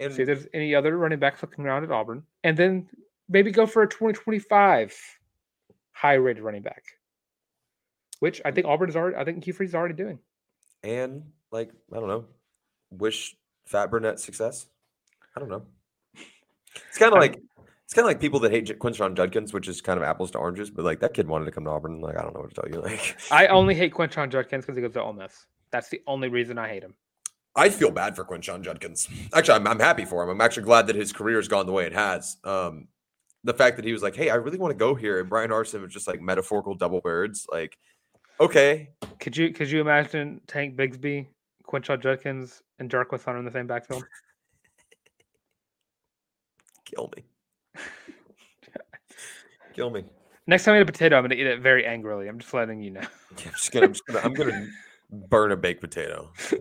And 0.00 0.12
see 0.12 0.22
if 0.22 0.26
there's 0.26 0.46
any 0.54 0.74
other 0.74 0.96
running 0.96 1.18
backs 1.18 1.42
looking 1.42 1.64
around 1.64 1.84
at 1.84 1.90
Auburn, 1.92 2.24
and 2.42 2.56
then 2.56 2.88
maybe 3.28 3.52
go 3.52 3.66
for 3.66 3.82
a 3.82 3.88
2025 3.88 4.98
high 5.92 6.14
rated 6.14 6.42
running 6.42 6.62
back. 6.62 6.84
Which 8.18 8.40
I 8.44 8.50
think 8.50 8.66
Auburn 8.66 8.88
is 8.88 8.96
already 8.96 9.16
I 9.16 9.24
think 9.24 9.44
Hugh 9.44 9.52
Freeze 9.52 9.70
is 9.70 9.74
already 9.74 9.94
doing. 9.94 10.18
and 10.82 11.22
like 11.52 11.70
I 11.92 11.96
don't 11.96 12.08
know, 12.08 12.24
wish 12.90 13.36
Phat 13.66 13.90
Burnette 13.90 14.18
success. 14.18 14.66
I 15.36 15.40
don't 15.40 15.48
know. 15.48 15.62
It's 16.88 16.98
kind 16.98 17.12
of 17.12 17.20
like 17.20 17.40
it's 17.90 17.94
kind 17.96 18.04
of 18.04 18.10
like 18.10 18.20
people 18.20 18.38
that 18.38 18.52
hate 18.52 18.66
J- 18.66 18.74
Quinshon 18.74 19.16
Judkins, 19.16 19.52
which 19.52 19.66
is 19.66 19.80
kind 19.80 19.98
of 19.98 20.04
apples 20.04 20.30
to 20.30 20.38
oranges. 20.38 20.70
But 20.70 20.84
like 20.84 21.00
that 21.00 21.12
kid 21.12 21.26
wanted 21.26 21.46
to 21.46 21.50
come 21.50 21.64
to 21.64 21.70
Auburn. 21.70 22.00
Like 22.00 22.16
I 22.16 22.22
don't 22.22 22.32
know 22.32 22.42
what 22.42 22.54
to 22.54 22.60
tell 22.60 22.70
you. 22.70 22.80
Like 22.88 23.16
I 23.32 23.48
only 23.48 23.74
hate 23.74 23.92
Quinshon 23.92 24.30
Judkins 24.30 24.64
because 24.64 24.76
he 24.76 24.82
goes 24.82 24.92
to 24.92 25.02
Ole 25.02 25.12
Miss. 25.12 25.46
That's 25.72 25.88
the 25.88 26.00
only 26.06 26.28
reason 26.28 26.56
I 26.56 26.68
hate 26.68 26.84
him. 26.84 26.94
I 27.56 27.68
feel 27.68 27.90
bad 27.90 28.14
for 28.14 28.24
Quinshon 28.24 28.62
Judkins. 28.62 29.08
Actually, 29.34 29.54
I'm, 29.54 29.66
I'm 29.66 29.80
happy 29.80 30.04
for 30.04 30.22
him. 30.22 30.28
I'm 30.28 30.40
actually 30.40 30.62
glad 30.62 30.86
that 30.86 30.94
his 30.94 31.12
career 31.12 31.34
has 31.38 31.48
gone 31.48 31.66
the 31.66 31.72
way 31.72 31.84
it 31.84 31.92
has. 31.92 32.36
Um, 32.44 32.86
the 33.42 33.54
fact 33.54 33.74
that 33.74 33.84
he 33.84 33.92
was 33.92 34.04
like, 34.04 34.14
"Hey, 34.14 34.30
I 34.30 34.36
really 34.36 34.58
want 34.58 34.70
to 34.70 34.78
go 34.78 34.94
here," 34.94 35.18
and 35.18 35.28
Bryan 35.28 35.50
Harsin 35.50 35.82
was 35.82 35.92
just 35.92 36.06
like 36.06 36.20
metaphorical 36.20 36.76
double 36.76 37.00
birds. 37.00 37.44
Like, 37.50 37.76
okay, 38.38 38.90
Could 39.18 39.36
you 39.36 39.52
could 39.52 39.68
you 39.68 39.80
imagine 39.80 40.40
Tank 40.46 40.76
Bigsby, 40.76 41.26
Quinshon 41.66 42.00
Judkins, 42.00 42.62
and 42.78 42.88
Jarquez 42.88 43.24
Hunter 43.24 43.40
in 43.40 43.44
the 43.44 43.50
same 43.50 43.66
backfield? 43.66 44.04
kill 46.84 47.10
me, 47.16 47.24
kill 49.74 49.90
me. 49.90 50.04
Next 50.46 50.64
time 50.64 50.74
I 50.74 50.78
eat 50.78 50.82
a 50.82 50.86
potato, 50.86 51.16
I'm 51.16 51.24
gonna 51.24 51.34
eat 51.34 51.46
it 51.46 51.60
very 51.60 51.86
angrily. 51.86 52.28
I'm 52.28 52.38
just 52.38 52.52
letting 52.52 52.82
you 52.82 52.90
know. 52.90 53.00
Yeah, 53.38 53.46
I'm 53.46 53.52
just 53.52 53.72
gonna, 53.72 53.86
I'm, 53.86 53.94
gonna, 54.12 54.20
I'm 54.24 54.34
gonna 54.34 54.68
burn 55.28 55.52
a 55.52 55.56
baked 55.56 55.80
potato. 55.80 56.30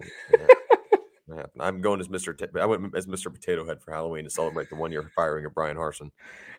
Yeah. 1.36 1.46
I'm 1.60 1.82
going 1.82 2.00
as 2.00 2.08
Mr. 2.08 2.36
Ta- 2.36 2.60
I 2.60 2.66
went 2.66 2.96
as 2.96 3.06
Mr. 3.06 3.32
Potato 3.32 3.66
Head 3.66 3.82
for 3.82 3.92
Halloween 3.92 4.24
to 4.24 4.30
celebrate 4.30 4.70
the 4.70 4.76
one 4.76 4.92
year 4.92 5.10
firing 5.16 5.46
of 5.46 5.54
Bryan 5.54 5.78
Harsin. 5.78 6.12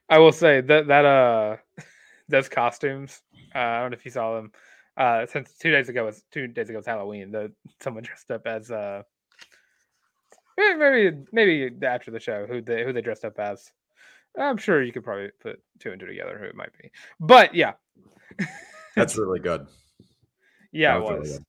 I 0.09 0.19
will 0.19 0.33
say 0.33 0.61
that 0.61 0.87
that 0.87 1.05
uh 1.05 1.57
those 2.29 2.49
costumes. 2.49 3.23
Uh, 3.55 3.59
I 3.59 3.81
don't 3.81 3.91
know 3.91 3.97
if 3.97 4.05
you 4.05 4.11
saw 4.11 4.37
them. 4.37 4.53
Uh, 4.97 5.25
since 5.27 5.55
two 5.55 5.71
days 5.71 5.89
ago 5.89 6.05
was 6.05 6.23
two 6.31 6.47
days 6.47 6.69
ago 6.69 6.79
was 6.79 6.87
Halloween. 6.87 7.33
The 7.33 7.53
someone 7.81 8.05
dressed 8.05 8.31
up 8.31 8.47
as 8.47 8.71
uh 8.71 9.03
eh, 10.59 10.75
maybe 10.75 11.19
maybe 11.33 11.85
after 11.85 12.11
the 12.11 12.21
show 12.21 12.47
who 12.47 12.61
they 12.61 12.85
who 12.85 12.93
they 12.93 13.03
dressed 13.03 13.25
up 13.25 13.39
as. 13.39 13.73
I'm 14.39 14.57
sure 14.57 14.83
you 14.83 14.93
could 14.93 15.05
probably 15.05 15.31
put 15.41 15.61
two 15.79 15.91
and 15.91 16.01
two 16.01 16.07
together 16.07 16.39
who 16.39 16.45
it 16.45 16.55
might 16.55 16.77
be. 16.81 16.91
But 17.19 17.55
yeah, 17.55 17.73
That's 18.95 19.17
really 19.19 19.41
good. 19.41 19.67
yeah, 20.73 20.97
it 20.97 21.03
was 21.03 21.29
really. 21.31 21.45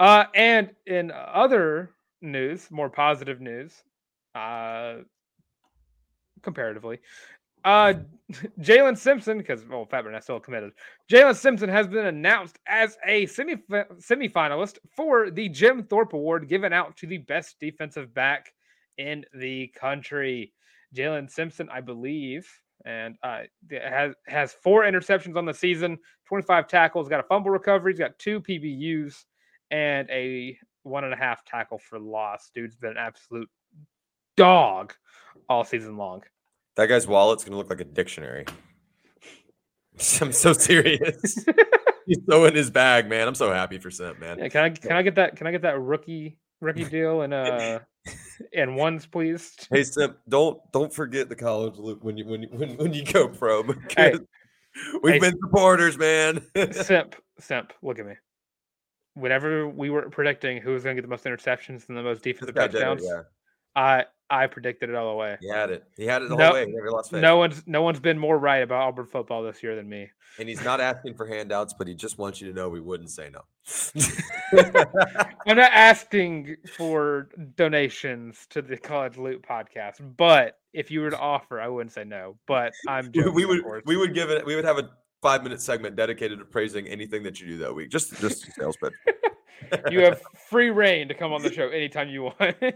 Uh, 0.00 0.24
and 0.34 0.70
in 0.86 1.12
other 1.12 1.90
news, 2.20 2.68
more 2.70 2.90
positive 2.90 3.40
news, 3.40 3.72
uh, 4.34 4.96
comparatively, 6.42 6.98
uh, 7.64 7.94
Jaylin 8.60 8.96
Simpson, 8.96 9.38
because 9.38 9.64
well, 9.64 9.86
Phat 9.86 10.04
Burnette's 10.04 10.24
still 10.24 10.40
committed. 10.40 10.72
Jaylin 11.10 11.36
Simpson 11.36 11.68
has 11.68 11.86
been 11.86 12.06
announced 12.06 12.58
as 12.66 12.96
a 13.06 13.26
semi 13.26 13.56
semifinalist 13.56 14.78
for 14.96 15.30
the 15.30 15.48
Jim 15.48 15.82
Thorpe 15.84 16.12
Award, 16.12 16.48
given 16.48 16.72
out 16.72 16.96
to 16.98 17.06
the 17.06 17.18
best 17.18 17.56
defensive 17.60 18.12
back 18.14 18.52
in 18.98 19.24
the 19.34 19.68
country. 19.78 20.52
Jaylin 20.94 21.30
Simpson, 21.30 21.68
I 21.70 21.80
believe, 21.80 22.48
and 22.84 23.16
uh, 23.22 23.42
has 23.70 24.14
has 24.26 24.52
four 24.52 24.82
interceptions 24.82 25.36
on 25.36 25.44
the 25.44 25.54
season, 25.54 25.98
25 26.28 26.68
tackles, 26.68 27.08
got 27.08 27.20
a 27.20 27.24
fumble 27.24 27.50
recovery, 27.50 27.92
he's 27.92 27.98
got 27.98 28.18
two 28.18 28.40
PBUs, 28.40 29.24
and 29.70 30.08
a 30.10 30.56
one 30.82 31.04
and 31.04 31.14
a 31.14 31.16
half 31.16 31.44
tackle 31.44 31.78
for 31.78 31.98
loss. 31.98 32.50
Dude's 32.54 32.76
been 32.76 32.92
an 32.92 32.98
absolute 32.98 33.48
dog 34.36 34.94
all 35.48 35.64
season 35.64 35.96
long. 35.96 36.22
That 36.76 36.86
guy's 36.86 37.06
wallet's 37.06 37.44
gonna 37.44 37.56
look 37.56 37.70
like 37.70 37.80
a 37.80 37.84
dictionary. 37.84 38.44
I'm 40.20 40.32
so 40.32 40.52
serious. 40.52 41.44
He's 42.06 42.18
so 42.28 42.44
in 42.44 42.54
his 42.54 42.70
bag, 42.70 43.08
man. 43.08 43.26
I'm 43.26 43.34
so 43.34 43.50
happy 43.52 43.78
for 43.78 43.90
Simp, 43.90 44.18
man. 44.20 44.38
Yeah, 44.38 44.48
can 44.48 44.64
I 44.64 44.70
can 44.70 44.92
I 44.92 45.02
get 45.02 45.14
that 45.14 45.36
can 45.36 45.46
I 45.46 45.52
get 45.52 45.62
that 45.62 45.80
rookie 45.80 46.38
rookie 46.64 46.84
deal 46.84 47.22
and 47.22 47.32
uh 47.34 47.80
and 48.54 48.76
ones 48.76 49.06
please? 49.06 49.54
Hey 49.70 49.84
Simp, 49.84 50.16
don't 50.28 50.60
don't 50.72 50.92
forget 50.92 51.28
the 51.28 51.36
college 51.36 51.76
loop 51.76 52.02
when 52.02 52.16
you 52.16 52.26
when 52.26 52.42
you 52.42 52.48
when, 52.50 52.76
when 52.76 52.92
you 52.92 53.04
go 53.04 53.28
pro. 53.28 53.62
Hey. 53.96 54.14
We've 55.04 55.14
Hey. 55.14 55.18
been 55.20 55.38
supporters, 55.38 55.96
man. 55.96 56.42
Simp, 56.72 57.14
simp, 57.38 57.72
look 57.80 58.00
at 58.00 58.06
me. 58.06 58.14
Whenever 59.14 59.68
we 59.68 59.88
were 59.88 60.10
predicting 60.10 60.60
who 60.60 60.72
was 60.72 60.82
going 60.82 60.96
to 60.96 61.00
get 61.00 61.06
the 61.06 61.10
most 61.10 61.24
interceptions 61.24 61.88
and 61.88 61.96
the 61.96 62.02
most 62.02 62.24
defensive 62.24 62.56
guy 62.56 62.66
did 62.66 62.74
it, 62.74 62.80
touchdowns, 62.80 63.04
yeah. 63.04 63.20
I 63.76 64.04
I 64.30 64.46
predicted 64.46 64.88
it 64.88 64.96
all 64.96 65.10
the 65.10 65.16
way. 65.16 65.36
He 65.40 65.48
had 65.48 65.70
it. 65.70 65.84
He 65.96 66.06
had 66.06 66.22
it 66.22 66.28
the 66.28 66.36
No- 66.36 66.46
whole 66.46 66.54
way. 66.54 66.66
Never 66.66 66.90
lost 66.90 67.10
faith. 67.10 67.20
No 67.20 67.36
one's 67.36 67.62
no 67.66 67.82
one's 67.82 68.00
been 68.00 68.18
more 68.18 68.38
right 68.38 68.62
about 68.62 68.82
Auburn 68.82 69.06
football 69.06 69.42
this 69.42 69.62
year 69.62 69.76
than 69.76 69.88
me. 69.88 70.10
And 70.38 70.48
he's 70.48 70.64
not 70.64 70.80
asking 70.80 71.14
for 71.14 71.26
handouts, 71.26 71.74
but 71.74 71.86
he 71.86 71.94
just 71.94 72.18
wants 72.18 72.40
you 72.40 72.48
to 72.48 72.54
know 72.54 72.68
we 72.68 72.80
wouldn't 72.80 73.10
say 73.10 73.30
no. 73.30 73.42
I'm 75.46 75.56
not 75.56 75.72
asking 75.72 76.56
for 76.76 77.28
donations 77.56 78.46
to 78.50 78.60
the 78.62 78.76
College 78.76 79.16
Loop 79.16 79.46
podcast, 79.46 79.96
but 80.16 80.58
if 80.72 80.90
you 80.90 81.00
were 81.02 81.10
to 81.10 81.18
offer, 81.18 81.60
I 81.60 81.68
wouldn't 81.68 81.92
say 81.92 82.04
no. 82.04 82.36
But 82.46 82.72
I'm 82.88 83.06
we, 83.06 83.10
joking, 83.12 83.34
we 83.34 83.44
would 83.44 83.62
we 83.84 83.96
would 83.96 84.14
give 84.14 84.30
it 84.30 84.44
we 84.44 84.56
would 84.56 84.64
have 84.64 84.78
a 84.78 84.90
five 85.22 85.42
minute 85.42 85.60
segment 85.60 85.96
dedicated 85.96 86.38
to 86.38 86.44
praising 86.44 86.86
anything 86.88 87.22
that 87.22 87.40
you 87.40 87.46
do 87.46 87.58
that 87.58 87.74
week. 87.74 87.90
Just 87.90 88.18
just 88.20 88.52
sales 88.54 88.76
pitch. 88.76 88.92
you 89.90 90.00
have 90.00 90.20
free 90.50 90.70
reign 90.70 91.08
to 91.08 91.14
come 91.14 91.32
on 91.32 91.42
the 91.42 91.52
show 91.52 91.68
anytime 91.68 92.08
you 92.08 92.24
want. 92.24 92.56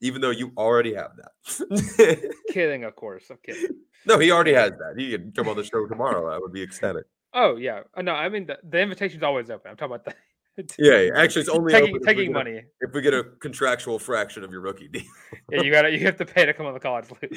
even 0.00 0.20
though 0.20 0.30
you 0.30 0.52
already 0.56 0.94
have 0.94 1.12
that. 1.16 2.32
kidding, 2.52 2.84
of 2.84 2.96
course. 2.96 3.24
I'm 3.30 3.38
kidding. 3.44 3.68
no, 4.06 4.18
he 4.18 4.30
already 4.30 4.54
has 4.54 4.70
that. 4.72 4.94
He 4.96 5.10
can 5.12 5.32
come 5.32 5.48
on 5.48 5.56
the 5.56 5.64
show 5.64 5.86
tomorrow. 5.86 6.34
I 6.34 6.38
would 6.38 6.52
be 6.52 6.62
ecstatic. 6.62 7.04
Oh 7.32 7.56
yeah, 7.56 7.82
Uh, 7.94 8.02
no, 8.02 8.12
I 8.12 8.28
mean 8.28 8.46
the, 8.46 8.58
the 8.68 8.80
invitation's 8.80 9.22
always 9.22 9.50
open. 9.50 9.70
I'm 9.70 9.76
talking 9.76 9.94
about 9.94 10.04
the 10.04 10.14
Yeah, 10.78 10.98
yeah. 10.98 11.10
actually, 11.16 11.42
it's 11.42 11.48
only 11.50 11.72
taking 11.72 11.90
open 11.90 12.00
if 12.02 12.06
taking 12.06 12.24
get 12.24 12.30
a- 12.30 12.44
money. 12.44 12.62
if 12.80 12.92
we 12.92 13.00
get 13.02 13.14
a 13.14 13.22
contractual 13.40 13.98
fraction 14.00 14.42
of 14.42 14.50
your 14.50 14.60
rookie 14.62 14.88
deal. 14.88 15.02
Yeah, 15.50 15.62
you 15.62 15.70
got 15.70 15.90
you 15.92 16.00
have 16.00 16.16
to 16.16 16.26
pay 16.26 16.44
to 16.44 16.52
come 16.52 16.66
on 16.66 16.74
the 16.74 16.80
college 16.80 17.06
loop. 17.10 17.32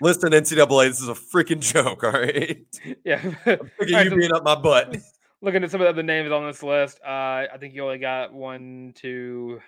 Listen, 0.00 0.30
NCAA, 0.32 0.88
this 0.88 1.00
is 1.00 1.08
a 1.08 1.14
freaking 1.14 1.60
joke. 1.60 2.02
All 2.04 2.10
right, 2.12 2.58
yeah. 3.04 3.20
look 3.24 3.46
All 3.46 3.52
at 3.52 3.90
right, 3.90 4.04
you 4.04 4.10
so 4.10 4.16
being 4.16 4.32
up 4.32 4.42
my 4.44 4.54
butt. 4.56 4.96
looking 5.42 5.62
at 5.64 5.70
some 5.70 5.80
of 5.80 5.84
the 5.86 5.90
other 5.90 6.02
names 6.02 6.30
on 6.32 6.46
this 6.46 6.62
list, 6.62 6.98
uh, 7.04 7.08
I 7.52 7.56
think 7.58 7.74
you 7.74 7.84
only 7.84 7.98
got 7.98 8.32
one, 8.32 8.92
two, 8.96 9.60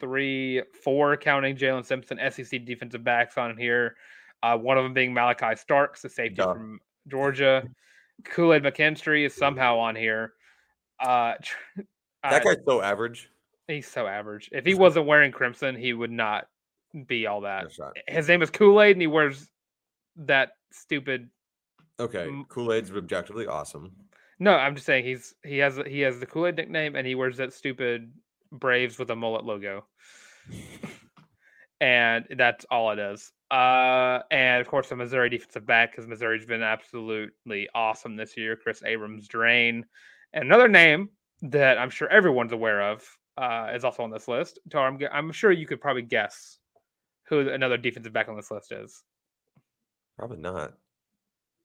three, 0.00 0.62
four, 0.82 1.16
counting 1.16 1.56
Jaylin 1.56 1.84
Simpson, 1.84 2.18
SEC 2.30 2.64
defensive 2.64 3.04
backs 3.04 3.36
on 3.38 3.56
here. 3.56 3.96
Uh, 4.42 4.56
one 4.56 4.78
of 4.78 4.84
them 4.84 4.94
being 4.94 5.12
Malaki 5.12 5.58
Starks, 5.58 6.02
the 6.02 6.08
safety 6.08 6.36
Duh. 6.36 6.52
from 6.52 6.80
Georgia. 7.08 7.64
Kool 8.24 8.54
Aid 8.54 8.62
McKinstry 8.62 9.26
is 9.26 9.34
somehow 9.34 9.78
on 9.78 9.96
here. 9.96 10.32
Uh, 11.00 11.34
That 12.24 12.42
guy's 12.44 12.56
so 12.66 12.82
average. 12.82 13.30
he's 13.68 13.86
so 13.86 14.06
average. 14.08 14.50
If 14.52 14.66
he 14.66 14.74
wasn't 14.74 15.06
wearing 15.06 15.30
crimson, 15.30 15.76
he 15.76 15.92
would 15.92 16.10
not 16.10 16.48
be 17.06 17.26
all 17.28 17.42
that. 17.42 17.66
Right. 17.78 17.92
His 18.08 18.26
name 18.26 18.42
is 18.42 18.50
Kool 18.50 18.82
Aid, 18.82 18.96
and 18.96 19.00
he 19.00 19.06
wears 19.06 19.48
that 20.16 20.50
stupid. 20.72 21.30
Okay. 22.00 22.28
Kool 22.48 22.72
Aid's 22.72 22.90
objectively 22.90 23.46
awesome. 23.46 23.92
No, 24.40 24.52
I'm 24.52 24.74
just 24.74 24.86
saying 24.86 25.04
he's 25.04 25.32
he 25.44 25.58
has 25.58 25.80
he 25.86 26.00
has 26.00 26.18
the 26.18 26.26
Kool 26.26 26.48
Aid 26.48 26.56
nickname, 26.56 26.96
and 26.96 27.06
he 27.06 27.14
wears 27.14 27.36
that 27.36 27.52
stupid 27.52 28.12
Braves 28.52 28.98
with 28.98 29.10
a 29.10 29.16
mullet 29.16 29.44
logo. 29.44 29.84
and 31.80 32.26
that's 32.36 32.64
all 32.70 32.90
it 32.90 32.98
is. 32.98 33.32
Uh, 33.50 34.20
and 34.30 34.60
of 34.60 34.68
course, 34.68 34.88
the 34.88 34.96
Missouri 34.96 35.30
defensive 35.30 35.66
back, 35.66 35.92
because 35.92 36.06
Missouri's 36.06 36.46
been 36.46 36.62
absolutely 36.62 37.68
awesome 37.74 38.16
this 38.16 38.36
year. 38.36 38.56
Kris 38.56 38.82
Abrams-Draine. 38.84 39.82
And 40.32 40.44
another 40.44 40.68
name 40.68 41.10
that 41.42 41.78
I'm 41.78 41.90
sure 41.90 42.08
everyone's 42.08 42.52
aware 42.52 42.82
of 42.82 43.04
uh, 43.36 43.70
is 43.74 43.84
also 43.84 44.02
on 44.02 44.10
this 44.10 44.28
list. 44.28 44.58
Tarr, 44.70 44.88
I'm, 44.88 44.98
I'm 45.12 45.32
sure 45.32 45.52
you 45.52 45.66
could 45.66 45.80
probably 45.80 46.02
guess 46.02 46.58
who 47.28 47.48
another 47.48 47.76
defensive 47.76 48.12
back 48.12 48.28
on 48.28 48.36
this 48.36 48.50
list 48.50 48.72
is. 48.72 49.02
Probably 50.18 50.38
not. 50.38 50.74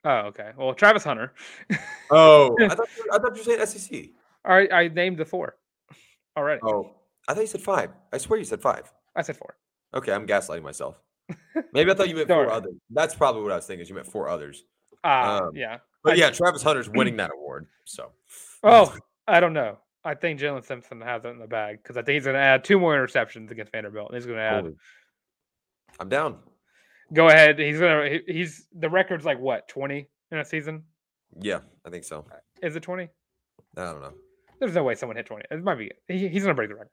Oh, 0.05 0.17
okay. 0.27 0.51
Well, 0.57 0.73
Travis 0.73 1.03
Hunter. 1.03 1.33
Oh, 2.11 2.55
I 2.61 2.67
thought 2.75 2.89
you, 2.97 3.09
I 3.11 3.17
thought 3.17 3.35
you 3.35 3.53
were 3.55 3.65
saying 3.65 3.65
SEC. 3.65 4.09
All 4.45 4.55
right, 4.55 4.71
I 4.71 4.89
named 4.89 5.17
the 5.17 5.25
four 5.25 5.55
already. 6.37 6.61
Oh, 6.63 6.91
I 7.27 7.33
thought 7.33 7.41
you 7.41 7.47
said 7.47 7.61
five. 7.61 7.91
I 8.11 8.17
swear 8.17 8.39
you 8.39 8.45
said 8.45 8.61
five. 8.61 8.91
I 9.15 9.21
said 9.21 9.37
four. 9.37 9.55
Okay, 9.93 10.11
I'm 10.11 10.25
gaslighting 10.27 10.63
myself. 10.63 10.99
Maybe 11.73 11.91
I 11.91 11.93
thought 11.93 12.09
you 12.09 12.15
meant 12.15 12.27
four 12.27 12.49
others. 12.51 12.73
That's 12.89 13.15
probably 13.15 13.43
what 13.43 13.51
I 13.51 13.55
was 13.55 13.65
thinking. 13.65 13.81
Is 13.83 13.89
you 13.89 13.95
meant 13.95 14.07
four 14.07 14.27
others. 14.29 14.63
Uh, 15.03 15.41
Um, 15.47 15.55
yeah. 15.55 15.77
But 16.03 16.13
I- 16.13 16.15
yeah, 16.17 16.29
Travis 16.31 16.61
Hunter's 16.63 16.89
winning 16.93 17.17
that 17.17 17.31
award. 17.33 17.67
So 17.85 18.11
Oh, 18.63 18.95
I 19.27 19.39
don't 19.39 19.53
know. 19.53 19.77
I 20.05 20.15
think 20.15 20.39
Jaylin 20.39 20.65
Simpson 20.65 20.99
has 20.99 21.23
it 21.23 21.29
in 21.29 21.39
the 21.39 21.47
bag 21.47 21.77
because 21.81 21.95
I 21.95 22.01
think 22.01 22.15
he's 22.15 22.25
going 22.25 22.33
to 22.35 22.41
add 22.41 22.65
two 22.65 22.77
more 22.77 22.93
interceptions 22.93 23.51
against 23.51 23.71
Vanderbilt. 23.71 24.09
And 24.09 24.17
he's 24.17 24.25
going 24.25 24.37
to 24.37 24.43
add. 24.43 24.63
Holy- 24.63 24.75
I'm 25.99 26.09
down. 26.09 26.39
Go 27.13 27.27
ahead. 27.29 27.57
He's 27.59 27.79
going 27.79 28.11
to. 28.25 28.33
He's 28.33 28.67
the 28.77 28.89
record's 28.89 29.23
like 29.25 29.39
what 29.39 29.67
twenty 29.67 30.09
in 30.31 30.39
a 30.39 30.45
season. 30.45 30.83
Yeah, 31.39 31.59
I 31.85 31.89
think 31.91 32.03
so. 32.03 32.25
Is 32.61 32.75
it 32.75 32.81
twenty? 32.81 33.09
I 33.77 33.83
don't 33.85 34.01
know. 34.01 34.13
There's 34.63 34.75
no 34.75 34.83
way 34.83 34.95
someone 34.95 35.17
hit 35.17 35.25
twenty. 35.25 35.43
It 35.51 35.61
might 35.61 35.75
be. 35.75 35.91
He, 36.07 36.29
he's 36.29 36.43
going 36.43 36.51
to 36.51 36.55
break 36.55 36.69
the 36.69 36.75
record. 36.75 36.89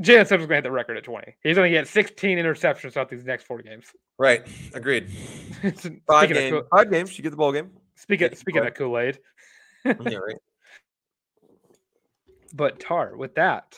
Jaylin 0.00 0.28
Simpson's 0.28 0.46
going 0.46 0.48
to 0.50 0.54
hit 0.56 0.62
the 0.64 0.70
record 0.70 0.96
at 0.96 1.02
twenty. 1.02 1.34
He's 1.42 1.56
going 1.56 1.72
to 1.72 1.76
get 1.76 1.88
sixteen 1.88 2.38
interceptions 2.38 2.92
throughout 2.92 3.08
these 3.08 3.24
next 3.24 3.46
four 3.46 3.60
games. 3.62 3.86
Right. 4.16 4.46
Agreed. 4.74 5.10
speaking 5.76 6.02
Five 6.06 6.30
of 6.30 6.36
games. 6.36 6.52
Kool- 6.52 6.68
Five 6.70 6.90
games. 6.92 7.18
You 7.18 7.24
get 7.24 7.30
the 7.30 7.36
ball 7.36 7.50
game. 7.52 7.70
speaking 7.96 8.28
Thank 8.28 8.32
you, 8.32 8.36
speaking 8.38 8.64
of 8.64 8.74
Kool 8.74 8.96
Aid, 8.96 9.18
Yeah, 9.84 9.92
right. 10.18 10.36
but 12.54 12.78
Tarr 12.78 13.16
with 13.16 13.34
that. 13.34 13.76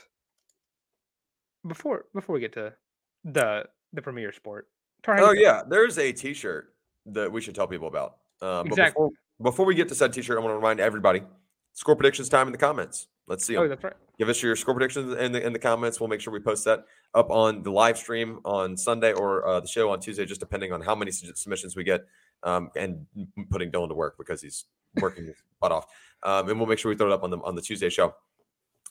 Before 1.66 2.05
before 2.14 2.34
we 2.34 2.40
get 2.40 2.53
to 2.55 2.74
the 3.24 3.64
the 3.94 4.03
premier 4.03 4.32
sport, 4.32 4.68
Tarr. 5.03 5.20
Oh 5.20 5.32
yeah, 5.32 5.62
there's 5.66 5.96
a 5.98 6.12
T-shirt 6.12 6.74
that 7.07 7.32
we 7.32 7.40
should 7.40 7.55
tell 7.55 7.66
people 7.66 7.88
about. 7.88 8.16
Um, 8.42 8.64
but 8.64 8.66
Exactly. 8.68 8.92
before, 8.92 9.11
before 9.42 9.66
we 9.66 9.74
get 9.74 9.88
to 9.88 9.94
said 9.94 10.12
T-shirt, 10.12 10.36
I 10.38 10.40
want 10.40 10.53
to 10.53 10.57
remind 10.57 10.80
everybody: 10.80 11.22
score 11.73 11.97
predictions 11.97 12.29
time 12.29 12.47
in 12.49 12.53
the 12.53 12.59
comments. 12.59 13.09
Let's 13.27 13.45
see 13.47 13.57
Oh, 13.57 13.62
'em. 13.62 13.68
that's 13.68 13.85
right. 13.85 13.95
Give 14.18 14.29
us 14.29 14.43
your 14.43 14.57
score 14.57 14.75
predictions 14.75 15.14
in 15.14 15.33
the 15.33 15.45
in 15.45 15.53
the 15.53 15.59
comments. 15.59 16.01
We'll 16.01 16.09
make 16.09 16.21
sure 16.21 16.33
we 16.33 16.41
post 16.41 16.64
that 16.64 16.85
up 17.14 17.31
on 17.31 17.62
the 17.62 17.71
live 17.71 17.97
stream 17.97 18.41
on 18.45 18.77
Sunday 18.77 19.12
or 19.12 19.47
uh, 19.47 19.61
the 19.61 19.68
show 19.68 19.91
on 19.91 20.01
Tuesday, 20.01 20.25
just 20.27 20.41
depending 20.41 20.73
on 20.73 20.81
how 20.83 20.95
many 20.95 21.11
submissions 21.11 21.75
we 21.77 21.85
get, 21.85 22.05
um, 22.43 22.71
and 22.77 23.07
putting 23.51 23.71
Dylan 23.71 23.89
to 23.89 23.95
work 23.95 24.16
because 24.18 24.43
he's 24.43 24.66
working 25.01 25.27
his 25.27 25.37
butt 25.61 25.73
off. 25.73 25.87
Um, 26.23 26.49
and 26.51 26.59
we'll 26.59 26.68
make 26.68 26.79
sure 26.79 26.91
we 26.91 26.97
throw 26.97 27.07
it 27.07 27.12
up 27.12 27.23
on 27.23 27.31
the 27.31 27.39
on 27.39 27.55
the 27.55 27.62
Tuesday 27.62 27.89
show 27.89 28.14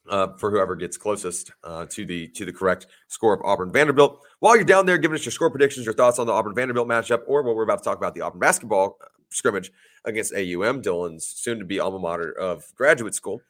uh, 0.09 0.29
for 0.37 0.49
whoever 0.49 0.75
gets 0.75 0.97
closest 0.97 1.51
uh, 1.63 1.85
to 1.87 2.05
the 2.05 2.27
to 2.29 2.45
the 2.45 2.53
correct 2.53 2.87
score 3.07 3.33
of 3.33 3.41
Auburn 3.43 3.71
Vanderbilt. 3.71 4.25
While 4.39 4.55
you're 4.55 4.63
down 4.65 4.85
there, 4.87 4.97
giving 4.97 5.15
us 5.15 5.25
your 5.25 5.31
score 5.33 5.51
predictions, 5.51 5.85
your 5.85 5.93
thoughts 5.93 6.17
on 6.17 6.25
the 6.25 6.33
Auburn 6.33 6.55
Vanderbilt 6.55 6.87
matchup, 6.87 7.21
or 7.27 7.43
what 7.43 7.55
we're 7.55 7.63
about 7.63 7.79
to 7.79 7.83
talk 7.83 7.97
about 7.97 8.15
the 8.15 8.21
Auburn 8.21 8.39
basketball 8.39 8.97
uh, 9.03 9.05
scrimmage 9.29 9.71
against 10.05 10.33
AUM, 10.33 10.81
Dylan's 10.81 11.25
soon 11.25 11.59
to 11.59 11.65
be 11.65 11.79
alma 11.79 11.99
mater 11.99 12.31
of 12.31 12.65
graduate 12.75 13.15
school. 13.15 13.41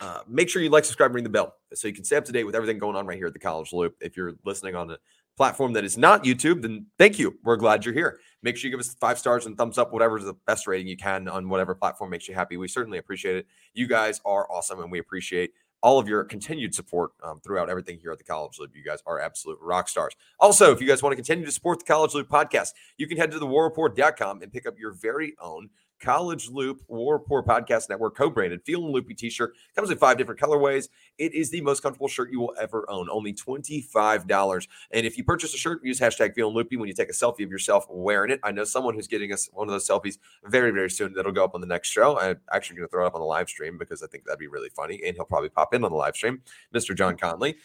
Uh, 0.00 0.20
make 0.26 0.48
sure 0.48 0.62
you 0.62 0.70
like, 0.70 0.84
subscribe, 0.84 1.14
ring 1.14 1.24
the 1.24 1.30
bell 1.30 1.54
so 1.74 1.86
you 1.86 1.94
can 1.94 2.04
stay 2.04 2.16
up 2.16 2.24
to 2.24 2.32
date 2.32 2.44
with 2.44 2.54
everything 2.54 2.78
going 2.78 2.96
on 2.96 3.06
right 3.06 3.18
here 3.18 3.26
at 3.26 3.34
the 3.34 3.38
College 3.38 3.72
Loop. 3.72 3.96
If 4.00 4.16
you're 4.16 4.34
listening 4.44 4.74
on 4.74 4.90
a 4.90 4.98
platform 5.36 5.74
that 5.74 5.84
is 5.84 5.98
not 5.98 6.24
YouTube, 6.24 6.62
then 6.62 6.86
thank 6.98 7.18
you. 7.18 7.38
We're 7.44 7.56
glad 7.56 7.84
you're 7.84 7.94
here. 7.94 8.18
Make 8.42 8.56
sure 8.56 8.68
you 8.68 8.76
give 8.76 8.80
us 8.80 8.94
five 8.94 9.18
stars 9.18 9.46
and 9.46 9.56
thumbs 9.56 9.78
up, 9.78 9.92
whatever 9.92 10.18
is 10.18 10.24
the 10.24 10.34
best 10.46 10.66
rating 10.66 10.86
you 10.86 10.96
can 10.96 11.28
on 11.28 11.48
whatever 11.48 11.74
platform 11.74 12.10
makes 12.10 12.28
you 12.28 12.34
happy. 12.34 12.56
We 12.56 12.68
certainly 12.68 12.98
appreciate 12.98 13.36
it. 13.36 13.46
You 13.74 13.86
guys 13.86 14.20
are 14.24 14.50
awesome, 14.50 14.80
and 14.80 14.90
we 14.90 14.98
appreciate 14.98 15.52
all 15.82 15.98
of 15.98 16.08
your 16.08 16.24
continued 16.24 16.74
support 16.74 17.12
um, 17.22 17.40
throughout 17.40 17.70
everything 17.70 17.98
here 17.98 18.12
at 18.12 18.18
the 18.18 18.24
College 18.24 18.58
Loop. 18.58 18.74
You 18.74 18.84
guys 18.84 18.98
are 19.06 19.18
absolute 19.18 19.58
rock 19.60 19.88
stars. 19.88 20.14
Also, 20.38 20.72
if 20.72 20.80
you 20.80 20.86
guys 20.86 21.02
want 21.02 21.12
to 21.12 21.16
continue 21.16 21.44
to 21.44 21.52
support 21.52 21.78
the 21.78 21.86
College 21.86 22.14
Loop 22.14 22.28
podcast, 22.28 22.72
you 22.98 23.06
can 23.06 23.16
head 23.16 23.30
to 23.30 23.38
the 23.38 23.46
warrapport.com 23.46 24.42
and 24.42 24.52
pick 24.52 24.66
up 24.66 24.78
your 24.78 24.92
very 24.92 25.34
own 25.40 25.70
College 26.00 26.48
Loop 26.48 26.80
War 26.88 27.18
Rapport 27.18 27.44
Podcast 27.44 27.88
Network 27.88 28.16
co-branded 28.16 28.62
Feeling 28.64 28.92
Loopy 28.92 29.14
t-shirt. 29.14 29.52
Comes 29.76 29.90
in 29.90 29.98
five 29.98 30.16
different 30.18 30.40
colorways. 30.40 30.88
It 31.18 31.34
is 31.34 31.50
the 31.50 31.60
most 31.60 31.82
comfortable 31.82 32.08
shirt 32.08 32.30
you 32.32 32.40
will 32.40 32.54
ever 32.58 32.88
own. 32.90 33.08
Only 33.10 33.32
$25. 33.34 34.66
And 34.92 35.06
if 35.06 35.16
you 35.18 35.24
purchase 35.24 35.54
a 35.54 35.58
shirt, 35.58 35.84
use 35.84 36.00
hashtag 36.00 36.34
Feeling 36.34 36.54
Loopy 36.54 36.76
when 36.76 36.88
you 36.88 36.94
take 36.94 37.10
a 37.10 37.12
selfie 37.12 37.44
of 37.44 37.50
yourself 37.50 37.86
wearing 37.88 38.30
it. 38.30 38.40
I 38.42 38.50
know 38.52 38.64
someone 38.64 38.94
who's 38.94 39.08
getting 39.08 39.32
us 39.32 39.48
one 39.52 39.68
of 39.68 39.72
those 39.72 39.86
selfies 39.88 40.18
very, 40.44 40.70
very 40.70 40.90
soon. 40.90 41.12
That'll 41.12 41.32
go 41.32 41.44
up 41.44 41.54
on 41.54 41.60
the 41.60 41.66
next 41.66 41.90
show. 41.90 42.18
I'm 42.18 42.40
actually 42.52 42.76
going 42.76 42.88
to 42.88 42.90
throw 42.90 43.04
it 43.04 43.08
up 43.08 43.14
on 43.14 43.20
the 43.20 43.26
live 43.26 43.48
stream 43.48 43.76
because 43.78 44.02
I 44.02 44.06
think 44.06 44.24
that'd 44.24 44.38
be 44.38 44.46
really 44.48 44.70
funny. 44.70 45.00
And 45.06 45.14
he'll 45.16 45.24
probably 45.26 45.50
pop 45.50 45.74
in 45.74 45.84
on 45.84 45.90
the 45.90 45.96
live 45.96 46.16
stream, 46.16 46.40
Mr. 46.74 46.96
John 46.96 47.16
Conley. 47.16 47.56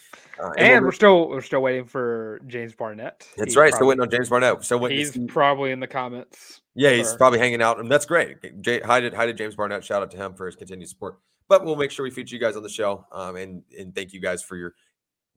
Uh, 0.41 0.51
And 0.57 0.73
we'll- 0.83 0.89
we're 0.89 0.91
still 0.91 1.29
we're 1.29 1.41
still 1.41 1.61
waiting 1.61 1.85
for 1.85 2.41
James 2.47 2.73
Barnett. 2.75 3.27
that's 3.37 3.51
He's 3.51 3.55
right. 3.55 3.69
Still 3.73 3.79
probably- 3.79 3.87
waiting 3.89 4.01
on 4.01 4.09
James 4.11 4.29
Barnett. 4.29 4.63
So 4.65 4.79
to 4.79 4.93
He's 4.93 5.17
probably 5.27 5.71
in 5.71 5.79
the 5.79 5.87
comments. 5.87 6.61
Yeah, 6.75 6.91
he's 6.91 7.13
or- 7.13 7.17
probably 7.17 7.39
hanging 7.39 7.61
out, 7.61 7.79
and 7.79 7.89
that's 7.89 8.05
great. 8.05 8.61
Jay, 8.61 8.81
hi 8.81 8.99
to 8.99 9.15
hi 9.15 9.25
to 9.25 9.33
James 9.33 9.55
Barnett. 9.55 9.83
Shout 9.83 10.01
out 10.01 10.11
to 10.11 10.17
him 10.17 10.33
for 10.33 10.45
his 10.45 10.55
continued 10.55 10.89
support. 10.89 11.19
But 11.47 11.63
we'll 11.63 11.75
make 11.75 11.91
sure 11.91 12.03
we 12.03 12.11
feature 12.11 12.35
you 12.35 12.41
guys 12.41 12.55
on 12.55 12.63
the 12.63 12.69
show, 12.69 13.05
um, 13.11 13.35
and 13.35 13.63
and 13.77 13.95
thank 13.95 14.13
you 14.13 14.19
guys 14.19 14.43
for 14.43 14.57
your 14.57 14.73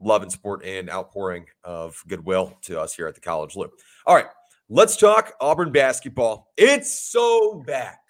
love 0.00 0.22
and 0.22 0.32
support 0.32 0.64
and 0.64 0.90
outpouring 0.90 1.46
of 1.64 2.02
goodwill 2.06 2.56
to 2.62 2.80
us 2.80 2.94
here 2.94 3.06
at 3.06 3.14
the 3.14 3.20
College 3.20 3.56
Loop. 3.56 3.72
All 4.06 4.14
right, 4.14 4.26
let's 4.68 4.96
talk 4.96 5.34
Auburn 5.40 5.70
basketball. 5.70 6.48
It's 6.56 7.10
so 7.10 7.62
back. 7.66 8.00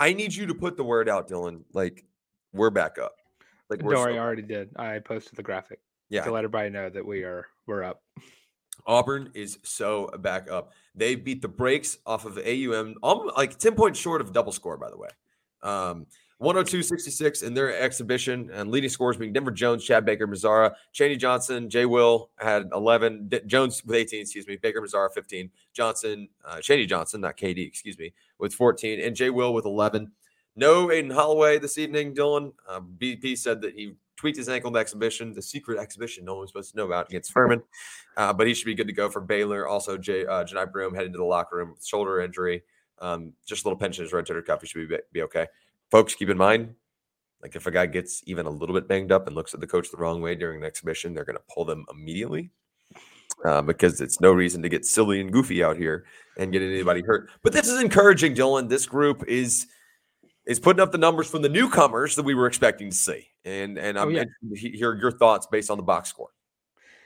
I 0.00 0.12
need 0.12 0.34
you 0.34 0.46
to 0.46 0.54
put 0.54 0.76
the 0.76 0.84
word 0.84 1.08
out, 1.08 1.28
Dylan. 1.28 1.62
Like 1.72 2.04
we're 2.52 2.70
back 2.70 2.98
up. 2.98 3.14
Like 3.70 3.82
we're 3.82 3.94
worry, 3.94 4.18
I 4.18 4.22
already 4.22 4.42
did. 4.42 4.70
I 4.76 4.98
posted 4.98 5.36
the 5.36 5.42
graphic 5.42 5.80
yeah. 6.08 6.22
to 6.24 6.30
let 6.32 6.40
everybody 6.40 6.70
know 6.70 6.88
that 6.88 7.04
we 7.04 7.22
are 7.22 7.46
we're 7.66 7.84
up. 7.84 8.02
Auburn 8.88 9.30
is 9.34 9.58
so 9.62 10.08
back 10.18 10.50
up. 10.50 10.72
They 10.94 11.14
beat 11.14 11.42
the 11.42 11.48
brakes 11.48 11.98
off 12.06 12.24
of 12.24 12.38
AUM, 12.38 12.96
like 13.36 13.58
10 13.58 13.74
points 13.74 14.00
short 14.00 14.20
of 14.20 14.32
double 14.32 14.50
score, 14.50 14.78
by 14.78 14.90
the 14.90 14.96
way. 14.96 15.10
Um, 15.62 16.06
102 16.38 16.82
66 16.84 17.42
in 17.42 17.52
their 17.52 17.76
exhibition, 17.76 18.48
and 18.52 18.70
leading 18.70 18.88
scorers 18.88 19.16
being 19.16 19.32
Denver 19.32 19.50
Jones, 19.50 19.84
Chad 19.84 20.04
Baker, 20.04 20.26
Mazara, 20.26 20.72
Chaney 20.92 21.16
Johnson, 21.16 21.68
Jay 21.68 21.84
Will 21.84 22.30
had 22.38 22.68
11, 22.72 23.28
D- 23.28 23.40
Jones 23.46 23.84
with 23.84 23.96
18, 23.96 24.20
excuse 24.20 24.46
me, 24.46 24.56
Baker, 24.56 24.80
Mazara 24.80 25.12
15, 25.12 25.50
Johnson, 25.72 26.28
uh, 26.44 26.60
Chaney 26.60 26.86
Johnson, 26.86 27.20
not 27.20 27.36
KD, 27.36 27.66
excuse 27.66 27.98
me, 27.98 28.12
with 28.38 28.54
14, 28.54 29.00
and 29.00 29.16
Jay 29.16 29.30
Will 29.30 29.52
with 29.52 29.64
11. 29.64 30.12
No 30.54 30.92
Aden 30.92 31.10
Holloway 31.10 31.58
this 31.58 31.76
evening, 31.76 32.14
Dylan. 32.14 32.52
Uh, 32.68 32.80
BP 32.80 33.36
said 33.36 33.60
that 33.62 33.74
he 33.74 33.94
tweaked 34.18 34.36
his 34.36 34.48
ankle 34.48 34.68
in 34.68 34.74
the 34.74 34.80
exhibition, 34.80 35.32
the 35.32 35.40
secret 35.40 35.78
exhibition 35.78 36.24
no 36.24 36.34
one 36.34 36.42
was 36.42 36.50
supposed 36.50 36.72
to 36.72 36.76
know 36.76 36.86
about 36.86 37.08
against 37.08 37.32
Furman. 37.32 37.62
Uh, 38.16 38.32
but 38.32 38.46
he 38.46 38.54
should 38.54 38.66
be 38.66 38.74
good 38.74 38.88
to 38.88 38.92
go 38.92 39.08
for 39.08 39.20
Baylor. 39.20 39.66
Also, 39.66 39.96
Jay, 39.96 40.26
uh, 40.26 40.44
Johni 40.44 40.70
Broome 40.70 40.94
heading 40.94 41.12
to 41.12 41.18
the 41.18 41.24
locker 41.24 41.56
room 41.56 41.70
with 41.70 41.86
shoulder 41.86 42.20
injury. 42.20 42.62
Um, 42.98 43.32
just 43.46 43.64
a 43.64 43.68
little 43.68 43.78
pinch 43.78 43.98
in 43.98 44.04
his 44.04 44.12
rotator 44.12 44.44
cuff. 44.44 44.60
He 44.60 44.66
should 44.66 44.88
be, 44.88 44.98
be 45.12 45.22
okay. 45.22 45.46
Folks, 45.90 46.14
keep 46.14 46.28
in 46.28 46.36
mind, 46.36 46.74
like 47.42 47.54
if 47.54 47.66
a 47.66 47.70
guy 47.70 47.86
gets 47.86 48.22
even 48.26 48.46
a 48.46 48.50
little 48.50 48.74
bit 48.74 48.88
banged 48.88 49.12
up 49.12 49.26
and 49.26 49.36
looks 49.36 49.54
at 49.54 49.60
the 49.60 49.66
coach 49.66 49.90
the 49.90 49.96
wrong 49.96 50.20
way 50.20 50.34
during 50.34 50.60
an 50.60 50.66
exhibition, 50.66 51.14
they're 51.14 51.24
going 51.24 51.36
to 51.36 51.54
pull 51.54 51.64
them 51.64 51.86
immediately 51.90 52.50
uh, 53.44 53.62
because 53.62 54.00
it's 54.00 54.20
no 54.20 54.32
reason 54.32 54.62
to 54.62 54.68
get 54.68 54.84
silly 54.84 55.20
and 55.20 55.32
goofy 55.32 55.62
out 55.62 55.76
here 55.76 56.04
and 56.36 56.52
get 56.52 56.62
anybody 56.62 57.02
hurt. 57.02 57.30
But 57.42 57.52
this 57.52 57.68
is 57.68 57.80
encouraging, 57.80 58.34
Dylan. 58.34 58.68
This 58.68 58.86
group 58.86 59.24
is 59.28 59.66
is 60.48 60.58
putting 60.58 60.80
up 60.80 60.90
the 60.90 60.98
numbers 60.98 61.30
from 61.30 61.42
the 61.42 61.48
newcomers 61.48 62.16
that 62.16 62.24
we 62.24 62.34
were 62.34 62.46
expecting 62.46 62.90
to 62.90 62.96
see, 62.96 63.28
and 63.44 63.78
and 63.78 63.98
I'm 63.98 64.10
yeah. 64.10 64.22
interested 64.22 64.72
to 64.72 64.76
hear 64.76 64.94
your 64.94 65.12
thoughts 65.12 65.46
based 65.46 65.70
on 65.70 65.76
the 65.76 65.84
box 65.84 66.08
score. 66.08 66.30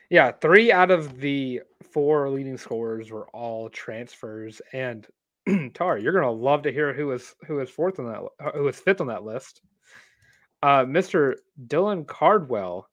Yeah, 0.08 0.30
three 0.30 0.70
out 0.70 0.90
of 0.90 1.18
the 1.18 1.62
four 1.90 2.30
leading 2.30 2.56
scorers 2.56 3.10
were 3.10 3.28
all 3.30 3.68
transfers. 3.68 4.62
And 4.72 5.06
Tarr, 5.74 5.98
you're 5.98 6.12
gonna 6.12 6.30
love 6.30 6.62
to 6.62 6.72
hear 6.72 6.94
who 6.94 7.10
is 7.12 7.34
who 7.46 7.60
is 7.60 7.68
fourth 7.68 7.98
on 7.98 8.06
that 8.06 8.22
li- 8.22 8.52
who 8.54 8.68
is 8.68 8.78
fifth 8.78 9.00
on 9.00 9.08
that 9.08 9.24
list. 9.24 9.60
Uh, 10.62 10.84
Mr. 10.84 11.34
Dylan 11.66 12.06
Cardwell 12.06 12.88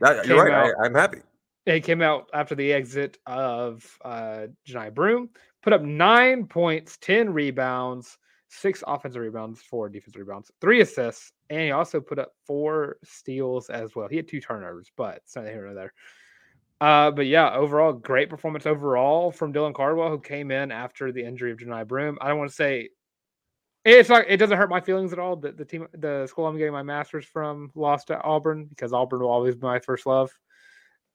That, 0.00 0.26
you're 0.26 0.42
right. 0.42 0.72
I, 0.82 0.86
am 0.86 0.94
happy. 0.94 1.18
He 1.66 1.80
came 1.80 2.00
out 2.00 2.30
after 2.32 2.54
the 2.54 2.72
exit 2.72 3.18
of 3.26 3.98
uh, 4.02 4.46
Johni 4.66 4.94
Broome, 4.94 5.28
put 5.62 5.74
up 5.74 5.82
nine 5.82 6.46
points, 6.46 6.96
10 7.02 7.34
rebounds, 7.34 8.16
six 8.50 8.82
offensive 8.86 9.22
rebounds, 9.22 9.62
four 9.62 9.88
defensive 9.88 10.20
rebounds, 10.20 10.50
three 10.60 10.80
assists, 10.80 11.32
and 11.48 11.60
he 11.60 11.70
also 11.70 12.00
put 12.00 12.18
up 12.18 12.32
four 12.46 12.96
steals 13.04 13.70
as 13.70 13.94
well. 13.94 14.08
He 14.08 14.16
had 14.16 14.28
two 14.28 14.40
turnovers, 14.40 14.90
but 14.96 15.16
it's 15.16 15.36
not 15.36 15.46
here 15.46 15.64
nor 15.64 15.74
there. 15.74 15.92
Uh, 16.80 17.10
but 17.10 17.26
yeah, 17.26 17.52
overall, 17.54 17.92
great 17.92 18.28
performance 18.28 18.66
overall 18.66 19.30
from 19.30 19.52
Dylan 19.52 19.74
Cardwell, 19.74 20.10
who 20.10 20.18
came 20.18 20.50
in 20.50 20.72
after 20.72 21.12
the 21.12 21.24
injury 21.24 21.52
of 21.52 21.58
Johni 21.58 21.86
Broome. 21.86 22.18
I 22.20 22.28
don't 22.28 22.38
want 22.38 22.50
to 22.50 22.56
say 22.56 22.88
it's 23.84 24.08
not. 24.08 24.24
It 24.28 24.38
doesn't 24.38 24.58
hurt 24.58 24.70
my 24.70 24.80
feelings 24.80 25.12
at 25.12 25.18
all 25.18 25.36
that 25.36 25.56
the 25.56 25.64
team, 25.64 25.86
the 25.92 26.26
school 26.26 26.46
I'm 26.46 26.58
getting 26.58 26.72
my 26.72 26.82
master's 26.82 27.24
from, 27.24 27.70
lost 27.74 28.08
to 28.08 28.20
Auburn 28.20 28.64
because 28.64 28.92
Auburn 28.92 29.20
will 29.20 29.30
always 29.30 29.54
be 29.54 29.66
my 29.66 29.78
first 29.78 30.06
love, 30.06 30.30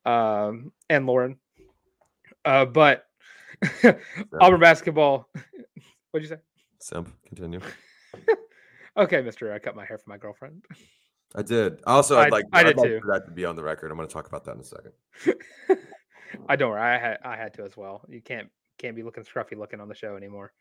um, 0.06 0.72
and 0.90 1.06
Lauren. 1.06 1.38
Uh, 2.44 2.66
but 2.66 3.06
Auburn 4.40 4.60
basketball. 4.60 5.30
What'd 6.12 6.30
you 6.30 6.36
say? 6.36 6.42
Simp. 6.86 7.12
Continue. 7.26 7.62
okay, 8.98 9.22
Mister. 9.24 9.52
I 9.52 9.58
cut 9.58 9.76
my 9.76 9.86
hair 9.86 9.98
for 9.98 10.08
my 10.08 10.18
girlfriend. 10.18 10.64
I 11.34 11.42
did. 11.42 11.82
Also, 11.88 12.20
I'd 12.20 12.28
I, 12.28 12.30
like 12.30 12.46
I 12.54 12.60
I'd 12.60 12.64
did 12.68 12.78
like 12.78 12.88
too. 12.88 13.00
for 13.02 13.08
that 13.12 13.26
to 13.26 13.32
be 13.32 13.44
on 13.44 13.56
the 13.56 13.64
record. 13.64 13.90
I'm 13.90 13.98
going 13.98 14.08
to 14.08 14.14
talk 14.14 14.28
about 14.28 14.46
that 14.46 14.54
in 14.54 14.60
a 14.60 14.64
second. 14.64 14.92
I 16.48 16.56
don't 16.56 16.70
worry. 16.70 16.82
I 16.82 17.00
had 17.00 17.18
I 17.26 17.36
had 17.38 17.56
to 17.56 17.64
as 17.64 17.76
well. 17.76 18.06
You 18.08 18.22
can't 18.22 18.50
can't 18.78 18.96
be 18.96 19.02
looking 19.02 19.24
scruffy 19.24 19.58
looking 19.58 19.82
on 19.82 19.88
the 19.88 19.96
show 19.96 20.16
anymore. 20.16 20.54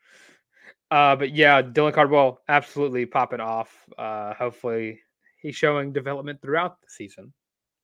Uh, 0.89 1.15
but 1.15 1.35
yeah, 1.35 1.61
Dylan 1.61 1.93
Cardwell 1.93 2.39
absolutely 2.49 3.05
popping 3.05 3.39
off. 3.39 3.71
Uh, 3.95 4.33
hopefully 4.33 4.99
he's 5.39 5.55
showing 5.55 5.93
development 5.93 6.41
throughout 6.41 6.81
the 6.81 6.87
season 6.89 7.31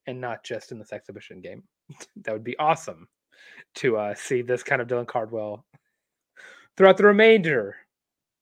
and 0.07 0.19
not 0.19 0.43
just 0.43 0.71
in 0.71 0.79
this 0.79 0.93
exhibition 0.93 1.41
game. 1.41 1.61
that 2.23 2.33
would 2.33 2.43
be 2.43 2.57
awesome 2.57 3.07
to 3.75 3.97
uh, 3.97 4.15
see 4.15 4.41
this 4.41 4.63
kind 4.63 4.81
of 4.81 4.87
Dylan 4.87 5.05
Cardwell 5.05 5.63
throughout 6.75 6.97
the 6.97 7.05
remainder 7.05 7.75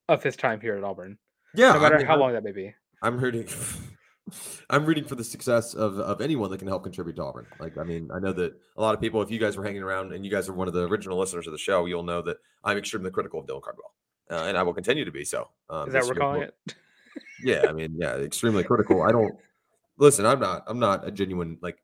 of 0.10 0.24
his 0.24 0.36
time 0.36 0.60
here 0.60 0.76
at 0.76 0.84
Auburn. 0.84 1.18
Yeah, 1.55 1.72
no 1.72 1.80
I 1.80 1.82
matter 1.82 1.97
mean, 1.97 2.07
how 2.07 2.18
long 2.18 2.34
that 2.34 2.43
may 2.43 2.51
be. 2.51 2.74
I'm 3.01 3.18
rooting. 3.18 3.47
I'm 4.70 4.86
rooting 4.86 5.05
for 5.05 5.16
the 5.16 5.24
success 5.24 5.74
of, 5.74 5.97
of 5.99 6.22
anyone 6.22 6.51
that 6.51 6.60
can 6.60 6.68
help 6.68 6.84
contribute 6.84 7.16
to 7.16 7.24
Auburn. 7.24 7.47
Like, 7.60 7.78
I 7.78 7.84
mean, 7.84 8.10
I 8.14 8.20
know 8.20 8.32
that 8.34 8.53
a 8.78 8.82
lot 8.82 8.93
of 8.93 9.01
people, 9.01 9.22
if 9.24 9.32
you 9.32 9.39
guys 9.39 9.57
were 9.57 9.64
hanging 9.64 9.82
around 9.82 10.14
and 10.14 10.24
you 10.24 10.30
guys 10.30 10.47
are 10.47 10.53
one 10.53 10.68
of 10.68 10.76
the 10.76 10.88
original 10.88 11.18
listeners 11.18 11.47
of 11.47 11.51
the 11.51 11.57
show, 11.57 11.86
you'll 11.86 12.03
know 12.03 12.22
that 12.22 12.38
I'm 12.64 12.78
extremely 12.78 13.10
critical 13.10 13.39
of 13.39 13.47
Dylan 13.47 13.64
Cardwell, 13.64 13.93
uh, 14.30 14.47
and 14.47 14.55
I 14.55 14.62
will 14.62 14.76
continue 14.76 15.05
to 15.05 15.12
be 15.12 15.26
so. 15.26 15.49
Um, 15.70 15.88
Is 15.88 15.93
that 15.93 16.05
we're 16.05 16.16
calling 16.16 16.43
it? 16.43 16.55
Yeah, 17.43 17.66
I 17.68 17.72
mean, 17.72 17.95
yeah, 17.97 18.16
extremely 18.18 18.64
critical. 18.64 19.01
I 19.01 19.12
don't 19.12 19.34
listen. 19.97 20.26
I'm 20.26 20.39
not. 20.39 20.64
I'm 20.68 20.78
not 20.78 21.07
a 21.07 21.12
genuine 21.12 21.57
like 21.62 21.82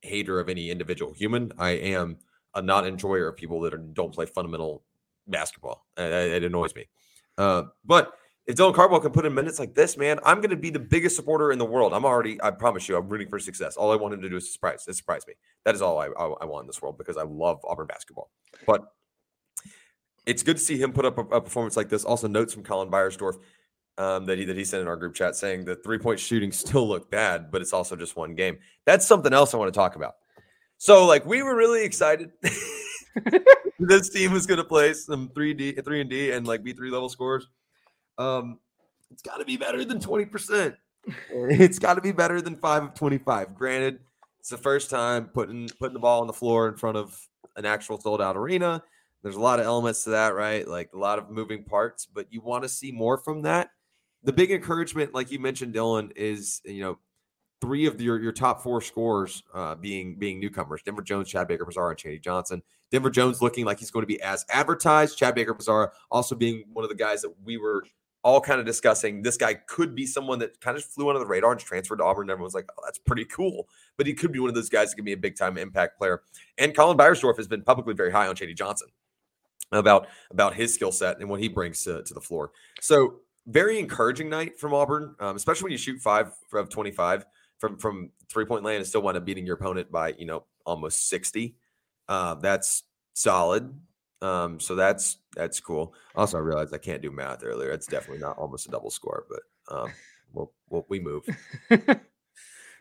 hater 0.00 0.40
of 0.40 0.48
any 0.48 0.70
individual 0.70 1.12
human. 1.12 1.52
I 1.58 1.70
am 1.70 2.18
a 2.54 2.62
not 2.62 2.86
enjoyer 2.86 3.28
of 3.28 3.36
people 3.36 3.60
that 3.60 3.74
are, 3.74 3.78
don't 3.78 4.14
play 4.14 4.26
fundamental 4.26 4.82
basketball. 5.26 5.86
It, 5.96 6.12
it 6.12 6.44
annoys 6.44 6.74
me. 6.74 6.88
Uh, 7.38 7.64
but 7.84 8.12
if 8.46 8.56
Dylan 8.56 8.74
Cardwell 8.74 9.00
can 9.00 9.12
put 9.12 9.24
in 9.24 9.34
minutes 9.34 9.58
like 9.58 9.74
this, 9.74 9.96
man, 9.96 10.18
I'm 10.24 10.38
going 10.38 10.50
to 10.50 10.56
be 10.56 10.70
the 10.70 10.80
biggest 10.80 11.14
supporter 11.14 11.52
in 11.52 11.58
the 11.58 11.64
world. 11.64 11.92
I'm 11.92 12.04
already. 12.04 12.42
I 12.42 12.50
promise 12.50 12.88
you, 12.88 12.96
I'm 12.96 13.08
rooting 13.08 13.28
for 13.28 13.38
success. 13.38 13.76
All 13.76 13.92
I 13.92 13.96
want 13.96 14.14
him 14.14 14.22
to 14.22 14.28
do 14.28 14.36
is 14.36 14.52
surprise. 14.52 14.84
Is 14.88 14.96
surprise 14.96 15.26
me. 15.26 15.34
That 15.64 15.74
is 15.74 15.82
all 15.82 15.98
I, 15.98 16.06
I, 16.06 16.26
I 16.40 16.44
want 16.44 16.64
in 16.64 16.66
this 16.66 16.82
world 16.82 16.98
because 16.98 17.16
I 17.16 17.22
love 17.22 17.60
Auburn 17.64 17.86
basketball. 17.86 18.30
But 18.66 18.82
it's 20.26 20.42
good 20.42 20.56
to 20.56 20.62
see 20.62 20.76
him 20.76 20.92
put 20.92 21.04
up 21.04 21.18
a, 21.18 21.36
a 21.36 21.40
performance 21.40 21.76
like 21.76 21.88
this. 21.88 22.04
Also, 22.04 22.26
notes 22.26 22.52
from 22.52 22.64
Colin 22.64 22.90
Beyersdorf 22.90 23.36
um, 23.98 24.26
that 24.26 24.38
he 24.38 24.44
that 24.44 24.56
he 24.56 24.64
sent 24.64 24.82
in 24.82 24.88
our 24.88 24.96
group 24.96 25.14
chat 25.14 25.36
saying 25.36 25.64
the 25.64 25.76
three 25.76 25.98
point 25.98 26.18
shooting 26.18 26.50
still 26.52 26.88
looked 26.88 27.10
bad, 27.10 27.50
but 27.50 27.60
it's 27.60 27.72
also 27.72 27.94
just 27.94 28.16
one 28.16 28.34
game. 28.34 28.58
That's 28.86 29.06
something 29.06 29.32
else 29.32 29.54
I 29.54 29.56
want 29.56 29.72
to 29.72 29.78
talk 29.78 29.96
about. 29.96 30.14
So, 30.78 31.06
like, 31.06 31.24
we 31.24 31.42
were 31.42 31.54
really 31.54 31.84
excited. 31.84 32.32
this 33.78 34.08
team 34.08 34.34
is 34.34 34.46
going 34.46 34.58
to 34.58 34.64
play 34.64 34.94
some 34.94 35.30
three 35.34 35.54
D, 35.54 35.72
three 35.72 36.00
and 36.00 36.10
D, 36.10 36.32
and 36.32 36.46
like 36.46 36.62
B 36.62 36.72
three 36.72 36.90
level 36.90 37.08
scores. 37.08 37.48
Um, 38.18 38.58
it's 39.10 39.22
got 39.22 39.38
to 39.38 39.44
be 39.44 39.56
better 39.56 39.84
than 39.84 40.00
twenty 40.00 40.24
percent. 40.24 40.74
It's 41.32 41.80
got 41.80 41.94
to 41.94 42.00
be 42.00 42.12
better 42.12 42.40
than 42.40 42.56
five 42.56 42.84
of 42.84 42.94
twenty 42.94 43.18
five. 43.18 43.54
Granted, 43.56 43.98
it's 44.38 44.50
the 44.50 44.56
first 44.56 44.88
time 44.88 45.26
putting 45.26 45.68
putting 45.80 45.94
the 45.94 46.00
ball 46.00 46.20
on 46.20 46.26
the 46.26 46.32
floor 46.32 46.68
in 46.68 46.76
front 46.76 46.96
of 46.96 47.18
an 47.56 47.64
actual 47.64 48.00
sold 48.00 48.22
out 48.22 48.36
arena. 48.36 48.82
There's 49.22 49.36
a 49.36 49.40
lot 49.40 49.60
of 49.60 49.66
elements 49.66 50.04
to 50.04 50.10
that, 50.10 50.34
right? 50.34 50.66
Like 50.66 50.90
a 50.94 50.98
lot 50.98 51.18
of 51.18 51.30
moving 51.30 51.64
parts, 51.64 52.06
but 52.06 52.26
you 52.30 52.40
want 52.40 52.64
to 52.64 52.68
see 52.68 52.92
more 52.92 53.18
from 53.18 53.42
that. 53.42 53.70
The 54.24 54.32
big 54.32 54.50
encouragement, 54.50 55.14
like 55.14 55.30
you 55.30 55.38
mentioned, 55.38 55.74
Dylan, 55.74 56.12
is 56.16 56.60
you 56.64 56.82
know 56.82 56.98
three 57.62 57.86
of 57.86 57.98
your 58.00 58.20
your 58.20 58.32
top 58.32 58.62
four 58.62 58.82
scores 58.82 59.44
uh, 59.54 59.76
being 59.76 60.16
being 60.16 60.38
newcomers: 60.40 60.82
Denver 60.82 61.00
Jones, 61.00 61.28
Chad 61.28 61.48
Baker, 61.48 61.64
Pizarro, 61.64 61.90
and 61.90 61.98
Chaney 61.98 62.18
Johnson. 62.18 62.62
Denver 62.90 63.08
Jones 63.08 63.40
looking 63.40 63.64
like 63.64 63.78
he's 63.78 63.90
going 63.90 64.02
to 64.02 64.06
be 64.06 64.20
as 64.20 64.44
advertised. 64.50 65.16
Chad 65.16 65.34
Baker, 65.34 65.54
Pizarro 65.54 65.90
also 66.10 66.34
being 66.34 66.64
one 66.74 66.84
of 66.84 66.90
the 66.90 66.96
guys 66.96 67.22
that 67.22 67.32
we 67.42 67.56
were 67.56 67.84
all 68.22 68.40
kind 68.40 68.60
of 68.60 68.66
discussing. 68.66 69.22
This 69.22 69.36
guy 69.36 69.54
could 69.54 69.94
be 69.94 70.06
someone 70.06 70.38
that 70.40 70.60
kind 70.60 70.76
of 70.76 70.84
flew 70.84 71.08
under 71.08 71.20
the 71.20 71.26
radar 71.26 71.52
and 71.52 71.60
transferred 71.60 71.96
to 71.96 72.04
Auburn. 72.04 72.24
And 72.24 72.32
everyone's 72.32 72.54
like, 72.54 72.68
"Oh, 72.76 72.82
that's 72.84 72.98
pretty 72.98 73.24
cool." 73.24 73.68
But 73.96 74.06
he 74.06 74.12
could 74.12 74.32
be 74.32 74.40
one 74.40 74.48
of 74.48 74.54
those 74.54 74.68
guys 74.68 74.90
that 74.90 74.96
could 74.96 75.04
be 75.04 75.12
a 75.12 75.16
big 75.16 75.36
time 75.36 75.56
impact 75.56 75.96
player. 75.96 76.22
And 76.58 76.74
Colin 76.74 76.98
Beyersdorf 76.98 77.36
has 77.36 77.48
been 77.48 77.62
publicly 77.62 77.94
very 77.94 78.10
high 78.10 78.26
on 78.26 78.36
Chaney 78.36 78.54
Johnson 78.54 78.88
about 79.70 80.08
about 80.32 80.54
his 80.54 80.74
skill 80.74 80.92
set 80.92 81.20
and 81.20 81.30
what 81.30 81.40
he 81.40 81.48
brings 81.48 81.84
to, 81.84 82.02
to 82.02 82.12
the 82.12 82.20
floor. 82.20 82.50
So 82.80 83.20
very 83.46 83.78
encouraging 83.78 84.28
night 84.28 84.58
from 84.58 84.74
Auburn, 84.74 85.14
um, 85.18 85.36
especially 85.36 85.64
when 85.64 85.72
you 85.72 85.78
shoot 85.78 86.00
five 86.00 86.32
of 86.52 86.68
twenty 86.68 86.90
five 86.90 87.24
from 87.62 87.78
from 87.78 88.10
three 88.28 88.44
point 88.44 88.64
land 88.64 88.78
and 88.78 88.86
still 88.86 89.02
wind 89.02 89.16
up 89.16 89.24
beating 89.24 89.46
your 89.46 89.54
opponent 89.54 89.92
by 89.92 90.14
you 90.18 90.26
know 90.26 90.42
almost 90.66 91.08
sixty. 91.08 91.54
Uh, 92.08 92.34
that's 92.34 92.82
solid. 93.14 93.72
Um, 94.20 94.58
so 94.58 94.74
that's 94.74 95.18
that's 95.36 95.60
cool. 95.60 95.94
Also, 96.16 96.38
I 96.38 96.40
realized 96.40 96.74
I 96.74 96.78
can't 96.78 97.00
do 97.00 97.12
math 97.12 97.44
earlier. 97.44 97.70
It's 97.70 97.86
definitely 97.86 98.18
not 98.18 98.36
almost 98.36 98.66
a 98.66 98.70
double 98.70 98.90
score, 98.90 99.26
but 99.30 99.74
um, 99.74 99.92
we'll, 100.32 100.52
we'll 100.70 100.84
we 100.88 100.98
move. 100.98 101.24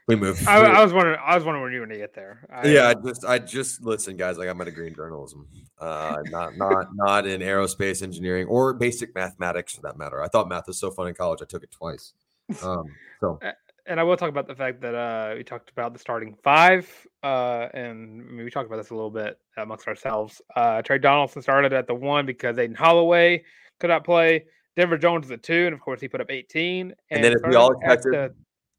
We 0.08 0.16
move. 0.16 0.46
I, 0.48 0.58
I 0.58 0.84
was 0.84 0.92
wondering. 0.94 1.20
I 1.24 1.36
was 1.36 1.46
wondering 1.46 1.64
when 1.64 1.74
you 1.74 1.80
were 1.80 1.86
going 1.86 1.98
to 1.98 2.04
get 2.04 2.16
there. 2.16 2.46
I, 2.52 2.68
yeah, 2.68 2.88
I 2.88 2.92
uh, 2.92 3.02
just 3.06 3.24
I 3.24 3.38
just 3.38 3.84
listen, 3.84 4.18
guys. 4.18 4.38
Like 4.38 4.50
I'm 4.50 4.60
at 4.60 4.68
a 4.68 4.72
green 4.72 4.96
journalism, 4.96 5.48
uh, 5.80 6.18
not 6.26 6.58
not 6.58 6.88
not 6.96 7.28
in 7.28 7.40
aerospace 7.40 8.02
engineering 8.02 8.48
or 8.48 8.74
basic 8.74 9.14
mathematics 9.14 9.76
for 9.76 9.82
that 9.84 10.00
matter. 10.00 10.22
I 10.22 10.28
thought 10.28 10.50
math 10.50 10.66
was 10.66 10.80
so 10.80 10.90
fun 10.90 11.08
in 11.08 11.14
college. 11.14 11.42
I 11.44 11.46
took 11.46 11.64
it 11.64 11.72
twice. 11.72 12.14
Um, 12.64 12.84
so 13.22 13.40
and 13.86 14.00
I 14.00 14.04
will 14.04 14.18
talk 14.18 14.30
about 14.30 14.48
the 14.48 14.56
fact 14.56 14.82
that 14.82 14.96
uh, 14.96 15.34
we 15.38 15.44
talked 15.44 15.70
about 15.70 15.94
the 15.94 16.00
starting 16.00 16.36
five, 16.44 16.88
uh, 17.24 17.68
and 17.74 18.22
I 18.22 18.32
mean, 18.32 18.44
we 18.46 18.52
talked 18.52 18.68
about 18.68 18.78
this 18.78 18.90
a 18.92 18.96
little 18.96 19.10
bit 19.12 19.38
amongst 19.58 19.88
ourselves. 19.88 20.42
Uh, 20.56 20.82
Tre 20.82 20.98
Donaldson 20.98 21.42
started 21.42 21.74
at 21.74 21.88
the 21.88 21.96
one 21.96 22.26
because 22.26 22.58
Aden 22.58 22.76
Holloway 22.76 23.44
could 23.80 23.90
not 23.90 24.04
play. 24.04 24.46
Denver 24.78 24.98
Jones 24.98 25.26
is 25.26 25.32
at 25.32 25.44
two, 25.44 25.66
and 25.66 25.74
of 25.74 25.82
course 25.82 26.00
he 26.00 26.08
put 26.08 26.22
up 26.22 26.32
18. 26.32 26.94
And 27.10 27.24
then 27.24 27.34
as 27.34 27.42
we 27.48 27.56
all 27.56 27.72
at 27.84 27.94
expected- 27.94 28.14
the- 28.14 28.36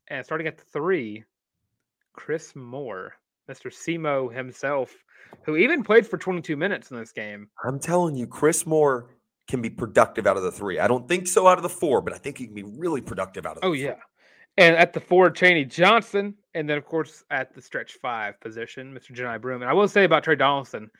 and 0.08 0.24
starting 0.24 0.46
at 0.46 0.56
the 0.58 0.64
three, 0.64 1.24
Chris 2.12 2.54
Moore, 2.56 3.14
Mr. 3.48 3.70
Simo 3.72 4.34
himself, 4.34 4.94
who 5.44 5.56
even 5.56 5.82
played 5.82 6.06
for 6.06 6.18
22 6.18 6.56
minutes 6.56 6.90
in 6.90 6.96
this 6.98 7.12
game. 7.12 7.48
I'm 7.64 7.78
telling 7.78 8.14
you, 8.16 8.26
Chris 8.26 8.66
Moore 8.66 9.10
can 9.48 9.60
be 9.62 9.70
productive 9.70 10.26
out 10.26 10.36
of 10.36 10.42
the 10.42 10.52
three. 10.52 10.78
I 10.78 10.86
don't 10.88 11.08
think 11.08 11.26
so 11.26 11.46
out 11.46 11.58
of 11.58 11.62
the 11.62 11.68
four, 11.68 12.00
but 12.02 12.12
I 12.12 12.18
think 12.18 12.38
he 12.38 12.46
can 12.46 12.54
be 12.54 12.62
really 12.62 13.00
productive 13.00 13.46
out 13.46 13.56
of. 13.56 13.60
The 13.62 13.66
Oh 13.66 13.70
four. 13.70 13.76
yeah, 13.76 13.94
and 14.56 14.76
at 14.76 14.92
the 14.92 15.00
forward, 15.00 15.34
Chaney 15.34 15.64
Johnson, 15.64 16.34
and 16.54 16.68
then 16.68 16.78
of 16.78 16.84
course 16.84 17.24
at 17.30 17.54
the 17.54 17.62
stretch 17.62 17.94
five 18.02 18.40
position, 18.40 18.92
Mr. 18.92 19.12
Johni 19.16 19.40
Broome. 19.40 19.62
And 19.62 19.70
I 19.70 19.74
will 19.74 19.88
say 19.88 20.04
about 20.04 20.24
Tre 20.24 20.36
Donaldson, 20.36 20.90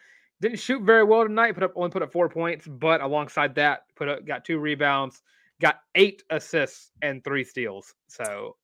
didn't 0.41 0.59
shoot 0.59 0.83
very 0.83 1.05
well 1.05 1.23
tonight. 1.25 1.53
Put 1.53 1.63
up 1.63 1.73
only 1.77 1.91
put 1.91 2.03
up 2.03 2.13
four 2.13 2.29
points, 2.29 2.67
but 2.67 3.01
alongside 3.01 3.55
that, 3.57 3.83
put 3.97 4.09
up 4.09 4.27
got 4.27 4.45
two 4.45 4.59
rebounds, 4.59 5.23
got 5.61 5.81
eight 5.95 6.23
assists 6.31 6.91
and 7.03 7.23
three 7.23 7.45
steals. 7.45 7.95
So 8.09 8.57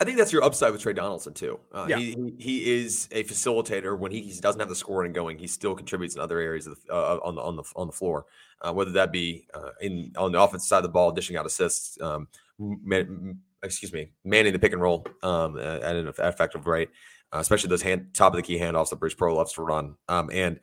I 0.00 0.04
think 0.04 0.16
that's 0.16 0.32
your 0.32 0.42
upside 0.42 0.72
with 0.72 0.80
Tre 0.80 0.94
Donaldson 0.94 1.34
too. 1.34 1.60
Uh, 1.72 1.86
Yeah. 1.88 1.98
he, 1.98 2.14
he 2.14 2.34
he 2.38 2.80
is 2.80 3.08
a 3.12 3.24
facilitator. 3.24 3.96
When 3.98 4.10
he, 4.10 4.22
he 4.22 4.40
doesn't 4.40 4.58
have 4.58 4.68
the 4.70 4.74
scoring 4.74 5.12
going, 5.12 5.38
he 5.38 5.46
still 5.46 5.74
contributes 5.74 6.14
in 6.14 6.20
other 6.20 6.38
areas 6.38 6.66
of 6.66 6.76
the, 6.86 6.92
uh, 6.92 7.20
on 7.22 7.34
the 7.34 7.42
on 7.42 7.56
the 7.56 7.62
on 7.76 7.86
the 7.88 7.92
floor. 7.92 8.26
Uh, 8.62 8.72
whether 8.72 8.92
that 8.92 9.12
be 9.12 9.46
uh, 9.54 9.70
in 9.80 10.12
on 10.16 10.32
the 10.32 10.40
offensive 10.40 10.66
side 10.66 10.78
of 10.78 10.82
the 10.84 10.88
ball, 10.88 11.12
dishing 11.12 11.36
out 11.36 11.44
assists, 11.44 12.00
um, 12.00 12.26
man, 12.58 13.38
excuse 13.62 13.92
me, 13.92 14.10
manning 14.24 14.52
the 14.52 14.58
pick 14.58 14.72
and 14.72 14.82
roll 14.82 15.06
um, 15.22 15.58
at 15.58 15.96
an 15.96 16.08
eff- 16.08 16.18
effective 16.18 16.66
rate, 16.66 16.90
uh, 17.32 17.38
especially 17.38 17.68
those 17.68 17.82
hand 17.82 18.08
top 18.14 18.32
of 18.32 18.36
the 18.36 18.42
key 18.42 18.58
handoffs 18.58 18.90
that 18.90 18.96
Bruce 18.96 19.14
Pearl 19.14 19.36
loves 19.36 19.52
to 19.54 19.62
run. 19.62 19.94
Um, 20.08 20.30
and 20.32 20.60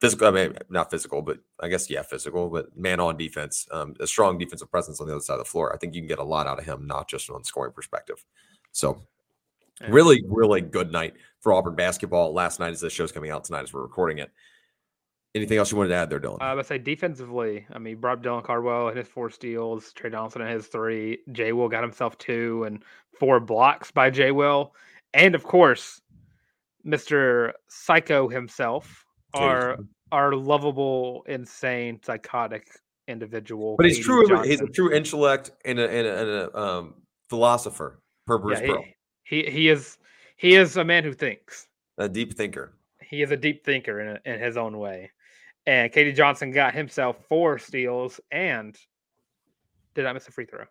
physical, 0.00 0.28
I 0.28 0.30
mean, 0.30 0.56
not 0.68 0.90
physical, 0.90 1.22
but 1.22 1.38
I 1.60 1.68
guess 1.68 1.90
yeah, 1.90 2.02
physical, 2.02 2.48
but 2.48 2.76
man 2.76 3.00
on 3.00 3.16
defense, 3.16 3.66
um, 3.70 3.94
a 4.00 4.06
strong 4.06 4.38
defensive 4.38 4.70
presence 4.70 5.00
on 5.00 5.06
the 5.06 5.14
other 5.14 5.22
side 5.22 5.34
of 5.34 5.40
the 5.40 5.44
floor. 5.44 5.74
I 5.74 5.78
think 5.78 5.94
you 5.94 6.00
can 6.00 6.08
get 6.08 6.18
a 6.18 6.24
lot 6.24 6.46
out 6.46 6.58
of 6.58 6.64
him, 6.64 6.86
not 6.86 7.08
just 7.08 7.30
on 7.30 7.44
scoring 7.44 7.72
perspective. 7.72 8.24
So 8.72 9.02
really, 9.88 10.22
really 10.28 10.60
good 10.60 10.92
night 10.92 11.14
for 11.40 11.52
Auburn 11.52 11.74
basketball 11.74 12.32
last 12.32 12.60
night 12.60 12.72
as 12.72 12.80
this 12.80 12.92
show's 12.92 13.12
coming 13.12 13.30
out 13.30 13.44
tonight 13.44 13.62
as 13.62 13.72
we're 13.72 13.82
recording 13.82 14.18
it. 14.18 14.30
Anything 15.34 15.58
else 15.58 15.70
you 15.70 15.76
wanted 15.76 15.90
to 15.90 15.94
add 15.94 16.10
there, 16.10 16.20
Dylan? 16.20 16.40
uh, 16.40 16.44
I 16.44 16.54
would 16.54 16.66
say 16.66 16.78
defensively, 16.78 17.66
I 17.72 17.78
mean, 17.78 17.96
brought 17.98 18.18
up 18.18 18.24
Dylan 18.24 18.42
Cardwell 18.42 18.88
and 18.88 18.96
his 18.96 19.08
four 19.08 19.30
steals, 19.30 19.92
Tre 19.92 20.10
Donaldson 20.10 20.42
and 20.42 20.50
his 20.50 20.66
three. 20.68 21.18
Jay 21.32 21.52
Will 21.52 21.68
got 21.68 21.82
himself 21.82 22.16
two 22.18 22.64
and 22.64 22.82
four 23.18 23.38
blocks 23.38 23.90
by 23.90 24.10
Jay 24.10 24.30
Will, 24.30 24.74
and 25.14 25.34
of 25.34 25.44
course, 25.44 26.00
Mr. 26.86 27.52
Psycho 27.68 28.28
himself, 28.28 29.04
our 29.34 29.70
Johnson. 29.70 29.88
our 30.12 30.34
lovable, 30.34 31.24
insane, 31.28 32.00
psychotic 32.02 32.68
individual. 33.06 33.76
But 33.76 33.86
he's 33.86 33.98
true. 33.98 34.42
He's 34.42 34.60
a 34.60 34.66
true 34.66 34.92
intellect 34.92 35.50
and 35.64 35.78
a, 35.78 35.90
and 35.90 36.06
a, 36.06 36.20
and 36.20 36.30
a 36.30 36.58
um, 36.58 36.94
philosopher. 37.28 38.00
Per 38.26 38.38
Bruce 38.38 38.60
Yeah, 38.62 38.76
he, 39.24 39.42
he 39.42 39.50
he 39.50 39.68
is 39.68 39.98
he 40.36 40.54
is 40.54 40.76
a 40.76 40.84
man 40.84 41.04
who 41.04 41.12
thinks. 41.12 41.66
a 41.98 42.08
deep 42.08 42.34
thinker. 42.34 42.74
He 43.02 43.22
is 43.22 43.30
a 43.30 43.36
deep 43.36 43.64
thinker 43.64 44.00
in, 44.00 44.18
in 44.24 44.40
his 44.40 44.56
own 44.56 44.78
way. 44.78 45.10
And 45.68 45.92
KD 45.92 46.16
Johnson 46.16 46.50
got 46.50 46.72
himself 46.72 47.18
four 47.28 47.58
steals 47.58 48.22
and 48.30 48.74
did 49.94 50.04
not 50.04 50.14
miss 50.14 50.26
a 50.26 50.32
free 50.32 50.46
throw. 50.46 50.64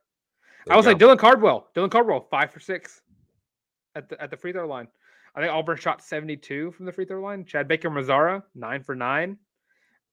There 0.65 0.73
I 0.73 0.75
was 0.75 0.87
like. 0.87 0.97
Dylan 0.97 1.19
Cardwell. 1.19 1.67
Dylan 1.75 1.91
Cardwell, 1.91 2.21
five 2.31 2.51
for 2.51 2.59
six 2.59 3.01
at 3.93 4.09
the 4.09 4.19
at 4.19 4.31
the 4.31 4.37
free 4.37 4.51
throw 4.51 4.67
line. 4.67 4.87
I 5.35 5.41
think 5.41 5.53
Auburn 5.53 5.77
shot 5.77 6.03
72 6.03 6.71
from 6.71 6.87
the 6.87 6.91
free 6.91 7.05
throw 7.05 7.21
line. 7.21 7.45
Chad 7.45 7.67
Baker 7.67 7.91
Mazara, 7.91 8.41
nine 8.55 8.81
for 8.81 8.95
nine. 8.95 9.37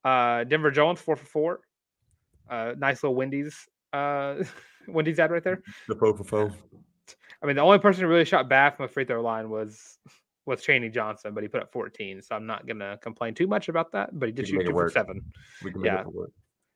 Uh, 0.05 0.45
Denver 0.45 0.71
Jones, 0.71 1.01
four 1.01 1.17
for 1.17 1.25
four. 1.25 1.61
Uh, 2.51 2.75
nice 2.77 3.03
little 3.03 3.17
Wendy's 3.17 3.67
uh 3.95 4.45
Wendy's 4.87 5.19
ad 5.19 5.31
right 5.31 5.43
there. 5.43 5.63
the 5.89 5.95
fo 5.95 6.13
fo 6.13 6.25
fo. 6.25 6.53
I 7.43 7.47
mean, 7.47 7.57
the 7.57 7.63
only 7.63 7.79
person 7.79 8.03
who 8.03 8.09
really 8.11 8.27
shot 8.27 8.51
bad 8.51 8.77
from 8.77 8.87
the 8.87 8.93
free 8.93 9.07
throw 9.07 9.23
line 9.23 9.49
was 9.49 9.99
was 10.47 10.63
Chaney 10.63 10.89
Johnson, 10.89 11.35
but 11.35 11.43
he 11.43 11.49
put 11.49 11.63
up 11.63 11.73
14. 11.73 12.23
So 12.23 12.35
I'm 12.35 12.47
not 12.47 12.67
gonna 12.67 12.99
complain 13.03 13.35
too 13.35 13.47
much 13.47 13.69
about 13.69 13.93
that. 13.93 14.19
But 14.19 14.29
he 14.29 14.33
did 14.33 14.49
shoot 14.49 14.65
two 14.65 14.73
for 14.73 14.91
seven. 14.91 15.23
We 15.63 15.73
can 15.73 15.81
make 15.81 15.93
Yeah. 15.93 16.01
it 16.01 16.07
work. 16.13 16.31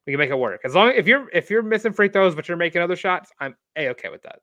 We 0.07 0.13
can 0.13 0.19
make 0.19 0.31
it 0.31 0.39
work 0.39 0.63
as 0.65 0.75
long 0.75 0.93
if 0.93 1.07
you're 1.07 1.29
if 1.35 1.51
you're 1.51 1.63
missing 1.63 1.93
free 1.93 2.09
throws 2.09 2.35
but 2.35 2.49
you're 2.49 2.57
making 2.57 2.81
other 2.81 2.97
shots. 2.97 3.31
I'm 3.41 3.55
a 3.77 3.89
okay 3.91 4.09
with 4.09 4.23
that. 4.23 4.41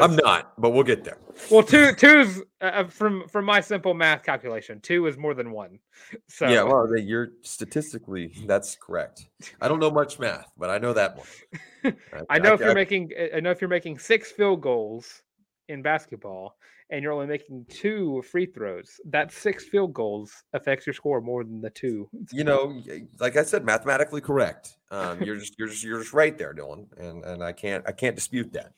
I'm 0.00 0.14
not, 0.14 0.52
but 0.60 0.70
we'll 0.70 0.84
get 0.84 1.02
there. 1.02 1.18
Well, 1.50 1.64
two 1.64 1.92
two's 1.94 2.40
uh, 2.60 2.84
from 2.84 3.26
from 3.28 3.44
my 3.44 3.60
simple 3.60 3.92
math 3.92 4.22
calculation. 4.22 4.80
Two 4.80 5.06
is 5.06 5.16
more 5.18 5.34
than 5.34 5.50
one. 5.50 5.78
So 6.28 6.48
Yeah, 6.48 6.62
well, 6.62 6.96
you're 6.96 7.32
statistically 7.42 8.32
that's 8.46 8.76
correct. 8.76 9.26
I 9.60 9.68
don't 9.68 9.80
know 9.80 9.90
much 9.90 10.18
math, 10.18 10.50
but 10.56 10.70
I 10.70 10.78
know 10.78 10.92
that 10.92 11.16
one. 11.16 11.96
I 12.30 12.38
know 12.38 12.54
if 12.54 12.60
you're 12.60 12.74
making 12.74 13.10
I 13.34 13.40
know 13.40 13.50
if 13.50 13.60
you're 13.60 13.68
making 13.68 13.98
six 13.98 14.30
field 14.30 14.60
goals 14.60 15.22
in 15.68 15.82
basketball 15.82 16.56
and 16.90 17.02
you're 17.02 17.12
only 17.12 17.26
making 17.26 17.66
two 17.68 18.22
free 18.22 18.46
throws, 18.46 19.00
that 19.06 19.32
six 19.32 19.64
field 19.64 19.92
goals 19.94 20.32
affects 20.52 20.86
your 20.86 20.94
score 20.94 21.20
more 21.20 21.44
than 21.44 21.60
the 21.60 21.70
two. 21.70 22.08
you 22.32 22.44
know, 22.44 22.80
like 23.18 23.36
I 23.36 23.42
said, 23.42 23.64
mathematically 23.64 24.20
correct. 24.20 24.76
Um, 24.90 25.22
you're 25.22 25.36
just 25.36 25.58
you're 25.58 25.68
just 25.68 25.84
you're 25.84 26.00
just 26.00 26.12
right 26.12 26.36
there, 26.36 26.54
Dylan, 26.54 26.86
and 26.98 27.24
and 27.24 27.44
I 27.44 27.52
can't 27.52 27.84
I 27.86 27.92
can't 27.92 28.16
dispute 28.16 28.52
that. 28.52 28.72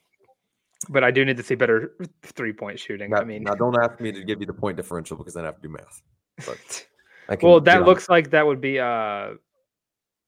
But 0.88 1.04
I 1.04 1.12
do 1.12 1.24
need 1.24 1.36
to 1.36 1.42
see 1.42 1.54
better 1.54 1.92
three 2.22 2.52
point 2.52 2.78
shooting. 2.78 3.10
Now, 3.10 3.20
I 3.20 3.24
mean, 3.24 3.44
now 3.44 3.54
don't 3.54 3.76
ask 3.82 4.00
me 4.00 4.12
to 4.12 4.24
give 4.24 4.40
you 4.40 4.46
the 4.46 4.52
point 4.52 4.76
differential 4.76 5.16
because 5.16 5.34
then 5.34 5.44
I 5.44 5.46
have 5.46 5.56
to 5.56 5.62
do 5.62 5.68
math. 5.68 6.02
But 6.44 6.86
I 7.28 7.36
can 7.36 7.48
well, 7.48 7.60
that 7.60 7.84
looks 7.84 8.08
like 8.08 8.30
that 8.30 8.44
would 8.46 8.60
be 8.60 8.80
uh 8.80 9.34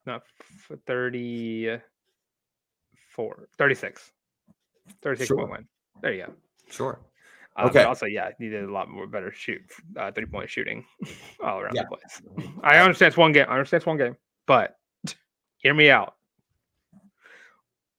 not 0.07 0.22
f- 0.70 0.78
34 0.87 3.49
36 3.59 4.12
36 5.03 5.28
Sure. 5.28 5.49
point. 5.49 5.66
There 6.03 6.12
you 6.12 6.26
go. 6.26 6.32
sure. 6.70 7.01
Uh, 7.57 7.67
Okay. 7.69 7.83
Also, 7.85 8.07
yeah, 8.07 8.31
needed 8.41 8.65
a 8.65 8.73
lot 8.73 8.89
more 8.91 9.07
better 9.07 9.31
shoot, 9.33 9.61
uh, 9.97 10.11
three 10.13 10.27
point 10.27 10.51
shooting 10.51 10.85
all 11.43 11.61
around 11.61 11.75
Yeah. 11.75 11.83
the 11.89 11.97
place. 11.97 12.23
I 12.63 12.79
understand 12.79 13.09
it's 13.09 13.17
one 13.17 13.33
game. 13.33 13.47
I 13.49 13.53
understand 13.55 13.81
it's 13.81 13.87
one 13.87 13.97
game, 13.99 14.17
but 14.47 14.77
hear 15.59 15.75
me 15.75 15.91
out. 15.91 16.15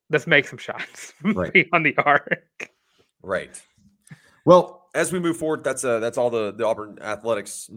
Let's 0.09 0.27
make 0.27 0.47
some 0.47 0.59
shots 0.59 1.13
Right. 1.23 1.51
beyond 1.51 1.85
the 1.85 1.95
arc. 1.97 2.69
Right. 3.23 3.59
Well, 4.45 4.87
as 4.93 5.11
we 5.11 5.19
move 5.19 5.37
forward, 5.37 5.63
that's 5.63 5.83
uh 5.83 5.99
that's 5.99 6.17
all 6.17 6.29
the 6.29 6.51
the 6.53 6.65
Auburn 6.65 6.99
athletics 7.01 7.69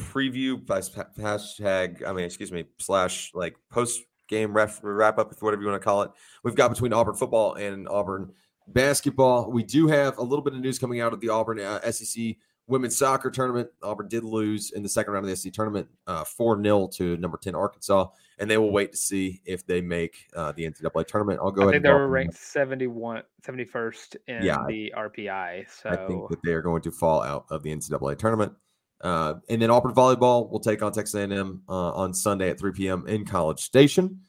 preview 0.00 0.64
by 0.64 0.78
hashtag. 0.80 2.06
I 2.06 2.12
mean, 2.12 2.24
excuse 2.24 2.50
me, 2.50 2.64
slash 2.78 3.32
like 3.34 3.56
post 3.70 4.00
game 4.28 4.52
ref 4.54 4.80
wrap 4.82 5.18
up, 5.18 5.34
whatever 5.42 5.62
you 5.62 5.68
want 5.68 5.80
to 5.80 5.84
call 5.84 6.02
it. 6.02 6.10
We've 6.42 6.54
got 6.54 6.70
between 6.70 6.92
Auburn 6.94 7.14
football 7.16 7.54
and 7.54 7.86
Auburn 7.88 8.32
basketball. 8.72 9.50
We 9.50 9.62
do 9.62 9.88
have 9.88 10.18
a 10.18 10.22
little 10.22 10.42
bit 10.44 10.54
of 10.54 10.60
news 10.60 10.78
coming 10.78 11.00
out 11.00 11.12
of 11.12 11.20
the 11.20 11.28
Auburn 11.28 11.60
uh, 11.60 11.90
SEC 11.90 12.36
women's 12.66 12.96
soccer 12.96 13.30
tournament. 13.30 13.68
Auburn 13.82 14.08
did 14.08 14.24
lose 14.24 14.70
in 14.72 14.82
the 14.82 14.88
second 14.88 15.12
round 15.14 15.24
of 15.24 15.30
the 15.30 15.36
SEC 15.36 15.52
tournament, 15.52 15.88
uh, 16.06 16.24
four 16.24 16.62
0 16.62 16.88
to 16.94 17.16
number 17.16 17.38
ten 17.38 17.54
Arkansas, 17.54 18.06
and 18.38 18.50
they 18.50 18.58
will 18.58 18.70
wait 18.70 18.92
to 18.92 18.98
see 18.98 19.40
if 19.44 19.66
they 19.66 19.80
make 19.80 20.28
uh, 20.36 20.52
the 20.52 20.64
NCAA 20.70 21.06
tournament. 21.06 21.40
I'll 21.42 21.50
go 21.50 21.62
I 21.62 21.64
ahead. 21.64 21.74
think 21.74 21.84
they 21.84 21.92
were 21.92 22.08
ranked 22.08 22.34
71, 22.36 23.22
71st 23.42 24.16
in 24.28 24.42
Yeah, 24.42 24.64
the 24.68 24.92
RPI. 24.96 25.66
So 25.70 25.90
I 25.90 25.96
think 26.06 26.28
that 26.28 26.42
they 26.44 26.52
are 26.52 26.62
going 26.62 26.82
to 26.82 26.90
fall 26.90 27.22
out 27.22 27.46
of 27.50 27.62
the 27.62 27.74
NCAA 27.74 28.18
tournament. 28.18 28.52
Uh, 29.00 29.34
and 29.48 29.62
then 29.62 29.70
Auburn 29.70 29.94
volleyball 29.94 30.50
will 30.50 30.60
take 30.60 30.82
on 30.82 30.92
Texas 30.92 31.14
A&M 31.14 31.62
uh, 31.68 31.92
on 31.92 32.12
Sunday 32.12 32.50
at 32.50 32.58
3 32.58 32.72
p.m. 32.72 33.06
in 33.06 33.24
College 33.24 33.60
Station. 33.60 34.22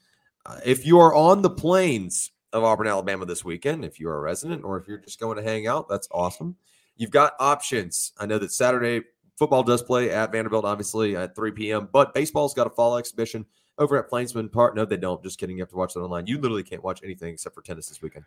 Uh, 0.45 0.59
if 0.63 0.85
you 0.85 0.99
are 0.99 1.13
on 1.13 1.41
the 1.41 1.49
plains 1.49 2.31
of 2.53 2.63
Auburn, 2.63 2.87
Alabama 2.87 3.25
this 3.25 3.45
weekend, 3.45 3.85
if 3.85 3.99
you're 3.99 4.15
a 4.15 4.19
resident 4.19 4.63
or 4.63 4.77
if 4.77 4.87
you're 4.87 4.97
just 4.97 5.19
going 5.19 5.37
to 5.37 5.43
hang 5.43 5.67
out, 5.67 5.87
that's 5.87 6.07
awesome. 6.11 6.55
You've 6.97 7.11
got 7.11 7.33
options. 7.39 8.13
I 8.17 8.25
know 8.25 8.37
that 8.39 8.51
Saturday 8.51 9.01
football 9.37 9.63
does 9.63 9.81
play 9.81 10.11
at 10.11 10.31
Vanderbilt, 10.31 10.65
obviously 10.65 11.15
at 11.15 11.35
3 11.35 11.51
p.m., 11.51 11.89
but 11.91 12.13
baseball's 12.13 12.53
got 12.53 12.67
a 12.67 12.69
fall 12.69 12.97
exhibition 12.97 13.45
over 13.77 13.97
at 13.97 14.09
Plainsman 14.09 14.49
Park. 14.49 14.75
No, 14.75 14.85
they 14.85 14.97
don't. 14.97 15.23
Just 15.23 15.39
kidding. 15.39 15.57
You 15.57 15.63
have 15.63 15.69
to 15.69 15.77
watch 15.77 15.93
that 15.93 16.01
online. 16.01 16.27
You 16.27 16.39
literally 16.39 16.63
can't 16.63 16.83
watch 16.83 17.01
anything 17.03 17.33
except 17.33 17.55
for 17.55 17.61
tennis 17.61 17.87
this 17.87 18.01
weekend. 18.01 18.25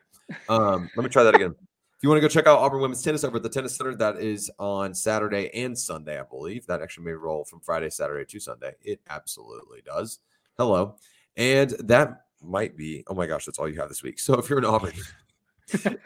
Um, 0.48 0.88
let 0.96 1.04
me 1.04 1.10
try 1.10 1.22
that 1.22 1.34
again. 1.34 1.54
If 2.02 2.02
you 2.02 2.08
want 2.08 2.16
to 2.16 2.26
go 2.26 2.32
check 2.32 2.46
out 2.46 2.58
Auburn 2.58 2.80
women's 2.80 3.02
tennis 3.02 3.22
over 3.22 3.36
at 3.36 3.42
the 3.42 3.48
tennis 3.48 3.76
center, 3.76 3.94
that 3.94 4.18
is 4.18 4.50
on 4.58 4.92
Saturday 4.94 5.50
and 5.54 5.78
Sunday, 5.78 6.18
I 6.18 6.24
believe. 6.24 6.66
That 6.66 6.82
actually 6.82 7.04
may 7.04 7.12
roll 7.12 7.44
from 7.44 7.60
Friday, 7.60 7.90
Saturday 7.90 8.24
to 8.24 8.40
Sunday. 8.40 8.72
It 8.82 9.00
absolutely 9.08 9.82
does. 9.84 10.18
Hello. 10.58 10.96
And 11.36 11.70
that 11.80 12.24
might 12.44 12.76
be, 12.76 13.04
oh 13.06 13.14
my 13.14 13.26
gosh, 13.26 13.46
that's 13.46 13.58
all 13.58 13.68
you 13.68 13.80
have 13.80 13.88
this 13.88 14.02
week. 14.02 14.18
So 14.18 14.34
if 14.34 14.48
you're 14.48 14.58
in 14.58 14.64
Auburn, 14.64 14.92
if 15.68 15.96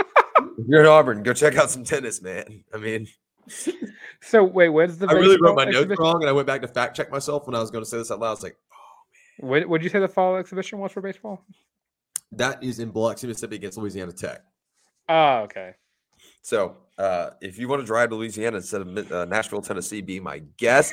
you're 0.66 0.80
in 0.80 0.86
Auburn, 0.86 1.22
go 1.22 1.32
check 1.32 1.56
out 1.56 1.70
some 1.70 1.84
tennis, 1.84 2.22
man. 2.22 2.64
I 2.74 2.78
mean, 2.78 3.06
So 4.20 4.44
wait, 4.44 4.70
when's 4.70 4.98
the 4.98 5.08
I 5.08 5.12
really 5.12 5.38
wrote 5.40 5.56
my 5.56 5.64
notes 5.64 5.94
wrong 5.98 6.20
and 6.20 6.28
I 6.28 6.32
went 6.32 6.46
back 6.46 6.62
to 6.62 6.68
fact 6.68 6.96
check 6.96 7.10
myself 7.10 7.46
when 7.46 7.54
I 7.54 7.60
was 7.60 7.70
going 7.70 7.84
to 7.84 7.88
say 7.88 7.98
this 7.98 8.10
out 8.10 8.20
loud. 8.20 8.28
I 8.28 8.30
was 8.32 8.42
like, 8.42 8.56
When 9.38 9.68
would 9.68 9.82
you 9.82 9.88
say 9.88 10.00
the 10.00 10.08
fall 10.08 10.36
exhibition 10.36 10.78
was 10.78 10.92
for 10.92 11.00
baseball? 11.00 11.44
that 12.32 12.62
is 12.62 12.80
in 12.80 12.90
Biloxi, 12.90 13.26
Mississippi 13.26 13.56
against 13.56 13.78
Louisiana 13.78 14.12
Tech. 14.12 14.42
Oh, 15.08 15.38
okay. 15.42 15.74
So 16.42 16.76
uh, 16.98 17.30
if 17.40 17.58
you 17.58 17.68
want 17.68 17.82
to 17.82 17.86
drive 17.86 18.10
to 18.10 18.16
Louisiana 18.16 18.58
instead 18.58 18.80
of 18.82 19.12
uh, 19.12 19.24
Nashville, 19.26 19.62
Tennessee, 19.62 20.00
be 20.00 20.20
my 20.20 20.40
guest. 20.56 20.92